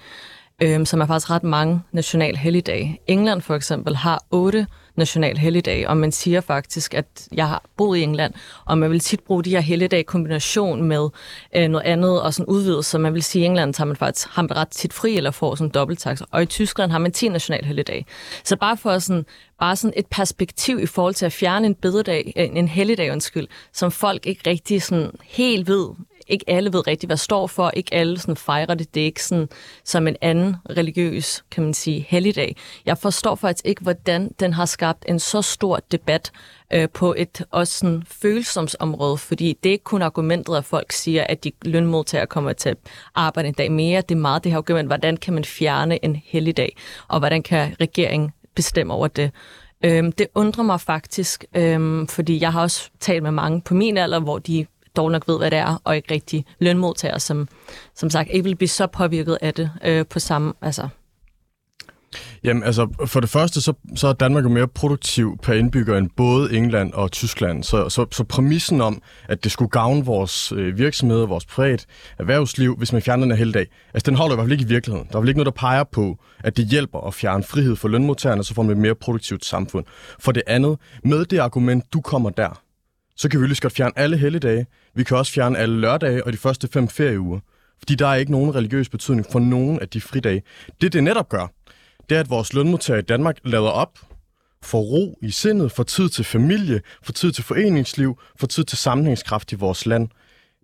øhm, 0.62 0.86
som 0.86 1.00
er 1.00 1.06
faktisk 1.06 1.30
ret 1.30 1.44
mange 1.44 1.80
national 1.92 2.36
helligdage. 2.36 2.98
England 3.06 3.40
for 3.42 3.54
eksempel 3.54 3.96
har 3.96 4.24
8 4.30 4.66
national 4.96 5.38
helligdag, 5.38 5.88
og 5.88 5.96
man 5.96 6.12
siger 6.12 6.40
faktisk, 6.40 6.94
at 6.94 7.28
jeg 7.32 7.48
har 7.48 7.62
boet 7.76 7.98
i 7.98 8.02
England, 8.02 8.34
og 8.64 8.78
man 8.78 8.90
vil 8.90 9.00
tit 9.00 9.20
bruge 9.20 9.44
de 9.44 9.50
her 9.50 9.60
helligdage 9.60 10.00
i 10.00 10.04
kombination 10.04 10.82
med 10.82 11.08
øh, 11.56 11.68
noget 11.68 11.86
andet 11.86 12.22
og 12.22 12.34
sådan 12.34 12.46
udvidet, 12.46 12.84
så 12.84 12.98
man 12.98 13.14
vil 13.14 13.22
sige, 13.22 13.42
at 13.42 13.44
i 13.44 13.46
England 13.46 13.74
tager 13.74 13.86
man 13.86 13.96
faktisk 13.96 14.28
har 14.28 14.42
man 14.42 14.56
ret 14.56 14.68
tit 14.68 14.92
fri 14.92 15.16
eller 15.16 15.30
får 15.30 15.54
sådan 15.54 15.70
dobbelttaks, 15.70 16.22
og 16.30 16.42
i 16.42 16.46
Tyskland 16.46 16.90
har 16.90 16.98
man 16.98 17.12
10 17.12 17.28
national 17.28 17.64
helligdag. 17.64 18.06
Så 18.44 18.56
bare 18.56 18.76
for 18.76 18.98
sådan, 18.98 19.24
bare 19.58 19.76
sådan 19.76 19.94
et 19.96 20.06
perspektiv 20.06 20.80
i 20.80 20.86
forhold 20.86 21.14
til 21.14 21.26
at 21.26 21.32
fjerne 21.32 21.66
en 21.66 21.74
bededag, 21.74 22.32
en, 22.36 22.56
en 22.56 22.68
helligdag, 22.68 23.12
undskyld, 23.12 23.46
som 23.72 23.90
folk 23.90 24.26
ikke 24.26 24.50
rigtig 24.50 24.82
sådan 24.82 25.10
helt 25.24 25.68
ved, 25.68 25.88
ikke 26.32 26.44
alle 26.48 26.72
ved 26.72 26.86
rigtigt, 26.86 27.08
hvad 27.08 27.16
står 27.16 27.46
for. 27.46 27.70
Ikke 27.70 27.94
alle 27.94 28.18
sådan 28.18 28.36
fejrer 28.36 28.74
det. 28.74 28.94
Det 28.94 29.00
er 29.00 29.04
ikke 29.04 29.24
sådan, 29.24 29.48
som 29.84 30.08
en 30.08 30.16
anden 30.20 30.56
religiøs, 30.70 31.44
kan 31.50 31.64
man 31.64 31.74
sige, 31.74 32.06
helligdag. 32.08 32.56
Jeg 32.86 32.98
forstår 32.98 33.34
faktisk 33.34 33.66
ikke, 33.66 33.82
hvordan 33.82 34.30
den 34.40 34.52
har 34.52 34.66
skabt 34.66 35.04
en 35.08 35.18
så 35.18 35.42
stor 35.42 35.80
debat 35.92 36.32
øh, 36.72 36.88
på 36.94 37.14
et 37.18 37.44
også 37.50 37.78
sådan 37.78 38.02
følsomsområde, 38.06 39.18
fordi 39.18 39.58
det 39.62 39.68
er 39.68 39.72
ikke 39.72 39.84
kun 39.84 40.02
argumentet, 40.02 40.56
at 40.56 40.64
folk 40.64 40.92
siger, 40.92 41.24
at 41.24 41.44
de 41.44 41.52
lønmodtagere 41.62 42.26
kommer 42.26 42.52
til 42.52 42.68
at 42.68 42.76
arbejde 43.14 43.48
en 43.48 43.54
dag 43.54 43.72
mere. 43.72 44.00
Det 44.00 44.14
er 44.14 44.20
meget 44.20 44.44
det 44.44 44.52
her 44.52 44.58
argument, 44.58 44.88
hvordan 44.88 45.16
kan 45.16 45.34
man 45.34 45.44
fjerne 45.44 46.04
en 46.04 46.22
helligdag, 46.24 46.76
og 47.08 47.18
hvordan 47.18 47.42
kan 47.42 47.76
regeringen 47.80 48.30
bestemme 48.54 48.94
over 48.94 49.08
det. 49.08 49.30
Øhm, 49.84 50.12
det 50.12 50.26
undrer 50.34 50.64
mig 50.64 50.80
faktisk, 50.80 51.44
øhm, 51.56 52.06
fordi 52.06 52.40
jeg 52.40 52.52
har 52.52 52.62
også 52.62 52.90
talt 53.00 53.22
med 53.22 53.30
mange 53.30 53.62
på 53.62 53.74
min 53.74 53.96
alder, 53.96 54.20
hvor 54.20 54.38
de 54.38 54.66
dog 54.96 55.10
nok 55.10 55.28
ved, 55.28 55.38
hvad 55.38 55.50
det 55.50 55.58
er, 55.58 55.80
og 55.84 55.96
ikke 55.96 56.14
rigtig 56.14 56.44
lønmodtagere, 56.58 57.20
som, 57.20 57.48
som 57.94 58.10
sagt 58.10 58.30
ikke 58.30 58.44
vil 58.44 58.56
blive 58.56 58.68
så 58.68 58.86
påvirket 58.86 59.38
af 59.40 59.54
det 59.54 59.70
øh, 59.84 60.06
på 60.06 60.18
samme, 60.18 60.52
altså 60.62 60.88
Jamen 62.44 62.62
altså, 62.62 62.88
for 63.06 63.20
det 63.20 63.30
første, 63.30 63.60
så, 63.60 63.72
så 63.96 64.08
er 64.08 64.12
Danmark 64.12 64.44
jo 64.44 64.48
mere 64.48 64.68
produktiv 64.68 65.38
per 65.42 65.54
indbygger 65.54 65.98
end 65.98 66.10
både 66.16 66.56
England 66.56 66.92
og 66.92 67.12
Tyskland. 67.12 67.64
Så, 67.64 67.88
så, 67.88 68.06
så 68.12 68.24
præmissen 68.24 68.80
om, 68.80 69.02
at 69.28 69.44
det 69.44 69.52
skulle 69.52 69.70
gavne 69.70 70.04
vores 70.04 70.52
øh, 70.52 70.78
virksomheder, 70.78 71.26
vores 71.26 71.46
privat 71.46 71.86
erhvervsliv, 72.18 72.76
hvis 72.76 72.92
man 72.92 73.02
fjerner 73.02 73.26
den 73.26 73.36
her 73.36 73.52
dag, 73.52 73.66
altså 73.94 74.10
den 74.10 74.16
holder 74.16 74.34
i 74.34 74.36
hvert 74.36 74.44
fald 74.44 74.52
ikke 74.52 74.64
i 74.64 74.68
virkeligheden. 74.68 75.08
Der 75.10 75.16
er 75.16 75.20
vel 75.20 75.28
ikke 75.28 75.38
noget, 75.38 75.54
der 75.54 75.60
peger 75.60 75.84
på, 75.84 76.18
at 76.44 76.56
det 76.56 76.66
hjælper 76.66 77.00
at 77.00 77.14
fjerne 77.14 77.42
frihed 77.42 77.76
for 77.76 77.88
lønmodtagerne, 77.88 78.44
så 78.44 78.54
får 78.54 78.62
man 78.62 78.72
et 78.72 78.78
mere 78.78 78.94
produktivt 78.94 79.44
samfund. 79.44 79.84
For 80.18 80.32
det 80.32 80.42
andet, 80.46 80.78
med 81.04 81.24
det 81.24 81.38
argument, 81.38 81.92
du 81.92 82.00
kommer 82.00 82.30
der, 82.30 82.60
så 83.20 83.28
kan 83.28 83.40
vi 83.40 83.46
lige 83.46 83.60
godt 83.60 83.72
fjerne 83.72 83.98
alle 83.98 84.16
helligdage. 84.16 84.66
Vi 84.94 85.04
kan 85.04 85.16
også 85.16 85.32
fjerne 85.32 85.58
alle 85.58 85.80
lørdage 85.80 86.26
og 86.26 86.32
de 86.32 86.38
første 86.38 86.68
fem 86.68 86.88
ferieuger. 86.88 87.40
Fordi 87.78 87.94
der 87.94 88.06
er 88.06 88.14
ikke 88.14 88.32
nogen 88.32 88.54
religiøs 88.54 88.88
betydning 88.88 89.26
for 89.32 89.38
nogen 89.38 89.80
af 89.80 89.88
de 89.88 90.00
fridage. 90.00 90.42
Det, 90.80 90.92
det 90.92 91.04
netop 91.04 91.28
gør, 91.28 91.46
det 92.08 92.16
er, 92.16 92.20
at 92.20 92.30
vores 92.30 92.52
lønmodtagere 92.52 92.98
i 92.98 93.02
Danmark 93.02 93.36
lader 93.44 93.68
op, 93.68 93.98
får 94.62 94.80
ro 94.80 95.18
i 95.22 95.30
sindet, 95.30 95.72
får 95.72 95.82
tid 95.82 96.08
til 96.08 96.24
familie, 96.24 96.80
får 97.02 97.12
tid 97.12 97.32
til 97.32 97.44
foreningsliv, 97.44 98.18
får 98.36 98.46
tid 98.46 98.64
til 98.64 98.78
sammenhængskraft 98.78 99.52
i 99.52 99.54
vores 99.56 99.86
land. 99.86 100.08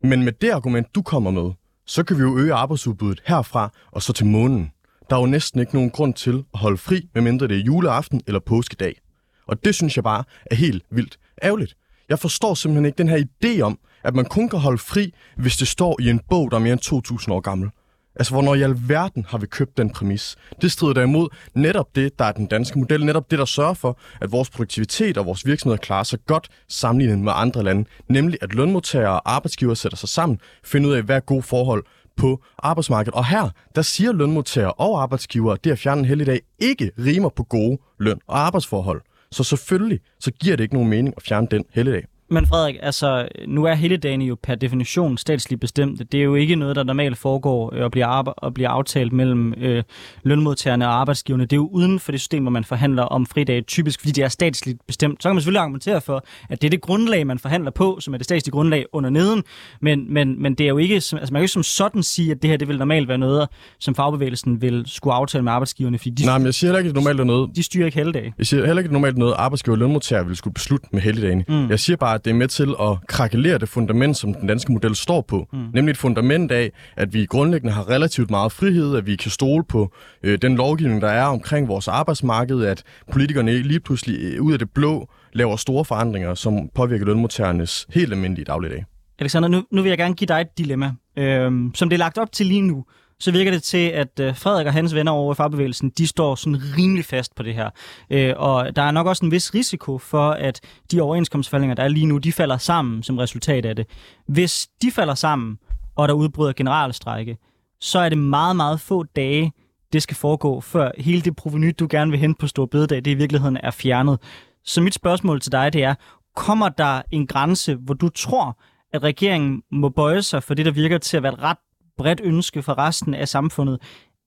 Men 0.03 0.23
med 0.23 0.33
det 0.33 0.51
argument, 0.51 0.95
du 0.95 1.03
kommer 1.03 1.31
med, 1.31 1.53
så 1.87 2.05
kan 2.05 2.17
vi 2.17 2.23
jo 2.23 2.39
øge 2.39 2.55
arbejdsudbuddet 2.55 3.23
herfra 3.27 3.73
og 3.93 4.03
så 4.03 4.13
til 4.13 4.27
månen. 4.27 4.73
Der 5.11 5.17
er 5.17 5.21
jo 5.21 5.27
næsten 5.27 5.61
ikke 5.61 5.75
nogen 5.75 5.91
grund 5.91 6.15
til 6.15 6.45
at 6.55 6.61
holde 6.61 6.79
fri, 6.79 7.09
medmindre 7.15 7.49
det 7.49 7.57
er 7.57 7.65
juleaften 7.65 8.21
eller 8.27 8.41
påskedag. 8.41 9.01
Og 9.47 9.65
det 9.65 9.75
synes 9.75 9.97
jeg 9.97 10.05
bare 10.05 10.25
er 10.51 10.55
helt 10.55 10.85
vildt 10.91 11.19
ærgerligt. 11.43 11.77
Jeg 12.09 12.19
forstår 12.19 12.55
simpelthen 12.55 12.87
ikke 12.87 12.99
den 12.99 13.09
her 13.09 13.25
idé 13.25 13.61
om, 13.61 13.79
at 14.05 14.15
man 14.15 14.25
kun 14.25 14.49
kan 14.49 14.59
holde 14.59 14.79
fri, 14.79 15.15
hvis 15.37 15.57
det 15.57 15.69
står 15.69 16.01
i 16.01 16.11
en 16.11 16.21
bog, 16.29 16.51
der 16.51 16.57
er 16.57 16.61
mere 16.61 16.73
end 16.73 17.09
2.000 17.27 17.33
år 17.33 17.41
gammel. 17.41 17.71
Altså, 18.17 18.33
hvornår 18.33 18.55
i 18.55 18.63
alverden 18.63 19.27
har 19.29 19.39
vi 19.39 19.47
købt 19.47 19.77
den 19.77 19.91
præmis? 19.91 20.37
Det 20.63 20.73
strider 20.73 20.95
derimod 20.95 21.29
netop 21.55 21.97
det, 21.97 22.19
der 22.19 22.25
er 22.25 22.33
den 22.33 22.47
danske 22.47 22.79
model, 22.79 23.05
netop 23.05 23.31
det, 23.31 23.39
der 23.39 23.45
sørger 23.45 23.75
for, 23.75 23.99
at 24.21 24.33
vores 24.33 24.51
produktivitet 24.51 25.19
og 25.19 25.27
vores 25.27 25.47
virksomheder 25.47 25.79
klarer 25.79 26.03
sig 26.03 26.19
godt 26.27 26.49
sammenlignet 26.69 27.19
med 27.19 27.33
andre 27.37 27.63
lande, 27.63 27.85
nemlig 28.09 28.39
at 28.43 28.55
lønmodtagere 28.55 29.13
og 29.13 29.35
arbejdsgivere 29.35 29.77
sætter 29.77 29.99
sig 29.99 30.09
sammen, 30.09 30.39
finder 30.65 30.89
ud 30.89 30.95
af, 30.95 31.03
hvad 31.03 31.17
er 31.17 31.21
gode 31.21 31.43
forhold 31.43 31.85
på 32.17 32.43
arbejdsmarkedet. 32.59 33.15
Og 33.15 33.27
her, 33.27 33.51
der 33.75 33.83
siger 33.83 34.13
lønmodtagere 34.13 34.73
og 34.73 35.03
arbejdsgivere, 35.03 35.55
at 35.55 35.65
det 35.65 35.71
at 35.71 35.79
fjerne 35.79 35.99
en 35.99 36.05
helligdag 36.05 36.41
ikke 36.59 36.91
rimer 36.99 37.29
på 37.29 37.43
gode 37.43 37.79
løn- 37.99 38.21
og 38.27 38.39
arbejdsforhold. 38.39 39.03
Så 39.37 39.45
selvfølgelig, 39.45 40.01
så 40.21 40.31
giver 40.31 40.57
det 40.57 40.65
ikke 40.65 40.75
nogen 40.75 40.91
mening 40.91 41.15
at 41.17 41.23
fjerne 41.23 41.47
den 41.51 41.65
helligdag. 41.71 42.05
Men 42.31 42.47
Frederik, 42.47 42.77
altså, 42.83 43.29
nu 43.49 43.65
er 43.65 43.75
hele 43.75 43.97
dagen 43.97 44.23
jo 44.23 44.37
per 44.43 44.55
definition 44.55 45.19
statsligt 45.19 45.61
bestemt. 45.61 46.13
Det 46.13 46.21
er 46.21 46.25
jo 46.25 46.35
ikke 46.35 46.57
noget, 46.57 46.77
der 46.77 46.83
normalt 46.83 47.19
foregår 47.19 47.75
øh, 47.75 47.85
og 47.85 47.91
bliver, 47.91 48.07
arbe- 48.07 48.33
og 48.37 48.55
bliver 48.55 48.69
aftalt 48.69 49.13
mellem 49.13 49.55
øh, 49.57 49.83
lønmodtagerne 50.23 50.89
og 50.89 51.01
arbejdsgiverne. 51.01 51.43
Det 51.45 51.53
er 51.53 51.57
jo 51.57 51.69
uden 51.73 52.01
for 52.01 52.13
det 52.13 52.21
system, 52.21 52.43
hvor 52.43 52.51
man 52.51 52.65
forhandler 52.65 53.03
om 53.03 53.27
fridage, 53.27 53.63
typisk 53.63 54.01
fordi 54.01 54.13
det 54.13 54.25
er 54.25 54.29
statsligt 54.29 54.87
bestemt. 54.87 55.23
Så 55.23 55.29
kan 55.29 55.35
man 55.35 55.41
selvfølgelig 55.41 55.61
argumentere 55.61 56.01
for, 56.01 56.25
at 56.51 56.63
det 56.63 56.69
er 56.69 56.71
det 56.71 56.81
grundlag, 56.81 57.27
man 57.27 57.39
forhandler 57.39 57.71
på, 57.71 57.99
som 58.01 58.15
er 58.15 58.19
det 58.19 58.25
statslige 58.25 58.53
grundlag 58.53 58.87
under 58.93 59.11
neden. 59.11 59.43
Men, 59.81 60.15
men, 60.15 60.43
men 60.43 60.55
det 60.55 60.65
er 60.65 60.69
jo 60.69 60.79
ikke, 60.79 60.95
altså 60.95 61.17
man 61.17 61.25
kan 61.27 61.37
jo 61.37 61.43
ikke 61.43 61.53
som 61.53 61.63
sådan 61.63 62.03
sige, 62.03 62.31
at 62.31 62.43
det 62.43 62.51
her 62.51 62.57
det 62.57 62.69
vil 62.69 62.79
normalt 62.79 63.09
være 63.09 63.19
noget, 63.19 63.49
som 63.79 63.95
fagbevægelsen 63.95 64.63
vil 64.63 64.85
skulle 64.87 65.15
aftale 65.15 65.45
med 65.45 65.53
arbejdsgiverne, 65.53 65.99
fordi 65.99 66.11
de, 66.11 66.27
Nej, 66.27 66.39
men 66.39 66.47
jeg 66.47 66.55
siger 66.55 66.69
heller 66.69 66.79
ikke, 66.79 66.89
at 66.89 66.95
det 66.95 67.03
normalt 67.03 67.21
er 67.21 67.25
noget, 67.25 67.51
de 67.57 67.63
styrer 67.63 67.87
ikke 67.87 67.99
helligdage. 67.99 68.35
Jeg 68.39 68.47
siger 68.47 68.67
heller 68.67 68.79
ikke, 68.81 68.87
at 68.87 68.91
det 68.91 68.93
normalt 68.93 69.15
er 69.15 69.19
noget, 69.19 69.35
arbejdsgiver 69.39 69.75
og 69.75 69.79
lønmodtager 69.79 70.23
vil 70.23 70.37
skulle 70.37 70.55
beslutte 70.55 70.87
med 70.93 71.01
helligdagen. 71.01 71.45
Mm. 71.49 71.71
Jeg 71.71 71.81
siger 71.81 71.97
bare, 71.97 72.16
at 72.17 72.25
det 72.25 72.31
er 72.31 72.35
med 72.35 72.49
til 72.49 72.75
at 72.81 73.07
krakelere 73.09 73.59
det 73.59 73.69
fundament, 73.69 74.17
som 74.17 74.35
den 74.35 74.49
danske 74.49 74.73
model 74.73 74.95
står 74.95 75.21
på. 75.21 75.49
Mm. 75.53 75.59
Nemlig 75.75 75.91
et 75.91 75.97
fundament 75.97 76.53
af, 76.53 76.73
at 76.97 77.15
vi 77.15 77.25
grundlæggende 77.25 77.73
har 77.73 77.89
relativt 77.91 78.31
meget 78.31 78.53
frihed, 78.53 78.97
at 78.97 79.07
vi 79.07 79.17
kan 79.17 79.31
stole 79.31 79.65
på 79.65 79.93
øh, 80.23 80.39
den 80.43 80.57
lovgivning, 80.57 81.01
der 81.03 81.09
er 81.09 81.25
omkring 81.25 81.69
vores 81.69 81.89
arbejdsmarked, 81.89 82.65
at 82.65 82.83
politikerne 83.13 83.63
lige 83.63 83.81
pludselig 83.81 84.19
øh, 84.21 84.43
ud 84.43 84.53
af 84.53 84.59
det 84.59 84.71
blå 84.71 85.09
laver 85.33 85.57
store 85.57 85.85
forandringer, 85.85 86.35
som 86.35 86.69
påvirker 86.75 87.07
lønmodtagernes 87.07 87.87
helt 87.95 88.13
almindelige 88.13 88.45
dagligdag. 88.45 88.85
Alexander, 89.19 89.49
nu, 89.49 89.63
nu 89.71 89.83
vil 89.83 89.89
jeg 89.89 89.99
gerne 89.99 90.15
give 90.15 90.27
dig 90.29 90.41
et 90.41 90.59
dilemma. 90.59 90.93
Øhm, 91.19 91.75
som 91.75 91.89
det 91.89 91.97
er 91.97 91.99
lagt 91.99 92.19
op 92.19 92.33
til 92.33 92.47
lige 92.47 92.63
nu, 92.63 92.85
så 93.21 93.31
virker 93.31 93.51
det 93.51 93.63
til, 93.63 93.89
at 93.89 94.21
øh, 94.21 94.37
Frederik 94.37 94.67
og 94.67 94.73
hans 94.73 94.95
venner 94.95 95.13
over 95.13 95.33
i 95.33 95.37
fagbevægelsen, 95.37 95.91
de 95.91 96.07
står 96.07 96.35
sådan 96.35 96.61
rimelig 96.79 97.05
fast 97.05 97.35
på 97.35 97.43
det 97.43 97.55
her. 97.55 97.71
Øh, 98.11 98.35
og 98.37 98.77
der 98.77 98.83
er 98.83 98.91
nok 98.91 99.07
også 99.07 99.25
en 99.25 99.31
vis 99.31 99.55
risiko 99.55 99.99
for, 99.99 100.31
at 100.31 100.61
de 100.93 101.01
overenskomstforhandlinger, 101.01 101.75
der 101.75 101.83
er 101.83 101.89
lige 101.89 102.07
nu, 102.07 102.19
de 102.19 102.33
falder 102.33 102.57
sammen 102.59 103.03
som 103.03 103.19
resultat 103.19 103.67
af 103.67 103.77
det. 103.77 103.87
Hvis 104.29 104.69
de 104.83 104.91
falder 104.91 105.15
sammen, 105.15 105.59
og 105.97 106.09
der 106.09 106.15
udbryder 106.15 106.53
generalstrække, 106.53 107.37
så 107.81 107.99
er 107.99 108.09
det 108.09 108.19
meget, 108.19 108.57
meget 108.57 108.81
få 108.81 109.03
dage, 109.03 109.53
det 109.93 110.03
skal 110.03 110.17
foregå, 110.17 110.61
før 110.61 110.91
hele 110.99 111.23
det 111.23 111.37
proveny, 111.37 111.75
du 111.79 111.87
gerne 111.91 112.11
vil 112.11 112.21
hente 112.21 112.39
på 112.39 112.47
Stor 112.47 112.67
Bededag, 112.67 113.05
det 113.05 113.11
i 113.11 113.15
virkeligheden 113.15 113.57
er 113.63 113.71
fjernet. 113.71 114.19
Så 114.65 114.81
mit 114.81 114.95
spørgsmål 114.95 115.41
til 115.41 115.53
dig, 115.53 115.73
det 115.73 115.85
er, 115.85 115.95
kommer 116.37 116.69
der 116.69 117.03
en 117.11 117.27
grænse, 117.27 117.75
hvor 117.75 117.95
du 117.95 118.09
tror, 118.09 118.59
at 118.93 119.03
regeringen 119.03 119.63
må 119.73 119.89
bøje 119.89 120.23
sig 120.23 120.43
for 120.43 120.55
det, 120.55 120.67
der 120.67 120.73
virker 120.73 120.99
til 120.99 121.17
at 121.17 121.23
være 121.23 121.33
et 121.33 121.43
ret 121.43 121.59
bredt 121.99 122.21
ønske 122.25 122.63
for 122.63 122.79
resten 122.79 123.15
af 123.15 123.29
samfundet? 123.29 123.83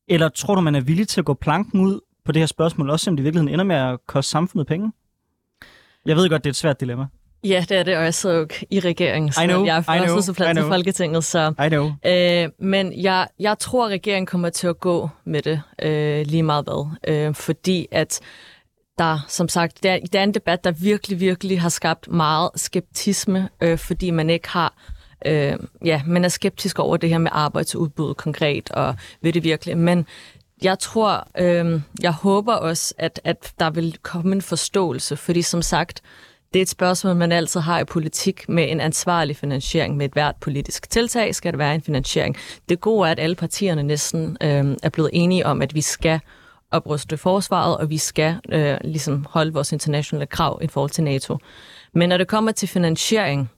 Eller 0.07 0.29
tror 0.29 0.55
du, 0.55 0.61
man 0.61 0.75
er 0.75 0.81
villig 0.81 1.07
til 1.07 1.21
at 1.21 1.25
gå 1.25 1.33
planken 1.33 1.79
ud 1.79 1.99
på 2.25 2.31
det 2.31 2.41
her 2.41 2.47
spørgsmål, 2.47 2.89
også 2.89 3.03
selvom 3.03 3.17
det 3.17 3.23
i 3.23 3.23
virkeligheden 3.23 3.53
ender 3.53 3.65
med 3.65 3.75
at 3.75 3.99
koste 4.07 4.31
samfundet 4.31 4.67
penge? 4.67 4.91
Jeg 6.05 6.15
ved 6.15 6.29
godt, 6.29 6.43
det 6.43 6.49
er 6.49 6.51
et 6.51 6.55
svært 6.55 6.79
dilemma. 6.79 7.05
Ja, 7.43 7.65
det 7.69 7.77
er 7.77 7.83
det, 7.83 7.97
og 7.97 8.03
jeg 8.03 8.13
sidder 8.13 8.35
jo 8.35 8.47
i 8.69 8.79
regeringen, 8.79 9.31
så 9.31 9.41
I 9.41 9.47
know, 9.47 9.65
jeg 9.65 9.77
er 9.87 9.93
I 9.93 9.97
know, 9.97 10.15
første 10.15 10.25
suppleant 10.25 10.59
I 10.59 10.61
til. 10.61 10.67
Folketinget, 10.67 11.23
så... 11.23 11.53
I 11.65 11.69
know. 11.69 11.91
Øh, 12.05 12.49
men 12.59 13.03
jeg, 13.03 13.27
jeg 13.39 13.59
tror, 13.59 13.85
at 13.85 13.91
regeringen 13.91 14.25
kommer 14.25 14.49
til 14.49 14.67
at 14.67 14.79
gå 14.79 15.09
med 15.25 15.41
det 15.41 15.61
øh, 15.81 16.25
lige 16.25 16.43
meget 16.43 16.65
hvad. 16.65 16.97
Øh, 17.07 17.35
fordi 17.35 17.87
at 17.91 18.19
der, 18.97 19.25
som 19.27 19.47
sagt, 19.49 19.83
der, 19.83 19.99
der 20.13 20.19
er 20.19 20.23
en 20.23 20.33
debat, 20.33 20.63
der 20.63 20.71
virkelig, 20.71 21.19
virkelig 21.19 21.61
har 21.61 21.69
skabt 21.69 22.07
meget 22.07 22.49
skeptisme, 22.55 23.49
øh, 23.61 23.77
fordi 23.77 24.11
man 24.11 24.29
ikke 24.29 24.49
har... 24.49 24.73
Øh, 25.25 25.57
ja, 25.85 26.01
man 26.07 26.25
er 26.25 26.29
skeptisk 26.29 26.79
over 26.79 26.97
det 26.97 27.09
her 27.09 27.17
med 27.17 27.31
arbejdsudbud 27.33 28.13
konkret, 28.13 28.71
og 28.71 28.95
ved 29.21 29.33
det 29.33 29.43
virkelig. 29.43 29.77
Men 29.77 30.05
jeg 30.61 30.79
tror, 30.79 31.27
øh, 31.37 31.81
jeg 32.01 32.11
håber 32.11 32.53
også, 32.53 32.93
at, 32.97 33.21
at 33.23 33.53
der 33.59 33.69
vil 33.69 33.97
komme 34.01 34.35
en 34.35 34.41
forståelse, 34.41 35.17
fordi 35.17 35.41
som 35.41 35.61
sagt, 35.61 36.01
det 36.53 36.59
er 36.59 36.61
et 36.61 36.69
spørgsmål, 36.69 37.15
man 37.15 37.31
altid 37.31 37.59
har 37.59 37.79
i 37.79 37.83
politik 37.83 38.49
med 38.49 38.71
en 38.71 38.81
ansvarlig 38.81 39.37
finansiering. 39.37 39.97
Med 39.97 40.05
et 40.05 40.13
hvert 40.13 40.35
politisk 40.35 40.89
tiltag 40.89 41.35
skal 41.35 41.53
der 41.53 41.57
være 41.57 41.75
en 41.75 41.81
finansiering. 41.81 42.35
Det 42.69 42.79
gode 42.81 43.07
er, 43.07 43.11
at 43.11 43.19
alle 43.19 43.35
partierne 43.35 43.83
næsten 43.83 44.37
øh, 44.41 44.77
er 44.83 44.89
blevet 44.89 45.09
enige 45.13 45.45
om, 45.45 45.61
at 45.61 45.75
vi 45.75 45.81
skal 45.81 46.19
opruste 46.71 47.17
forsvaret, 47.17 47.77
og 47.77 47.89
vi 47.89 47.97
skal 47.97 48.39
øh, 48.49 48.77
ligesom 48.83 49.25
holde 49.29 49.53
vores 49.53 49.71
internationale 49.71 50.25
krav 50.25 50.59
i 50.63 50.67
forhold 50.67 50.89
til 50.89 51.03
NATO. 51.03 51.37
Men 51.93 52.09
når 52.09 52.17
det 52.17 52.27
kommer 52.27 52.51
til 52.51 52.67
finansiering, 52.67 53.49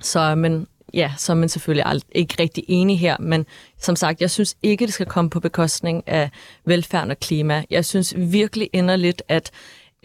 så 0.00 0.20
er 0.20 0.34
man, 0.34 0.66
ja, 0.94 1.12
så 1.16 1.32
er 1.32 1.36
man 1.36 1.48
selvfølgelig 1.48 1.86
ald- 1.86 2.10
ikke 2.12 2.34
rigtig 2.38 2.64
enig 2.68 3.00
her. 3.00 3.16
Men 3.20 3.46
som 3.78 3.96
sagt, 3.96 4.20
jeg 4.20 4.30
synes 4.30 4.56
ikke, 4.62 4.86
det 4.86 4.94
skal 4.94 5.06
komme 5.06 5.30
på 5.30 5.40
bekostning 5.40 6.02
af 6.06 6.30
velfærd 6.64 7.10
og 7.10 7.20
klima. 7.20 7.64
Jeg 7.70 7.84
synes 7.84 8.14
virkelig 8.16 8.70
inderligt, 8.72 9.22
at 9.28 9.50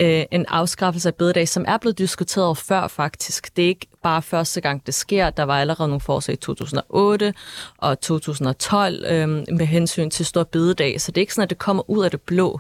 øh, 0.02 0.24
en 0.32 0.46
afskaffelse 0.48 1.10
af 1.10 1.16
bededag, 1.16 1.48
som 1.48 1.66
er 1.68 1.78
blevet 1.78 1.98
diskuteret 1.98 2.58
før 2.58 2.88
faktisk. 2.88 3.56
Det 3.58 3.64
er 3.64 3.68
ikke 3.70 3.88
bare 4.04 4.22
første 4.22 4.62
gang, 4.62 4.86
det 4.86 4.94
sker. 4.94 5.30
Der 5.30 5.44
var 5.44 5.60
allerede 5.62 5.88
nogle 5.88 6.02
forslag 6.02 6.34
i 6.34 6.38
2008 6.38 7.34
og 7.78 8.00
2012 8.02 9.06
øh, 9.08 9.30
med 9.30 9.66
hensyn 9.66 10.10
til 10.10 10.26
stor 10.26 10.44
bededag, 10.44 11.02
så 11.02 11.12
det 11.12 11.18
er 11.18 11.22
ikke 11.22 11.34
sådan, 11.34 11.44
at 11.44 11.50
det 11.50 11.58
kommer 11.58 11.90
ud 11.90 12.04
af 12.04 12.12
det 12.12 12.22
blå, 12.22 12.60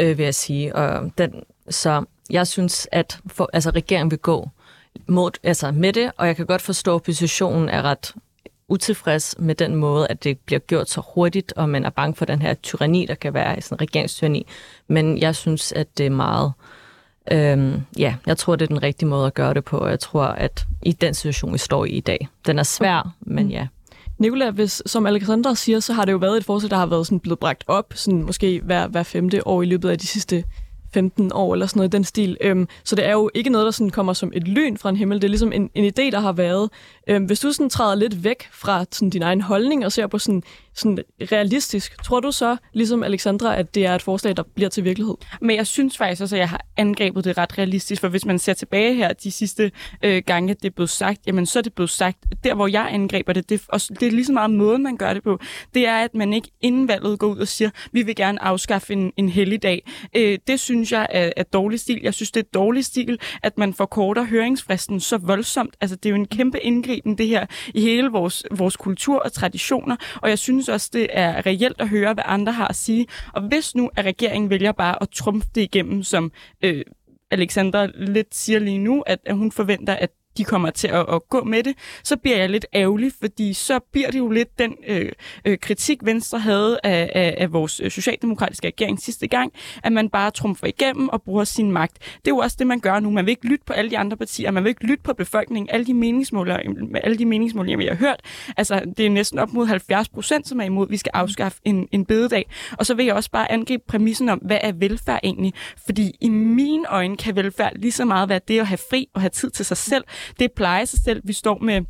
øh, 0.00 0.18
vil 0.18 0.24
jeg 0.24 0.34
sige. 0.34 0.74
Og 0.76 1.10
den, 1.18 1.32
så 1.70 2.04
jeg 2.30 2.46
synes, 2.46 2.88
at 2.92 3.18
for, 3.26 3.50
altså, 3.52 3.70
regeringen 3.70 4.10
vil 4.10 4.18
gå 4.18 4.48
mod, 5.06 5.30
altså, 5.42 5.72
med 5.72 5.92
det, 5.92 6.12
og 6.16 6.26
jeg 6.26 6.36
kan 6.36 6.46
godt 6.46 6.62
forstå, 6.62 6.90
at 6.90 6.94
oppositionen 6.94 7.68
er 7.68 7.82
ret 7.82 8.14
utilfreds 8.68 9.34
med 9.38 9.54
den 9.54 9.74
måde, 9.74 10.06
at 10.08 10.24
det 10.24 10.38
bliver 10.38 10.58
gjort 10.58 10.90
så 10.90 11.02
hurtigt, 11.14 11.52
og 11.56 11.68
man 11.68 11.84
er 11.84 11.90
bange 11.90 12.14
for 12.14 12.24
den 12.24 12.42
her 12.42 12.54
tyranni, 12.54 13.06
der 13.06 13.14
kan 13.14 13.34
være 13.34 13.58
i 13.58 13.60
sådan 13.60 13.76
en 13.76 13.80
regeringstyranni. 13.80 14.46
Men 14.88 15.18
jeg 15.18 15.36
synes, 15.36 15.72
at 15.72 15.98
det 15.98 16.06
er 16.06 16.10
meget... 16.10 16.52
Øhm, 17.32 17.80
ja, 17.98 18.14
jeg 18.26 18.36
tror, 18.36 18.56
det 18.56 18.62
er 18.62 18.68
den 18.68 18.82
rigtige 18.82 19.08
måde 19.08 19.26
at 19.26 19.34
gøre 19.34 19.54
det 19.54 19.64
på, 19.64 19.78
og 19.78 19.90
jeg 19.90 20.00
tror, 20.00 20.24
at 20.24 20.64
i 20.82 20.92
den 20.92 21.14
situation, 21.14 21.52
vi 21.52 21.58
står 21.58 21.84
i 21.84 21.88
i 21.88 22.00
dag, 22.00 22.28
den 22.46 22.58
er 22.58 22.62
svær, 22.62 23.14
men 23.20 23.50
ja. 23.50 23.66
Nicola, 24.18 24.50
hvis, 24.50 24.82
som 24.86 25.06
Alexandra 25.06 25.54
siger, 25.54 25.80
så 25.80 25.92
har 25.92 26.04
det 26.04 26.12
jo 26.12 26.16
været 26.16 26.36
et 26.36 26.44
forslag, 26.44 26.70
der 26.70 26.76
har 26.76 26.86
været 26.86 27.06
sådan 27.06 27.20
blevet 27.20 27.38
bragt 27.38 27.64
op, 27.66 27.92
sådan 27.94 28.22
måske 28.22 28.60
hver, 28.64 28.86
hver 28.86 29.02
femte 29.02 29.46
år 29.46 29.62
i 29.62 29.66
løbet 29.66 29.90
af 29.90 29.98
de 29.98 30.06
sidste 30.06 30.44
15 30.94 31.30
år 31.34 31.52
eller 31.52 31.66
sådan 31.66 31.78
noget 31.78 31.94
i 31.94 31.96
den 31.96 32.04
stil. 32.04 32.36
Øhm, 32.40 32.68
så 32.84 32.96
det 32.96 33.06
er 33.06 33.12
jo 33.12 33.30
ikke 33.34 33.50
noget, 33.50 33.64
der 33.64 33.70
sådan 33.70 33.90
kommer 33.90 34.12
som 34.12 34.32
et 34.34 34.48
lyn 34.48 34.76
fra 34.76 34.88
en 34.88 34.96
himmel. 34.96 35.22
Det 35.22 35.24
er 35.24 35.28
ligesom 35.28 35.52
en, 35.52 35.70
en 35.74 35.84
idé, 35.84 36.10
der 36.10 36.20
har 36.20 36.32
været. 36.32 36.70
Øhm, 37.06 37.24
hvis 37.24 37.40
du 37.40 37.52
sådan 37.52 37.70
træder 37.70 37.94
lidt 37.94 38.24
væk 38.24 38.48
fra 38.52 38.84
sådan 38.92 39.10
din 39.10 39.22
egen 39.22 39.40
holdning 39.40 39.84
og 39.84 39.92
ser 39.92 40.06
på 40.06 40.18
sådan, 40.18 40.42
sådan 40.74 40.98
realistisk, 41.32 42.02
tror 42.04 42.20
du 42.20 42.32
så, 42.32 42.56
ligesom 42.72 43.02
Alexandra, 43.02 43.56
at 43.56 43.74
det 43.74 43.86
er 43.86 43.94
et 43.94 44.02
forslag, 44.02 44.36
der 44.36 44.42
bliver 44.54 44.70
til 44.70 44.84
virkelighed? 44.84 45.14
Men 45.40 45.56
jeg 45.56 45.66
synes 45.66 45.96
faktisk 45.96 46.22
også, 46.22 46.36
at 46.36 46.40
jeg 46.40 46.48
har 46.48 46.60
angrebet 46.76 47.24
det 47.24 47.38
ret 47.38 47.58
realistisk, 47.58 48.00
for 48.00 48.08
hvis 48.08 48.24
man 48.24 48.38
ser 48.38 48.52
tilbage 48.52 48.94
her 48.94 49.12
de 49.12 49.30
sidste 49.30 49.72
øh, 50.04 50.22
gange, 50.26 50.54
det 50.54 50.64
er 50.64 50.70
blevet 50.70 50.90
sagt, 50.90 51.20
jamen 51.26 51.46
så 51.46 51.58
er 51.58 51.62
det 51.62 51.72
blevet 51.72 51.90
sagt, 51.90 52.18
der 52.44 52.54
hvor 52.54 52.66
jeg 52.66 52.88
angriber 52.90 53.32
det, 53.32 53.48
det, 53.48 53.62
er 53.72 53.88
det 54.00 54.08
er 54.08 54.12
lige 54.12 54.24
så 54.24 54.32
meget 54.32 54.50
måden, 54.50 54.82
man 54.82 54.96
gør 54.96 55.14
det 55.14 55.22
på, 55.22 55.38
det 55.74 55.86
er, 55.86 55.96
at 55.96 56.14
man 56.14 56.32
ikke 56.32 56.50
inden 56.60 56.88
valget 56.88 57.18
går 57.18 57.26
ud 57.26 57.38
og 57.38 57.48
siger, 57.48 57.70
vi 57.92 58.02
vil 58.02 58.16
gerne 58.16 58.42
afskaffe 58.42 58.92
en, 58.92 59.12
en 59.16 59.28
helligdag. 59.28 59.90
Øh, 60.16 60.38
det 60.46 60.60
synes 60.60 60.79
jeg 60.92 61.06
er, 61.10 61.32
er 61.36 61.42
dårlig 61.42 61.80
stil. 61.80 62.00
Jeg 62.02 62.14
synes, 62.14 62.30
det 62.30 62.40
er 62.40 62.48
dårlig 62.54 62.84
stil, 62.84 63.18
at 63.42 63.58
man 63.58 63.74
forkorter 63.74 64.24
høringsfristen 64.24 65.00
så 65.00 65.18
voldsomt. 65.18 65.76
Altså 65.80 65.96
det 65.96 66.06
er 66.06 66.10
jo 66.10 66.16
en 66.16 66.26
kæmpe 66.26 66.60
indgriben, 66.60 67.18
det 67.18 67.26
her, 67.26 67.46
i 67.74 67.80
hele 67.80 68.08
vores, 68.08 68.44
vores 68.50 68.76
kultur 68.76 69.18
og 69.18 69.32
traditioner, 69.32 69.96
og 70.22 70.28
jeg 70.28 70.38
synes 70.38 70.68
også, 70.68 70.90
det 70.92 71.06
er 71.10 71.46
reelt 71.46 71.80
at 71.80 71.88
høre, 71.88 72.14
hvad 72.14 72.24
andre 72.26 72.52
har 72.52 72.68
at 72.68 72.76
sige. 72.76 73.06
Og 73.32 73.42
hvis 73.42 73.74
nu, 73.74 73.90
at 73.96 74.04
regeringen 74.04 74.50
vælger 74.50 74.72
bare 74.72 75.02
at 75.02 75.08
trumfe 75.10 75.48
det 75.54 75.60
igennem, 75.60 76.02
som 76.02 76.32
øh, 76.64 76.82
Alexandra 77.30 77.86
lidt 77.94 78.34
siger 78.34 78.58
lige 78.58 78.78
nu, 78.78 79.00
at, 79.00 79.18
at 79.26 79.36
hun 79.36 79.52
forventer, 79.52 79.94
at 79.94 80.10
de 80.38 80.44
kommer 80.44 80.70
til 80.70 80.88
at, 80.88 81.06
at 81.12 81.28
gå 81.28 81.44
med 81.44 81.62
det, 81.62 81.74
så 82.04 82.16
bliver 82.16 82.36
jeg 82.36 82.50
lidt 82.50 82.66
ærgerlig, 82.74 83.12
fordi 83.20 83.52
så 83.52 83.80
bliver 83.92 84.10
det 84.10 84.18
jo 84.18 84.28
lidt 84.28 84.58
den 84.58 84.76
øh, 84.88 85.12
øh, 85.44 85.58
kritik, 85.58 85.98
Venstre 86.02 86.38
havde 86.38 86.80
af, 86.84 87.10
af, 87.14 87.34
af 87.38 87.52
vores 87.52 87.80
øh, 87.80 87.90
socialdemokratiske 87.90 88.66
regering 88.66 89.00
sidste 89.00 89.28
gang, 89.28 89.52
at 89.84 89.92
man 89.92 90.08
bare 90.08 90.30
trumfer 90.30 90.66
igennem 90.66 91.08
og 91.08 91.22
bruger 91.22 91.44
sin 91.44 91.72
magt. 91.72 91.98
Det 91.98 92.26
er 92.26 92.34
jo 92.34 92.36
også 92.36 92.56
det, 92.58 92.66
man 92.66 92.80
gør 92.80 93.00
nu. 93.00 93.10
Man 93.10 93.26
vil 93.26 93.30
ikke 93.30 93.46
lytte 93.46 93.64
på 93.66 93.72
alle 93.72 93.90
de 93.90 93.98
andre 93.98 94.16
partier, 94.16 94.50
man 94.50 94.64
vil 94.64 94.70
ikke 94.70 94.86
lytte 94.86 95.02
på 95.02 95.12
befolkningen. 95.12 95.70
Alle 95.70 95.86
de 95.86 95.94
meningsmålinger, 95.94 96.60
alle 97.04 97.18
de 97.18 97.24
meningsmålinger, 97.24 97.78
vi 97.78 97.86
har 97.86 97.94
hørt, 97.94 98.20
altså 98.56 98.82
det 98.96 99.06
er 99.06 99.10
næsten 99.10 99.38
op 99.38 99.52
mod 99.52 99.66
70 99.66 100.08
procent, 100.08 100.48
som 100.48 100.60
er 100.60 100.64
imod, 100.64 100.86
at 100.86 100.90
vi 100.90 100.96
skal 100.96 101.10
afskaffe 101.14 101.58
en, 101.64 101.88
en 101.92 102.04
bededag. 102.04 102.50
Og 102.78 102.86
så 102.86 102.94
vil 102.94 103.06
jeg 103.06 103.14
også 103.14 103.30
bare 103.30 103.52
angribe 103.52 103.82
præmissen 103.88 104.28
om, 104.28 104.38
hvad 104.38 104.58
er 104.60 104.72
velfærd 104.72 105.20
egentlig? 105.22 105.52
Fordi 105.84 106.12
i 106.20 106.28
mine 106.28 106.88
øjne 106.88 107.16
kan 107.16 107.36
velfærd 107.36 107.72
lige 107.76 107.92
så 107.92 108.04
meget 108.04 108.28
være 108.28 108.40
det 108.48 108.60
at 108.60 108.66
have 108.66 108.78
fri 108.90 109.06
og 109.14 109.20
have 109.20 109.30
tid 109.30 109.50
til 109.50 109.64
sig 109.64 109.76
selv. 109.76 110.04
Det 110.38 110.52
plejer 110.56 110.84
sig 110.84 111.00
selv. 111.04 111.20
Vi 111.24 111.32
står 111.32 111.58
med 111.58 111.82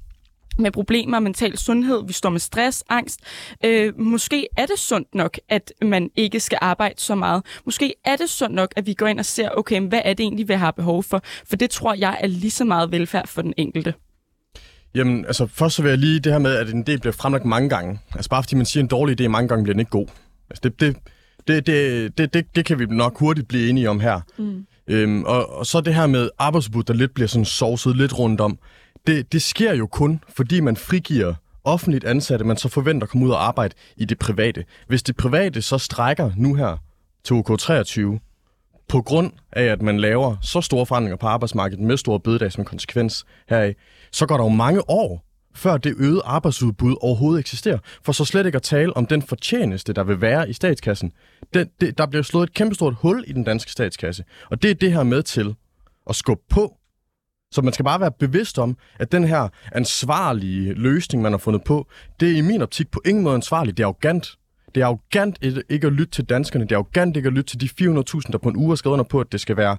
med 0.59 0.70
problemer, 0.70 1.20
mental 1.20 1.59
sundhed, 1.59 2.07
vi 2.07 2.12
står 2.12 2.31
med 2.31 2.41
stress, 2.41 2.85
angst. 2.89 3.20
Øh, 3.64 3.99
måske 3.99 4.49
er 4.57 4.66
det 4.66 4.78
sundt 4.78 5.14
nok, 5.14 5.39
at 5.49 5.72
man 5.83 6.11
ikke 6.16 6.41
skal 6.41 6.59
arbejde 6.61 6.95
så 6.99 7.14
meget. 7.14 7.43
Måske 7.64 7.95
er 8.05 8.16
det 8.16 8.31
sundt 8.31 8.55
nok, 8.55 8.72
at 8.76 8.87
vi 8.87 8.95
går 8.95 9.07
ind 9.07 9.18
og 9.18 9.24
ser, 9.24 9.49
okay, 9.57 9.81
hvad 9.81 10.03
er 10.05 10.14
det 10.14 10.24
egentlig, 10.24 10.49
vi 10.49 10.53
har 10.53 10.70
behov 10.70 11.03
for? 11.03 11.22
For 11.45 11.57
det 11.57 11.70
tror 11.70 11.95
jeg 11.95 12.18
er 12.20 12.26
lige 12.26 12.51
så 12.51 12.64
meget 12.64 12.93
velfærd 12.93 13.28
for 13.28 13.43
den 13.43 13.55
enkelte. 13.57 13.95
Jamen, 14.95 15.24
altså 15.26 15.47
først 15.47 15.76
så 15.76 15.83
vil 15.83 15.89
jeg 15.89 15.99
lige 15.99 16.20
det 16.20 16.33
her 16.33 16.39
med, 16.39 16.57
at 16.57 16.68
en 16.68 16.81
idé 16.81 16.97
bliver 16.97 17.12
fremlagt 17.12 17.45
mange 17.45 17.68
gange. 17.68 17.99
Altså 18.14 18.31
bare 18.31 18.43
fordi 18.43 18.57
man 18.57 18.66
siger 18.66 18.83
en 18.83 18.89
dårlig 18.89 19.20
idé 19.20 19.28
mange 19.28 19.49
gange, 19.49 19.62
bliver 19.62 19.74
den 19.74 19.81
ikke 19.81 19.91
god. 19.91 20.07
Altså 20.51 20.61
det, 20.62 20.81
det, 20.81 20.97
det, 21.49 21.66
det, 21.66 22.18
det, 22.18 22.35
det, 22.35 22.57
det 22.57 22.64
kan 22.64 22.78
vi 22.78 22.87
nok 22.87 23.18
hurtigt 23.18 23.49
blive 23.49 23.68
enige 23.68 23.91
om 23.91 24.01
her. 24.01 24.20
Mm. 24.39 24.66
Øhm, 24.91 25.24
og, 25.24 25.59
og 25.59 25.66
så 25.66 25.80
det 25.80 25.95
her 25.95 26.07
med 26.07 26.30
arbejdsudbud, 26.38 26.82
der 26.82 26.95
lidt 26.95 27.14
bliver 27.14 27.28
sådan 27.28 27.45
sovset 27.45 27.97
lidt 27.97 28.18
rundt 28.18 28.41
om. 28.41 28.59
Det, 29.07 29.32
det 29.32 29.43
sker 29.43 29.74
jo 29.74 29.86
kun, 29.86 30.24
fordi 30.28 30.61
man 30.61 30.76
frigiver 30.76 31.34
offentligt 31.64 32.05
ansatte, 32.05 32.45
man 32.45 32.57
så 32.57 32.68
forventer 32.68 33.07
at 33.07 33.11
komme 33.11 33.26
ud 33.26 33.30
og 33.30 33.47
arbejde 33.47 33.74
i 33.97 34.05
det 34.05 34.18
private. 34.18 34.64
Hvis 34.88 35.03
det 35.03 35.16
private 35.16 35.62
så 35.62 35.78
strækker 35.78 36.30
nu 36.36 36.55
her 36.55 36.76
til 37.24 37.34
OK23, 37.34 38.18
på 38.88 39.03
grund 39.03 39.32
af, 39.53 39.64
at 39.64 39.82
man 39.82 40.01
laver 40.01 40.36
så 40.43 40.61
store 40.61 40.86
forandringer 40.86 41.16
på 41.16 41.26
arbejdsmarkedet 41.26 41.84
med 41.84 41.97
store 41.97 42.20
bededag 42.20 42.53
som 42.53 42.64
konsekvens 42.64 43.24
heraf, 43.49 43.74
så 44.12 44.26
går 44.26 44.36
der 44.36 44.45
jo 44.45 44.51
mange 44.51 44.91
år, 44.91 45.24
før 45.55 45.76
det 45.76 45.95
øgede 45.99 46.22
arbejdsudbud 46.24 46.97
overhovedet 47.01 47.41
eksisterer. 47.41 47.78
For 48.05 48.12
så 48.12 48.24
slet 48.24 48.47
ikke 48.47 48.57
at 48.57 48.62
tale 48.62 48.97
om 48.97 49.07
den 49.07 49.22
fortjeneste, 49.22 49.93
der 49.93 50.05
vil 50.05 50.20
være 50.20 50.51
i 50.51 50.53
statskassen. 50.53 51.12
Den, 51.55 51.68
det, 51.80 51.98
der 51.98 52.07
bliver 52.07 52.22
slået 52.22 52.48
et 52.48 52.55
kæmpestort 52.55 52.94
hul 52.94 53.24
i 53.26 53.32
den 53.32 53.44
danske 53.44 53.70
statskasse. 53.70 54.24
Og 54.51 54.62
det 54.62 54.70
er 54.70 54.74
det 54.74 54.92
her 54.92 55.03
med 55.03 55.22
til 55.22 55.55
at 56.09 56.16
skubbe 56.16 56.42
på. 56.48 56.76
Så 57.53 57.62
man 57.62 57.72
skal 57.72 57.84
bare 57.84 58.01
være 58.01 58.12
bevidst 58.18 58.59
om, 58.59 58.76
at 58.98 59.12
den 59.12 59.24
her 59.24 59.48
ansvarlige 59.72 60.74
løsning, 60.74 61.22
man 61.22 61.32
har 61.32 61.38
fundet 61.38 61.64
på, 61.64 61.86
det 62.20 62.30
er 62.30 62.36
i 62.36 62.40
min 62.40 62.62
optik 62.62 62.90
på 62.90 63.03
ingen 63.07 63.24
måde 63.24 63.34
ansvarligt. 63.34 63.76
Det 63.76 63.82
er 63.82 63.86
arrogant. 63.86 64.38
Det 64.74 64.80
er 64.80 64.86
arrogant 64.86 65.38
ikke 65.68 65.86
at 65.86 65.92
lytte 65.92 66.12
til 66.12 66.24
danskerne. 66.24 66.64
Det 66.64 66.72
er 66.72 66.76
arrogant 66.76 67.16
ikke 67.16 67.26
at 67.26 67.32
lytte 67.32 67.57
til 67.57 67.61
de 67.61 67.66
400.000, 67.66 68.20
der 68.32 68.38
på 68.38 68.48
en 68.48 68.57
uge 68.57 68.68
har 68.68 68.74
skrevet 68.74 68.92
under 68.92 69.05
på, 69.05 69.20
at 69.20 69.32
det 69.32 69.40
skal 69.40 69.57
være 69.57 69.76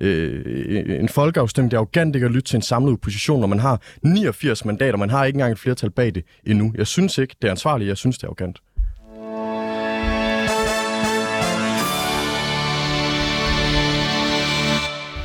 øh, 0.00 1.00
en 1.00 1.08
folkeafstemning. 1.08 1.70
Det 1.70 1.76
er 1.76 1.80
arrogant 1.80 2.16
ikke 2.16 2.26
at 2.26 2.32
lytte 2.32 2.48
til 2.48 2.56
en 2.56 2.62
samlet 2.62 2.92
opposition, 2.92 3.40
når 3.40 3.46
man 3.46 3.58
har 3.58 3.80
89 4.02 4.64
mandater. 4.64 4.98
Man 4.98 5.10
har 5.10 5.24
ikke 5.24 5.36
engang 5.36 5.52
et 5.52 5.58
flertal 5.58 5.90
bag 5.90 6.14
det 6.14 6.24
endnu. 6.46 6.72
Jeg 6.76 6.86
synes 6.86 7.18
ikke, 7.18 7.36
det 7.42 7.48
er 7.48 7.50
ansvarligt. 7.50 7.88
Jeg 7.88 7.96
synes, 7.96 8.18
det 8.18 8.24
er 8.24 8.28
arrogant. 8.28 8.60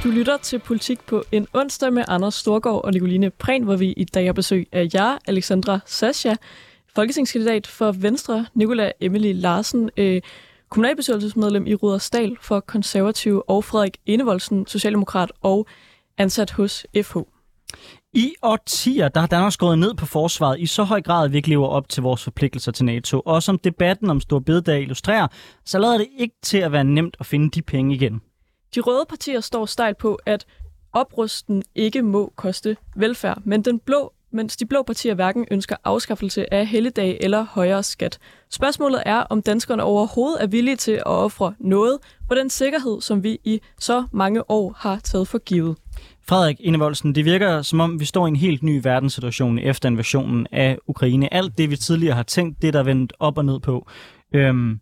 Du 0.03 0.09
lytter 0.09 0.37
til 0.37 0.59
Politik 0.59 0.99
på 1.05 1.23
en 1.31 1.47
onsdag 1.53 1.93
med 1.93 2.03
Anders 2.07 2.35
Storgård 2.35 2.85
og 2.85 2.91
Nicoline 2.91 3.29
Prehn, 3.29 3.63
hvor 3.63 3.75
vi 3.75 3.93
i 3.93 4.03
dag 4.03 4.25
har 4.25 4.33
besøg 4.33 4.67
af 4.71 4.87
jer, 4.93 5.17
Alexandra 5.27 5.79
Sascha, 5.85 6.35
folketingskandidat 6.95 7.67
for 7.67 7.91
Venstre, 7.91 8.45
Nicola 8.53 8.91
Emily 9.01 9.33
Larsen, 9.35 9.89
øh, 9.97 10.21
kommunalbestyrelsesmedlem 10.69 11.67
i 11.67 11.75
Rudersdal 11.75 12.37
for 12.41 12.59
konservative, 12.59 13.49
og 13.49 13.63
Frederik 13.63 13.97
Enevoldsen, 14.05 14.67
socialdemokrat 14.67 15.31
og 15.41 15.67
ansat 16.17 16.51
hos 16.51 16.85
FH. 17.03 17.17
I 18.13 18.33
årtier 18.41 19.09
der 19.09 19.19
har 19.19 19.27
Danmark 19.27 19.53
skåret 19.53 19.79
ned 19.79 19.93
på 19.93 20.05
forsvaret 20.05 20.59
i 20.59 20.65
så 20.65 20.83
høj 20.83 21.01
grad, 21.01 21.25
at 21.25 21.31
vi 21.31 21.37
ikke 21.37 21.49
lever 21.49 21.67
op 21.67 21.89
til 21.89 22.03
vores 22.03 22.23
forpligtelser 22.23 22.71
til 22.71 22.85
NATO. 22.85 23.21
Og 23.25 23.43
som 23.43 23.59
debatten 23.59 24.09
om 24.09 24.21
Stor 24.21 24.39
Bededag 24.39 24.81
illustrerer, 24.81 25.27
så 25.65 25.79
lader 25.79 25.97
det 25.97 26.07
ikke 26.19 26.35
til 26.43 26.57
at 26.57 26.71
være 26.71 26.83
nemt 26.83 27.17
at 27.19 27.25
finde 27.25 27.49
de 27.49 27.61
penge 27.61 27.95
igen. 27.95 28.21
De 28.75 28.79
røde 28.79 29.05
partier 29.09 29.39
står 29.39 29.65
stejlt 29.65 29.97
på, 29.97 30.19
at 30.25 30.45
oprusten 30.93 31.63
ikke 31.75 32.01
må 32.01 32.33
koste 32.35 32.77
velfærd, 32.95 33.41
men 33.45 33.61
den 33.61 33.79
blå 33.79 34.13
mens 34.31 34.57
de 34.57 34.65
blå 34.65 34.83
partier 34.83 35.13
hverken 35.13 35.45
ønsker 35.51 35.75
afskaffelse 35.83 36.53
af 36.53 36.67
helligdag 36.67 37.17
eller 37.21 37.45
højere 37.49 37.83
skat. 37.83 38.19
Spørgsmålet 38.49 39.03
er, 39.05 39.17
om 39.17 39.41
danskerne 39.41 39.83
overhovedet 39.83 40.43
er 40.43 40.47
villige 40.47 40.75
til 40.75 40.91
at 40.91 41.03
ofre 41.05 41.53
noget 41.59 41.97
på 42.27 42.35
den 42.35 42.49
sikkerhed, 42.49 43.01
som 43.01 43.23
vi 43.23 43.39
i 43.43 43.61
så 43.79 44.03
mange 44.11 44.51
år 44.51 44.75
har 44.77 44.99
taget 44.99 45.27
for 45.27 45.37
givet. 45.37 45.77
Frederik 46.27 46.57
Enevoldsen, 46.59 47.15
det 47.15 47.25
virker 47.25 47.61
som 47.61 47.79
om, 47.79 47.99
vi 47.99 48.05
står 48.05 48.27
i 48.27 48.29
en 48.29 48.35
helt 48.35 48.63
ny 48.63 48.81
verdenssituation 48.83 49.59
efter 49.59 49.89
invasionen 49.89 50.47
af 50.51 50.77
Ukraine. 50.87 51.33
Alt 51.33 51.57
det, 51.57 51.69
vi 51.69 51.75
tidligere 51.75 52.15
har 52.15 52.23
tænkt, 52.23 52.61
det 52.61 52.73
der 52.73 52.79
er 52.79 52.83
vendt 52.83 53.13
op 53.19 53.37
og 53.37 53.45
ned 53.45 53.59
på. 53.59 53.87
Øhm, 54.33 54.79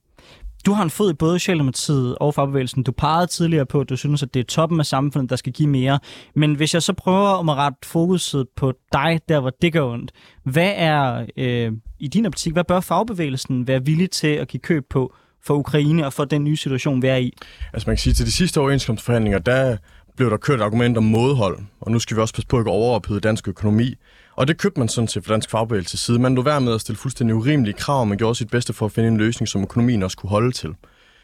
du 0.68 0.74
har 0.74 0.84
en 0.84 0.90
fod 0.90 1.12
i 1.12 1.14
både 1.14 1.40
Socialdemokratiet 1.40 2.18
og 2.18 2.34
fagbevægelsen. 2.34 2.84
Du 2.84 2.92
pegede 2.92 3.28
tidligere 3.28 3.66
på, 3.66 3.80
at 3.80 3.90
du 3.90 3.96
synes, 3.96 4.24
at 4.24 4.34
det 4.34 4.40
er 4.40 4.44
toppen 4.44 4.80
af 4.80 4.86
samfundet, 4.86 5.30
der 5.30 5.36
skal 5.36 5.54
give 5.54 5.70
mere. 5.70 6.00
Men 6.36 6.56
hvis 6.56 6.74
jeg 6.74 6.84
så 6.84 6.94
prøver 6.94 7.30
om 7.30 7.50
at 7.50 7.56
rette 7.56 7.78
fokuset 7.84 8.48
på 8.56 8.74
dig, 8.94 9.20
der 9.30 9.40
hvor 9.40 9.50
det 9.62 9.74
gør 9.74 9.84
ondt, 9.84 10.12
hvad 10.44 10.74
er 10.76 11.26
øh, 11.38 11.72
i 12.00 12.08
din 12.08 12.26
optik, 12.26 12.54
hvad 12.54 12.64
bør 12.64 12.80
fagbevægelsen 12.80 13.68
være 13.68 13.86
villig 13.86 14.12
til 14.12 14.28
at 14.28 14.48
give 14.48 14.60
køb 14.62 14.84
på 14.90 15.14
for 15.44 15.54
Ukraine 15.54 16.06
og 16.06 16.14
for 16.14 16.26
den 16.26 16.44
nye 16.44 16.58
situation, 16.58 17.02
vi 17.02 17.08
er 17.08 17.16
i? 17.16 17.34
Altså 17.74 17.90
man 17.90 17.96
kan 17.96 18.02
sige, 18.02 18.14
til 18.14 18.26
de 18.26 18.32
sidste 18.32 18.62
overenskomstforhandlinger, 18.62 19.40
der 19.40 19.78
blev 20.18 20.30
der 20.30 20.38
kørt 20.38 20.62
argument 20.62 20.98
om 20.98 21.04
modhold, 21.04 21.60
og 21.82 21.92
nu 21.92 22.00
skal 22.00 22.18
vi 22.18 22.22
også 22.22 22.34
passe 22.34 22.48
på 22.48 22.58
at 22.58 22.62
ikke 22.62 22.72
overophede 22.72 23.20
dansk 23.20 23.48
økonomi. 23.48 23.96
Og 24.38 24.48
det 24.48 24.58
købte 24.58 24.80
man 24.80 24.90
sådan 24.90 25.08
set 25.08 25.26
fra 25.26 25.34
Dansk 25.34 25.50
Fagbevægelses 25.50 26.00
side. 26.00 26.20
Man 26.20 26.36
lå 26.36 26.42
værd 26.42 26.62
med 26.62 26.74
at 26.74 26.82
stille 26.82 26.98
fuldstændig 26.98 27.36
urimelige 27.36 27.74
krav, 27.74 28.00
og 28.00 28.08
man 28.08 28.18
gjorde 28.18 28.36
sit 28.36 28.50
bedste 28.50 28.74
for 28.74 28.86
at 28.86 28.92
finde 28.92 29.10
en 29.10 29.18
løsning, 29.18 29.48
som 29.48 29.62
økonomien 29.62 30.04
også 30.04 30.18
kunne 30.18 30.30
holde 30.30 30.52
til. 30.52 30.70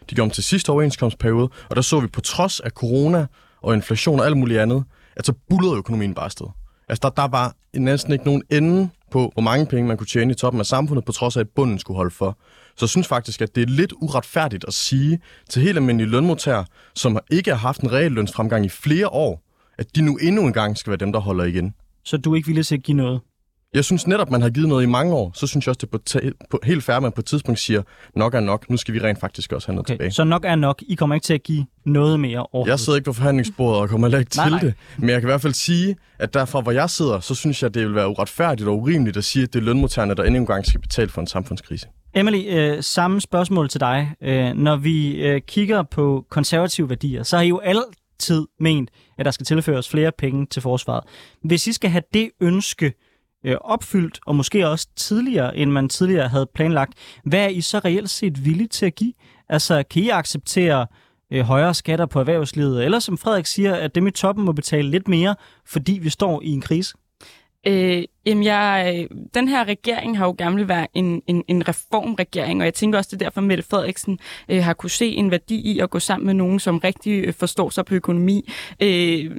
De 0.09 0.15
gjorde 0.15 0.27
om 0.27 0.29
til 0.29 0.43
sidste 0.43 0.69
overenskomstperiode, 0.69 1.49
og 1.69 1.75
der 1.75 1.81
så 1.81 1.99
vi 1.99 2.07
på 2.07 2.21
trods 2.21 2.59
af 2.59 2.71
corona 2.71 3.25
og 3.61 3.73
inflation 3.73 4.19
og 4.19 4.25
alt 4.25 4.37
muligt 4.37 4.59
andet, 4.59 4.83
at 5.15 5.25
så 5.25 5.33
bullede 5.49 5.75
økonomien 5.75 6.13
bare 6.13 6.25
afsted. 6.25 6.45
Altså 6.89 6.99
der, 7.03 7.09
der 7.09 7.27
var 7.27 7.55
næsten 7.75 8.13
ikke 8.13 8.25
nogen 8.25 8.43
ende 8.49 8.89
på, 9.11 9.31
hvor 9.33 9.41
mange 9.41 9.65
penge 9.65 9.87
man 9.87 9.97
kunne 9.97 10.07
tjene 10.07 10.31
i 10.31 10.35
toppen 10.35 10.59
af 10.59 10.65
samfundet, 10.65 11.05
på 11.05 11.11
trods 11.11 11.37
af, 11.37 11.41
at 11.41 11.49
bunden 11.49 11.79
skulle 11.79 11.97
holde 11.97 12.11
for. 12.11 12.37
Så 12.75 12.85
jeg 12.85 12.89
synes 12.89 13.07
faktisk, 13.07 13.41
at 13.41 13.55
det 13.55 13.61
er 13.63 13.67
lidt 13.67 13.93
uretfærdigt 14.01 14.65
at 14.67 14.73
sige 14.73 15.19
til 15.49 15.61
helt 15.61 15.77
almindelige 15.77 16.09
lønmodtagere, 16.09 16.65
som 16.95 17.19
ikke 17.31 17.51
har 17.51 17.57
haft 17.57 17.81
en 17.81 17.91
reel 17.91 18.11
lønsfremgang 18.11 18.65
i 18.65 18.69
flere 18.69 19.07
år, 19.07 19.41
at 19.77 19.95
de 19.95 20.01
nu 20.01 20.17
endnu 20.21 20.45
engang 20.45 20.77
skal 20.77 20.91
være 20.91 20.97
dem, 20.97 21.11
der 21.11 21.19
holder 21.19 21.43
igen 21.43 21.73
så 22.05 22.17
du 22.17 22.31
er 22.31 22.35
ikke 22.35 22.47
villig 22.47 22.65
til 22.65 22.75
at 22.75 22.83
give 22.83 22.97
noget? 22.97 23.21
Jeg 23.73 23.85
synes 23.85 24.07
netop, 24.07 24.31
man 24.31 24.41
har 24.41 24.49
givet 24.49 24.69
noget 24.69 24.83
i 24.83 24.85
mange 24.85 25.13
år. 25.13 25.31
Så 25.35 25.47
synes 25.47 25.65
jeg 25.65 25.71
også, 25.71 25.79
det 25.81 26.15
er 26.23 26.31
på, 26.31 26.37
på, 26.49 26.59
helt 26.63 26.83
færre, 26.83 27.01
man 27.01 27.11
på 27.11 27.21
et 27.21 27.25
tidspunkt 27.25 27.59
siger, 27.59 27.81
nok 28.15 28.33
er 28.33 28.39
nok, 28.39 28.69
nu 28.69 28.77
skal 28.77 28.93
vi 28.93 28.99
rent 28.99 29.19
faktisk 29.19 29.53
også 29.53 29.67
have 29.67 29.75
noget 29.75 29.85
okay, 29.85 29.93
tilbage. 29.93 30.11
Så 30.11 30.23
nok 30.23 30.45
er 30.45 30.55
nok. 30.55 30.83
I 30.87 30.95
kommer 30.95 31.15
ikke 31.15 31.25
til 31.25 31.33
at 31.33 31.43
give 31.43 31.65
noget 31.85 32.19
mere 32.19 32.39
overhovedet? 32.39 32.71
Jeg 32.71 32.79
sidder 32.79 32.97
ikke 32.97 33.05
på 33.05 33.13
forhandlingsbordet 33.13 33.81
og 33.81 33.89
kommer 33.89 34.07
heller 34.07 34.19
ikke 34.19 34.35
nej, 34.35 34.45
til 34.45 34.51
nej. 34.51 34.61
det. 34.61 34.73
Men 34.97 35.09
jeg 35.09 35.21
kan 35.21 35.29
i 35.29 35.31
hvert 35.31 35.41
fald 35.41 35.53
sige, 35.53 35.95
at 36.19 36.33
derfra 36.33 36.61
hvor 36.61 36.71
jeg 36.71 36.89
sidder, 36.89 37.19
så 37.19 37.35
synes 37.35 37.63
jeg, 37.63 37.73
det 37.73 37.85
vil 37.85 37.95
være 37.95 38.09
uretfærdigt 38.09 38.69
og 38.69 38.79
urimeligt 38.79 39.17
at 39.17 39.23
sige, 39.23 39.43
at 39.43 39.53
det 39.53 39.59
er 39.59 39.63
lønmodtagerne, 39.63 40.15
der 40.15 40.23
endnu 40.23 40.39
en 40.39 40.45
gang 40.45 40.65
skal 40.65 40.81
betale 40.81 41.09
for 41.09 41.21
en 41.21 41.27
samfundskrise. 41.27 41.87
Emily, 42.15 42.43
øh, 42.47 42.83
samme 42.83 43.21
spørgsmål 43.21 43.69
til 43.69 43.79
dig. 43.79 44.11
Øh, 44.21 44.53
når 44.53 44.75
vi 44.75 45.11
øh, 45.11 45.41
kigger 45.41 45.83
på 45.83 46.25
konservative 46.29 46.89
værdier, 46.89 47.23
så 47.23 47.35
har 47.37 47.43
I 47.43 47.47
jo 47.47 47.59
alt 47.59 47.85
tid 48.19 48.47
ment, 48.59 48.89
at 49.17 49.25
der 49.25 49.31
skal 49.31 49.45
tilføres 49.45 49.89
flere 49.89 50.11
penge 50.17 50.45
til 50.45 50.61
forsvaret. 50.61 51.03
Hvis 51.43 51.67
I 51.67 51.73
skal 51.73 51.89
have 51.89 52.03
det 52.13 52.31
ønske 52.39 52.93
øh, 53.45 53.55
opfyldt, 53.61 54.19
og 54.25 54.35
måske 54.35 54.67
også 54.67 54.87
tidligere, 54.95 55.57
end 55.57 55.71
man 55.71 55.89
tidligere 55.89 56.27
havde 56.27 56.47
planlagt, 56.55 56.93
hvad 57.23 57.39
er 57.39 57.47
I 57.47 57.61
så 57.61 57.79
reelt 57.79 58.09
set 58.09 58.45
villige 58.45 58.67
til 58.67 58.85
at 58.85 58.95
give? 58.95 59.13
Altså, 59.49 59.83
kan 59.89 60.03
I 60.03 60.09
acceptere 60.09 60.87
øh, 61.31 61.41
højere 61.41 61.73
skatter 61.73 62.05
på 62.05 62.19
erhvervslivet, 62.19 62.85
eller 62.85 62.99
som 62.99 63.17
Frederik 63.17 63.45
siger, 63.45 63.75
at 63.75 63.95
dem 63.95 64.07
i 64.07 64.11
toppen 64.11 64.45
må 64.45 64.51
betale 64.51 64.89
lidt 64.89 65.07
mere, 65.07 65.35
fordi 65.65 65.91
vi 65.91 66.09
står 66.09 66.41
i 66.41 66.49
en 66.49 66.61
krise? 66.61 66.93
Øh, 67.67 68.03
jamen, 68.25 68.43
jeg, 68.43 69.07
den 69.33 69.47
her 69.47 69.65
regering 69.65 70.17
har 70.17 70.25
jo 70.25 70.35
gerne 70.37 70.55
vil 70.55 70.67
være 70.67 70.87
en, 70.93 71.21
en, 71.27 71.43
en 71.47 71.67
reformregering, 71.67 72.61
og 72.61 72.65
jeg 72.65 72.73
tænker 72.73 72.97
også, 72.97 73.09
det 73.11 73.21
er 73.21 73.25
derfor, 73.25 73.41
Mette 73.41 73.63
Frederiksen 73.63 74.19
øh, 74.49 74.63
har 74.63 74.73
kunne 74.73 74.89
se 74.89 75.07
en 75.07 75.31
værdi 75.31 75.55
i 75.55 75.79
at 75.79 75.89
gå 75.89 75.99
sammen 75.99 76.25
med 76.25 76.33
nogen, 76.33 76.59
som 76.59 76.77
rigtig 76.77 77.25
øh, 77.25 77.33
forstår 77.33 77.69
sig 77.69 77.85
på 77.85 77.95
økonomi. 77.95 78.49
Øh, 78.81 79.31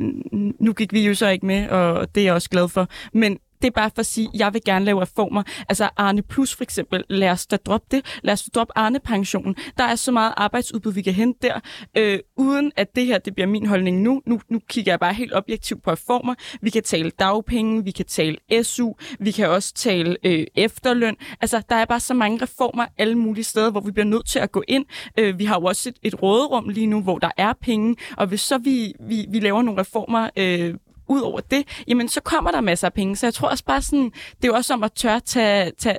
nu 0.61 0.72
gik 0.72 0.93
vi 0.93 1.07
jo 1.07 1.14
så 1.14 1.29
ikke 1.29 1.47
med, 1.47 1.68
og 1.68 2.14
det 2.14 2.20
er 2.20 2.25
jeg 2.25 2.35
også 2.35 2.51
glad 2.51 2.68
for. 2.68 2.89
Men 3.12 3.39
det 3.64 3.70
er 3.70 3.74
bare 3.74 3.90
for 3.94 4.00
at 4.00 4.06
sige, 4.06 4.28
at 4.34 4.40
jeg 4.40 4.54
vil 4.54 4.64
gerne 4.64 4.84
lave 4.84 5.02
reformer. 5.02 5.42
Altså 5.68 5.88
Arne 5.96 6.22
Plus 6.22 6.54
for 6.54 6.62
eksempel, 6.62 7.04
lad 7.08 7.30
os 7.30 7.46
da 7.46 7.56
droppe 7.56 7.86
det. 7.90 8.18
Lad 8.22 8.32
os 8.32 8.48
droppe 8.54 8.78
Arne-pensionen. 8.78 9.56
Der 9.78 9.84
er 9.84 9.94
så 9.94 10.12
meget 10.12 10.34
arbejdsudbud, 10.36 10.92
vi 10.92 11.02
kan 11.02 11.12
hente 11.12 11.48
der, 11.48 11.60
øh, 11.96 12.18
uden 12.36 12.72
at 12.76 12.96
det 12.96 13.06
her 13.06 13.18
det 13.18 13.34
bliver 13.34 13.46
min 13.46 13.66
holdning 13.66 14.02
nu. 14.02 14.22
nu. 14.26 14.40
Nu 14.48 14.60
kigger 14.68 14.92
jeg 14.92 15.00
bare 15.00 15.14
helt 15.14 15.34
objektivt 15.34 15.82
på 15.82 15.92
reformer. 15.92 16.34
Vi 16.62 16.70
kan 16.70 16.82
tale 16.82 17.10
dagpenge, 17.10 17.84
vi 17.84 17.90
kan 17.90 18.04
tale 18.06 18.36
SU, 18.62 18.92
vi 19.18 19.30
kan 19.30 19.48
også 19.48 19.74
tale 19.74 20.16
øh, 20.24 20.46
efterløn. 20.54 21.16
Altså, 21.40 21.62
der 21.68 21.76
er 21.76 21.84
bare 21.84 22.00
så 22.00 22.14
mange 22.14 22.42
reformer 22.42 22.86
alle 22.98 23.18
mulige 23.18 23.44
steder, 23.44 23.70
hvor 23.70 23.80
vi 23.80 23.92
bliver 23.92 24.06
nødt 24.06 24.26
til 24.26 24.38
at 24.38 24.52
gå 24.52 24.62
ind. 24.68 24.86
Øh, 25.18 25.38
vi 25.38 25.44
har 25.44 25.60
jo 25.60 25.64
også 25.66 25.88
et, 25.88 25.96
et 26.02 26.22
råderum 26.22 26.68
lige 26.68 26.86
nu, 26.86 27.02
hvor 27.02 27.18
der 27.18 27.30
er 27.36 27.52
penge, 27.62 27.96
og 28.16 28.26
hvis 28.26 28.40
så 28.40 28.58
vi, 28.58 28.94
vi, 29.00 29.26
vi 29.30 29.40
laver 29.40 29.62
nogle 29.62 29.80
reformer 29.80 30.28
øh, 30.36 30.74
ud 31.09 31.20
over 31.20 31.40
det, 31.40 31.82
jamen 31.88 32.09
så 32.09 32.20
kommer 32.20 32.50
der 32.50 32.61
masser 32.61 32.88
af 32.88 32.92
penge. 32.92 33.16
Så 33.16 33.26
jeg 33.26 33.34
tror 33.34 33.48
også 33.48 33.64
bare 33.64 33.82
sådan, 33.82 34.05
det 34.36 34.44
er 34.44 34.48
jo 34.48 34.55
også 34.55 34.74
om 34.74 34.82
at 34.82 34.92
tør 34.92 35.18
tage, 35.18 35.72
tage, 35.78 35.98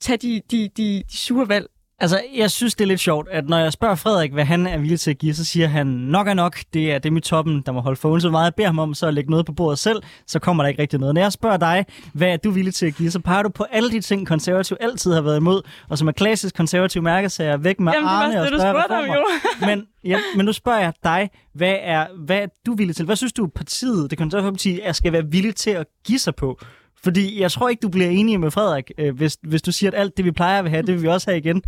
tage 0.00 0.16
de, 0.16 0.40
de, 0.50 0.68
de, 0.76 1.02
de 1.08 1.16
sure 1.16 1.48
valg 1.48 1.66
Altså, 1.98 2.22
jeg 2.36 2.50
synes, 2.50 2.74
det 2.74 2.84
er 2.84 2.88
lidt 2.88 3.00
sjovt, 3.00 3.28
at 3.30 3.48
når 3.48 3.58
jeg 3.58 3.72
spørger 3.72 3.94
Frederik, 3.94 4.32
hvad 4.32 4.44
han 4.44 4.66
er 4.66 4.78
villig 4.78 5.00
til 5.00 5.10
at 5.10 5.18
give, 5.18 5.34
så 5.34 5.44
siger 5.44 5.66
han, 5.66 5.86
nok 5.86 6.28
er 6.28 6.34
nok, 6.34 6.58
det 6.74 6.92
er 6.92 6.98
dem 6.98 7.16
i 7.16 7.20
toppen, 7.20 7.62
der 7.66 7.72
må 7.72 7.80
holde 7.80 7.96
for 7.96 8.18
så 8.18 8.30
meget. 8.30 8.44
Jeg 8.44 8.54
beder 8.54 8.68
ham 8.68 8.78
om 8.78 8.94
så 8.94 9.06
at 9.06 9.14
lægge 9.14 9.30
noget 9.30 9.46
på 9.46 9.52
bordet 9.52 9.78
selv, 9.78 10.02
så 10.26 10.38
kommer 10.38 10.62
der 10.62 10.68
ikke 10.68 10.82
rigtig 10.82 11.00
noget. 11.00 11.14
Når 11.14 11.22
jeg 11.22 11.32
spørger 11.32 11.56
dig, 11.56 11.86
hvad 12.12 12.28
er 12.28 12.36
du 12.36 12.50
villig 12.50 12.74
til 12.74 12.86
at 12.86 12.94
give, 12.94 13.10
så 13.10 13.20
peger 13.20 13.42
du 13.42 13.48
på 13.48 13.64
alle 13.70 13.90
de 13.90 14.00
ting, 14.00 14.26
konservativ 14.26 14.76
altid 14.80 15.12
har 15.12 15.20
været 15.20 15.36
imod, 15.36 15.62
og 15.88 15.98
som 15.98 16.08
er 16.08 16.12
klassisk 16.12 16.56
konservativ 16.56 17.02
mærkesager, 17.02 17.56
væk 17.56 17.80
med 17.80 17.92
Jamen, 17.92 18.08
Arne 18.08 18.40
og 18.40 18.46
større 18.46 18.84
reformer. 18.84 19.14
Jo. 19.14 19.24
men, 19.68 19.86
ja, 20.04 20.18
men 20.36 20.46
nu 20.46 20.52
spørger 20.52 20.80
jeg 20.80 20.92
dig, 21.04 21.30
hvad 21.54 21.76
er, 21.80 22.06
hvad 22.24 22.38
er 22.38 22.46
du 22.66 22.74
villig 22.74 22.96
til? 22.96 23.04
Hvad 23.04 23.16
synes 23.16 23.32
du, 23.32 23.46
partiet, 23.46 24.10
det 24.10 24.18
konservative 24.18 24.52
parti, 24.52 24.80
er, 24.80 24.92
skal 24.92 25.12
være 25.12 25.24
villig 25.30 25.54
til 25.54 25.70
at 25.70 25.86
give 26.06 26.18
sig 26.18 26.34
på? 26.34 26.60
Fordi 27.04 27.40
jeg 27.40 27.52
tror 27.52 27.68
ikke, 27.68 27.80
du 27.80 27.88
bliver 27.88 28.10
enig 28.10 28.40
med 28.40 28.50
Frederik, 28.50 28.90
øh, 28.98 29.16
hvis, 29.16 29.38
hvis 29.42 29.62
du 29.62 29.72
siger, 29.72 29.90
at 29.90 29.98
alt 29.98 30.16
det, 30.16 30.24
vi 30.24 30.30
plejer 30.30 30.62
at 30.62 30.70
have, 30.70 30.82
det 30.82 30.94
vil 30.94 31.02
vi 31.02 31.08
også 31.08 31.30
have 31.30 31.38
igen. 31.38 31.62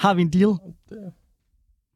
Har 0.00 0.14
vi 0.14 0.22
en 0.22 0.30
deal? 0.30 0.54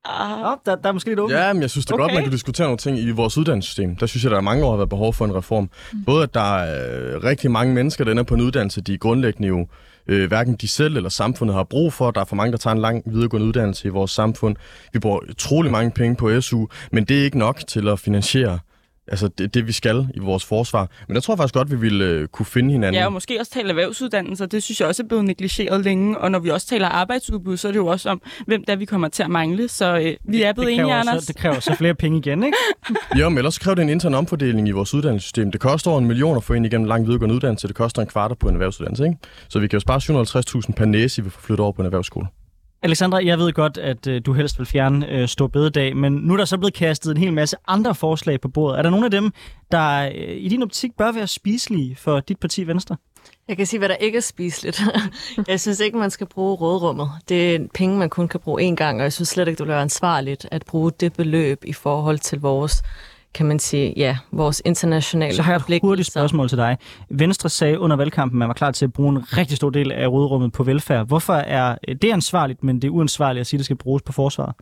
Ah. 0.04 0.52
Oh, 0.52 0.56
der, 0.66 0.76
der 0.76 0.88
er 0.88 0.92
måske 0.92 1.08
lidt 1.08 1.20
åbent. 1.20 1.38
Ja, 1.38 1.52
men 1.52 1.62
jeg 1.62 1.70
synes 1.70 1.86
det 1.86 1.92
er 1.92 1.94
okay. 1.94 2.02
godt, 2.02 2.14
man 2.14 2.22
kan 2.22 2.32
diskutere 2.32 2.66
nogle 2.66 2.78
ting 2.78 2.98
i 2.98 3.10
vores 3.10 3.38
uddannelsessystem. 3.38 3.96
Der 3.96 4.06
synes 4.06 4.24
jeg, 4.24 4.30
der 4.30 4.36
er 4.36 4.40
mange 4.40 4.64
år 4.64 4.70
har 4.70 4.76
været 4.76 4.88
behov 4.88 5.14
for 5.14 5.24
en 5.24 5.34
reform. 5.34 5.70
Mm. 5.92 6.04
Både 6.04 6.22
at 6.22 6.34
der 6.34 6.56
er 6.56 7.14
øh, 7.14 7.24
rigtig 7.24 7.50
mange 7.50 7.74
mennesker, 7.74 8.04
der 8.04 8.14
er 8.14 8.22
på 8.22 8.34
en 8.34 8.40
uddannelse, 8.40 8.80
de 8.80 8.98
grundlæggende 8.98 9.48
jo 9.48 9.66
øh, 10.06 10.28
hverken 10.28 10.54
de 10.54 10.68
selv 10.68 10.96
eller 10.96 11.08
samfundet 11.08 11.56
har 11.56 11.64
brug 11.64 11.92
for. 11.92 12.10
Der 12.10 12.20
er 12.20 12.24
for 12.24 12.36
mange, 12.36 12.52
der 12.52 12.58
tager 12.58 12.74
en 12.74 12.80
lang 12.80 13.02
videregående 13.06 13.46
uddannelse 13.46 13.88
i 13.88 13.90
vores 13.90 14.10
samfund. 14.10 14.56
Vi 14.92 14.98
bruger 14.98 15.18
utrolig 15.30 15.72
mange 15.72 15.90
penge 15.90 16.16
på 16.16 16.40
SU, 16.40 16.66
men 16.92 17.04
det 17.04 17.20
er 17.20 17.24
ikke 17.24 17.38
nok 17.38 17.60
til 17.66 17.88
at 17.88 17.98
finansiere 17.98 18.58
altså 19.08 19.28
det, 19.28 19.54
det, 19.54 19.66
vi 19.66 19.72
skal 19.72 20.08
i 20.14 20.18
vores 20.18 20.44
forsvar. 20.44 20.90
Men 21.08 21.14
jeg 21.14 21.22
tror 21.22 21.36
faktisk 21.36 21.54
godt, 21.54 21.70
vi 21.70 21.76
ville 21.76 22.04
øh, 22.04 22.28
kunne 22.28 22.46
finde 22.46 22.72
hinanden. 22.72 23.00
Ja, 23.00 23.06
og 23.06 23.12
måske 23.12 23.40
også 23.40 23.52
tale 23.52 23.68
erhvervsuddannelser. 23.68 24.46
Det 24.46 24.62
synes 24.62 24.80
jeg 24.80 24.88
også 24.88 25.02
er 25.02 25.06
blevet 25.06 25.24
negligeret 25.24 25.84
længe. 25.84 26.18
Og 26.18 26.30
når 26.30 26.38
vi 26.38 26.50
også 26.50 26.66
taler 26.66 26.88
arbejdsudbud, 26.88 27.56
så 27.56 27.68
er 27.68 27.72
det 27.72 27.78
jo 27.78 27.86
også 27.86 28.10
om, 28.10 28.22
hvem 28.46 28.64
der 28.64 28.76
vi 28.76 28.84
kommer 28.84 29.08
til 29.08 29.22
at 29.22 29.30
mangle. 29.30 29.68
Så 29.68 29.98
øh, 29.98 30.32
vi 30.32 30.42
er 30.42 30.52
blevet 30.52 30.72
enige, 30.72 30.94
Anders. 30.94 31.24
Så, 31.24 31.32
det 31.32 31.36
kræver 31.36 31.60
så 31.60 31.74
flere 31.78 31.94
penge 31.94 32.18
igen, 32.18 32.44
ikke? 32.44 32.58
jo, 33.20 33.28
men 33.28 33.38
ellers 33.38 33.58
kræver 33.58 33.74
det 33.74 33.82
en 33.82 33.88
intern 33.88 34.14
omfordeling 34.14 34.68
i 34.68 34.70
vores 34.70 34.94
uddannelsessystem. 34.94 35.50
Det 35.50 35.60
koster 35.60 35.90
over 35.90 36.00
en 36.00 36.06
million 36.06 36.36
at 36.36 36.44
få 36.44 36.52
en 36.52 36.64
igennem 36.64 36.88
lang 36.88 37.06
videregående 37.06 37.34
uddannelse. 37.34 37.68
Det 37.68 37.76
koster 37.76 38.02
en 38.02 38.08
kvarter 38.08 38.34
på 38.34 38.48
en 38.48 38.54
erhvervsuddannelse, 38.54 39.04
ikke? 39.04 39.16
Så 39.48 39.58
vi 39.58 39.68
kan 39.68 39.76
jo 39.76 39.80
spare 39.80 40.62
750.000 40.68 40.72
per 40.72 40.84
næse, 40.84 41.24
vi 41.24 41.30
får 41.30 41.40
flyttet 41.40 41.62
over 41.62 41.72
på 41.72 41.82
en 41.82 41.86
erhvervsskole. 41.86 42.26
Alexandra, 42.84 43.24
jeg 43.24 43.38
ved 43.38 43.52
godt, 43.52 43.78
at 43.78 44.06
øh, 44.06 44.20
du 44.26 44.32
helst 44.32 44.58
vil 44.58 44.66
fjerne 44.66 45.08
øh, 45.10 45.28
Stor 45.28 45.46
Bededag, 45.46 45.96
men 45.96 46.12
nu 46.12 46.32
er 46.32 46.36
der 46.36 46.44
så 46.44 46.58
blevet 46.58 46.74
kastet 46.74 47.10
en 47.10 47.16
hel 47.16 47.32
masse 47.32 47.56
andre 47.68 47.94
forslag 47.94 48.40
på 48.40 48.48
bordet. 48.48 48.78
Er 48.78 48.82
der 48.82 48.90
nogle 48.90 49.04
af 49.04 49.10
dem, 49.10 49.32
der 49.72 50.10
øh, 50.14 50.36
i 50.36 50.48
din 50.48 50.62
optik 50.62 50.90
bør 50.98 51.12
være 51.12 51.26
spiselige 51.26 51.96
for 51.96 52.20
dit 52.20 52.38
parti 52.38 52.66
Venstre? 52.66 52.96
Jeg 53.48 53.56
kan 53.56 53.66
sige, 53.66 53.78
hvad 53.78 53.88
der 53.88 53.94
ikke 53.94 54.16
er 54.16 54.22
spiseligt. 54.22 54.82
jeg 55.48 55.60
synes 55.60 55.80
ikke, 55.80 55.98
man 55.98 56.10
skal 56.10 56.26
bruge 56.26 56.54
rådrummet. 56.54 57.08
Det 57.28 57.54
er 57.54 57.58
penge, 57.74 57.98
man 57.98 58.10
kun 58.10 58.28
kan 58.28 58.40
bruge 58.40 58.72
én 58.72 58.74
gang, 58.74 58.98
og 58.98 59.02
jeg 59.02 59.12
synes 59.12 59.28
slet 59.28 59.48
ikke, 59.48 59.58
det 59.58 59.66
vil 59.66 59.72
være 59.72 59.82
ansvarligt 59.82 60.46
at 60.50 60.64
bruge 60.66 60.92
det 61.00 61.12
beløb 61.12 61.64
i 61.64 61.72
forhold 61.72 62.18
til 62.18 62.40
vores 62.40 62.82
kan 63.34 63.46
man 63.46 63.58
sige, 63.58 63.94
ja, 63.96 64.18
vores 64.32 64.62
internationale 64.64 65.36
Så 65.36 65.42
har 65.42 65.52
jeg 65.52 65.76
et 65.76 65.80
hurtigt 65.82 66.08
spørgsmål 66.08 66.48
til 66.48 66.58
dig. 66.58 66.78
Venstre 67.10 67.48
sagde 67.48 67.80
under 67.80 67.96
valgkampen, 67.96 68.36
at 68.36 68.38
man 68.38 68.48
var 68.48 68.54
klar 68.54 68.70
til 68.70 68.84
at 68.84 68.92
bruge 68.92 69.08
en 69.08 69.36
rigtig 69.36 69.56
stor 69.56 69.70
del 69.70 69.92
af 69.92 70.08
rådrummet 70.08 70.52
på 70.52 70.64
velfærd. 70.64 71.06
Hvorfor 71.06 71.34
er 71.34 71.76
det 72.02 72.12
ansvarligt, 72.12 72.64
men 72.64 72.82
det 72.82 72.88
er 72.88 72.92
uansvarligt 72.92 73.40
at 73.40 73.46
sige, 73.46 73.58
at 73.58 73.58
det 73.58 73.64
skal 73.64 73.76
bruges 73.76 74.02
på 74.02 74.12
forsvaret? 74.12 74.54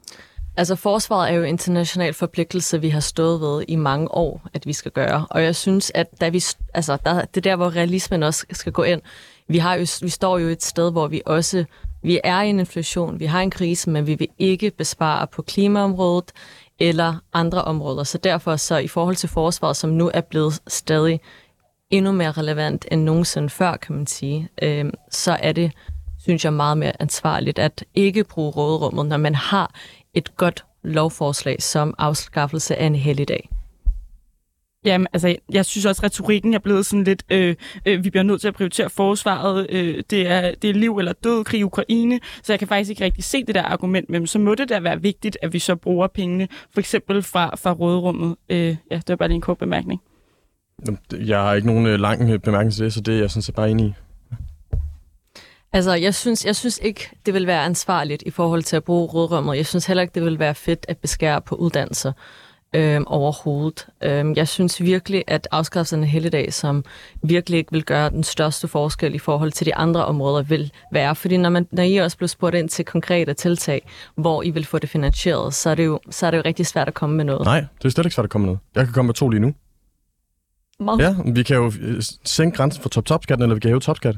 Altså 0.56 0.76
forsvaret 0.76 1.30
er 1.30 1.34
jo 1.34 1.42
en 1.42 1.48
international 1.48 2.14
forpligtelse, 2.14 2.80
vi 2.80 2.88
har 2.88 3.00
stået 3.00 3.40
ved 3.40 3.64
i 3.68 3.76
mange 3.76 4.14
år, 4.14 4.42
at 4.54 4.66
vi 4.66 4.72
skal 4.72 4.90
gøre. 4.90 5.26
Og 5.30 5.42
jeg 5.42 5.56
synes, 5.56 5.92
at 5.94 6.20
da 6.20 6.28
vi, 6.28 6.42
altså, 6.74 6.98
der, 7.04 7.20
det 7.20 7.36
er 7.36 7.40
der, 7.40 7.56
hvor 7.56 7.76
realismen 7.76 8.22
også 8.22 8.46
skal 8.50 8.72
gå 8.72 8.82
ind. 8.82 9.00
Vi, 9.48 9.58
har 9.58 9.74
jo, 9.74 9.86
vi 10.02 10.08
står 10.08 10.38
jo 10.38 10.48
et 10.48 10.62
sted, 10.62 10.92
hvor 10.92 11.06
vi 11.06 11.22
også 11.26 11.64
vi 12.02 12.20
er 12.24 12.42
i 12.42 12.50
en 12.50 12.58
inflation, 12.58 13.20
vi 13.20 13.26
har 13.26 13.40
en 13.40 13.50
krise, 13.50 13.90
men 13.90 14.06
vi 14.06 14.14
vil 14.14 14.28
ikke 14.38 14.70
bespare 14.70 15.26
på 15.26 15.42
klimaområdet 15.42 16.32
eller 16.82 17.14
andre 17.32 17.64
områder. 17.64 18.04
Så 18.04 18.18
derfor 18.18 18.56
så 18.56 18.76
i 18.76 18.88
forhold 18.88 19.16
til 19.16 19.28
forsvaret, 19.28 19.76
som 19.76 19.90
nu 19.90 20.10
er 20.14 20.20
blevet 20.20 20.60
stadig 20.66 21.20
endnu 21.90 22.12
mere 22.12 22.32
relevant 22.32 22.86
end 22.90 23.02
nogensinde 23.02 23.50
før, 23.50 23.76
kan 23.76 23.96
man 23.96 24.06
sige, 24.06 24.48
øh, 24.62 24.84
så 25.10 25.36
er 25.40 25.52
det, 25.52 25.72
synes 26.22 26.44
jeg, 26.44 26.52
meget 26.52 26.78
mere 26.78 26.92
ansvarligt 27.02 27.58
at 27.58 27.84
ikke 27.94 28.24
bruge 28.24 28.50
råderummet, 28.50 29.06
når 29.06 29.16
man 29.16 29.34
har 29.34 29.74
et 30.14 30.36
godt 30.36 30.64
lovforslag 30.82 31.62
som 31.62 31.94
afskaffelse 31.98 32.76
af 32.76 32.86
en 32.86 32.94
helligdag. 32.94 33.48
Jamen, 34.84 35.06
altså, 35.12 35.36
jeg 35.52 35.66
synes 35.66 35.86
også, 35.86 36.00
at 36.00 36.04
retorikken 36.04 36.54
er 36.54 36.58
blevet 36.58 36.86
sådan 36.86 37.04
lidt, 37.04 37.22
øh, 37.30 37.56
øh, 37.86 38.04
vi 38.04 38.10
bliver 38.10 38.22
nødt 38.22 38.40
til 38.40 38.48
at 38.48 38.54
prioritere 38.54 38.90
forsvaret, 38.90 39.66
øh, 39.70 40.02
det, 40.10 40.30
er, 40.30 40.54
det 40.62 40.70
er 40.70 40.74
liv 40.74 40.98
eller 40.98 41.12
død, 41.12 41.44
krig 41.44 41.60
i 41.60 41.62
Ukraine, 41.62 42.20
så 42.42 42.52
jeg 42.52 42.58
kan 42.58 42.68
faktisk 42.68 42.90
ikke 42.90 43.04
rigtig 43.04 43.24
se 43.24 43.44
det 43.44 43.54
der 43.54 43.62
argument, 43.62 44.10
men 44.10 44.26
så 44.26 44.38
må 44.38 44.54
det 44.54 44.68
da 44.68 44.80
være 44.80 45.02
vigtigt, 45.02 45.38
at 45.42 45.52
vi 45.52 45.58
så 45.58 45.76
bruger 45.76 46.06
pengene, 46.06 46.48
for 46.72 46.80
eksempel 46.80 47.22
fra, 47.22 47.56
fra 47.56 47.72
råderummet. 47.72 48.36
Øh, 48.48 48.76
ja, 48.90 48.96
det 48.96 49.08
var 49.08 49.16
bare 49.16 49.28
lige 49.28 49.36
en 49.36 49.40
kort 49.40 49.58
bemærkning. 49.58 50.00
Jeg 51.12 51.40
har 51.40 51.54
ikke 51.54 51.66
nogen 51.66 51.86
øh, 51.86 52.00
lang 52.00 52.30
øh, 52.30 52.38
bemærkning 52.38 52.72
til 52.72 52.84
det, 52.84 52.92
så 52.92 53.00
det 53.00 53.14
er 53.14 53.18
jeg 53.18 53.30
sådan 53.30 53.42
set 53.42 53.54
bare 53.54 53.70
enig 53.70 53.86
i. 53.86 53.94
Altså, 55.72 55.94
jeg 55.94 56.14
synes, 56.14 56.46
jeg 56.46 56.56
synes 56.56 56.80
ikke, 56.82 57.10
det 57.26 57.34
vil 57.34 57.46
være 57.46 57.64
ansvarligt 57.64 58.22
i 58.26 58.30
forhold 58.30 58.62
til 58.62 58.76
at 58.76 58.84
bruge 58.84 59.06
rådrummet. 59.06 59.56
Jeg 59.56 59.66
synes 59.66 59.86
heller 59.86 60.02
ikke, 60.02 60.14
det 60.14 60.24
vil 60.24 60.38
være 60.38 60.54
fedt 60.54 60.86
at 60.88 60.98
beskære 60.98 61.40
på 61.40 61.54
uddannelser 61.54 62.12
øh, 62.72 63.00
overhovedet. 63.06 63.86
Øh, 64.02 64.32
jeg 64.36 64.48
synes 64.48 64.82
virkelig, 64.82 65.24
at 65.26 65.48
afskaffelsen 65.50 66.02
af 66.02 66.08
helligdag, 66.08 66.52
som 66.52 66.84
virkelig 67.22 67.58
ikke 67.58 67.72
vil 67.72 67.84
gøre 67.84 68.10
den 68.10 68.24
største 68.24 68.68
forskel 68.68 69.14
i 69.14 69.18
forhold 69.18 69.52
til 69.52 69.66
de 69.66 69.74
andre 69.74 70.04
områder, 70.04 70.42
vil 70.42 70.72
være. 70.92 71.14
Fordi 71.14 71.36
når, 71.36 71.50
man, 71.50 71.66
når 71.72 71.82
I 71.82 71.96
også 71.96 72.16
blev 72.16 72.28
spurgt 72.28 72.56
ind 72.56 72.68
til 72.68 72.84
konkrete 72.84 73.34
tiltag, 73.34 73.88
hvor 74.14 74.42
I 74.42 74.50
vil 74.50 74.64
få 74.64 74.78
det 74.78 74.90
finansieret, 74.90 75.54
så 75.54 75.70
er 75.70 75.74
det 75.74 75.84
jo, 75.84 76.00
så 76.10 76.26
er 76.26 76.30
det 76.30 76.38
jo 76.38 76.42
rigtig 76.44 76.66
svært 76.66 76.88
at 76.88 76.94
komme 76.94 77.16
med 77.16 77.24
noget. 77.24 77.44
Nej, 77.44 77.60
det 77.60 77.84
er 77.84 77.88
slet 77.88 78.06
ikke 78.06 78.14
svært 78.14 78.24
at 78.24 78.30
komme 78.30 78.46
med 78.46 78.52
noget. 78.52 78.60
Jeg 78.74 78.84
kan 78.84 78.92
komme 78.92 79.06
med 79.06 79.14
to 79.14 79.28
lige 79.28 79.40
nu. 79.40 79.54
Meget. 80.80 80.98
Ja, 80.98 81.14
vi 81.32 81.42
kan 81.42 81.56
jo 81.56 81.72
øh, 81.80 82.02
sænke 82.24 82.56
grænsen 82.56 82.82
for 82.82 82.88
top-top-skatten, 82.88 83.42
eller 83.42 83.54
vi 83.54 83.60
kan 83.60 83.68
hæve 83.68 83.80
topskat. 83.80 84.16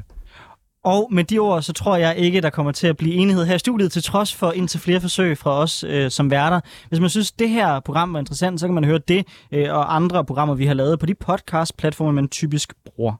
Og 0.85 1.07
med 1.11 1.23
de 1.23 1.39
ord, 1.39 1.61
så 1.61 1.73
tror 1.73 1.95
jeg 1.95 2.17
ikke, 2.17 2.41
der 2.41 2.49
kommer 2.49 2.71
til 2.71 2.87
at 2.87 2.97
blive 2.97 3.13
enighed 3.13 3.45
her 3.45 3.55
i 3.55 3.59
studiet, 3.59 3.91
til 3.91 4.03
trods 4.03 4.35
for 4.35 4.51
indtil 4.51 4.79
flere 4.79 5.01
forsøg 5.01 5.37
fra 5.37 5.51
os 5.51 5.83
øh, 5.83 6.11
som 6.11 6.31
værter. 6.31 6.59
Hvis 6.89 6.99
man 6.99 7.09
synes, 7.09 7.31
det 7.31 7.49
her 7.49 7.79
program 7.79 8.13
var 8.13 8.19
interessant, 8.19 8.59
så 8.59 8.67
kan 8.67 8.73
man 8.73 8.83
høre 8.83 8.99
det 9.07 9.27
øh, 9.51 9.73
og 9.73 9.95
andre 9.95 10.25
programmer, 10.25 10.55
vi 10.55 10.65
har 10.65 10.73
lavet 10.73 10.99
på 10.99 11.05
de 11.05 11.15
podcast-platforme, 11.15 12.13
man 12.13 12.27
typisk 12.27 12.73
bruger. 12.85 13.13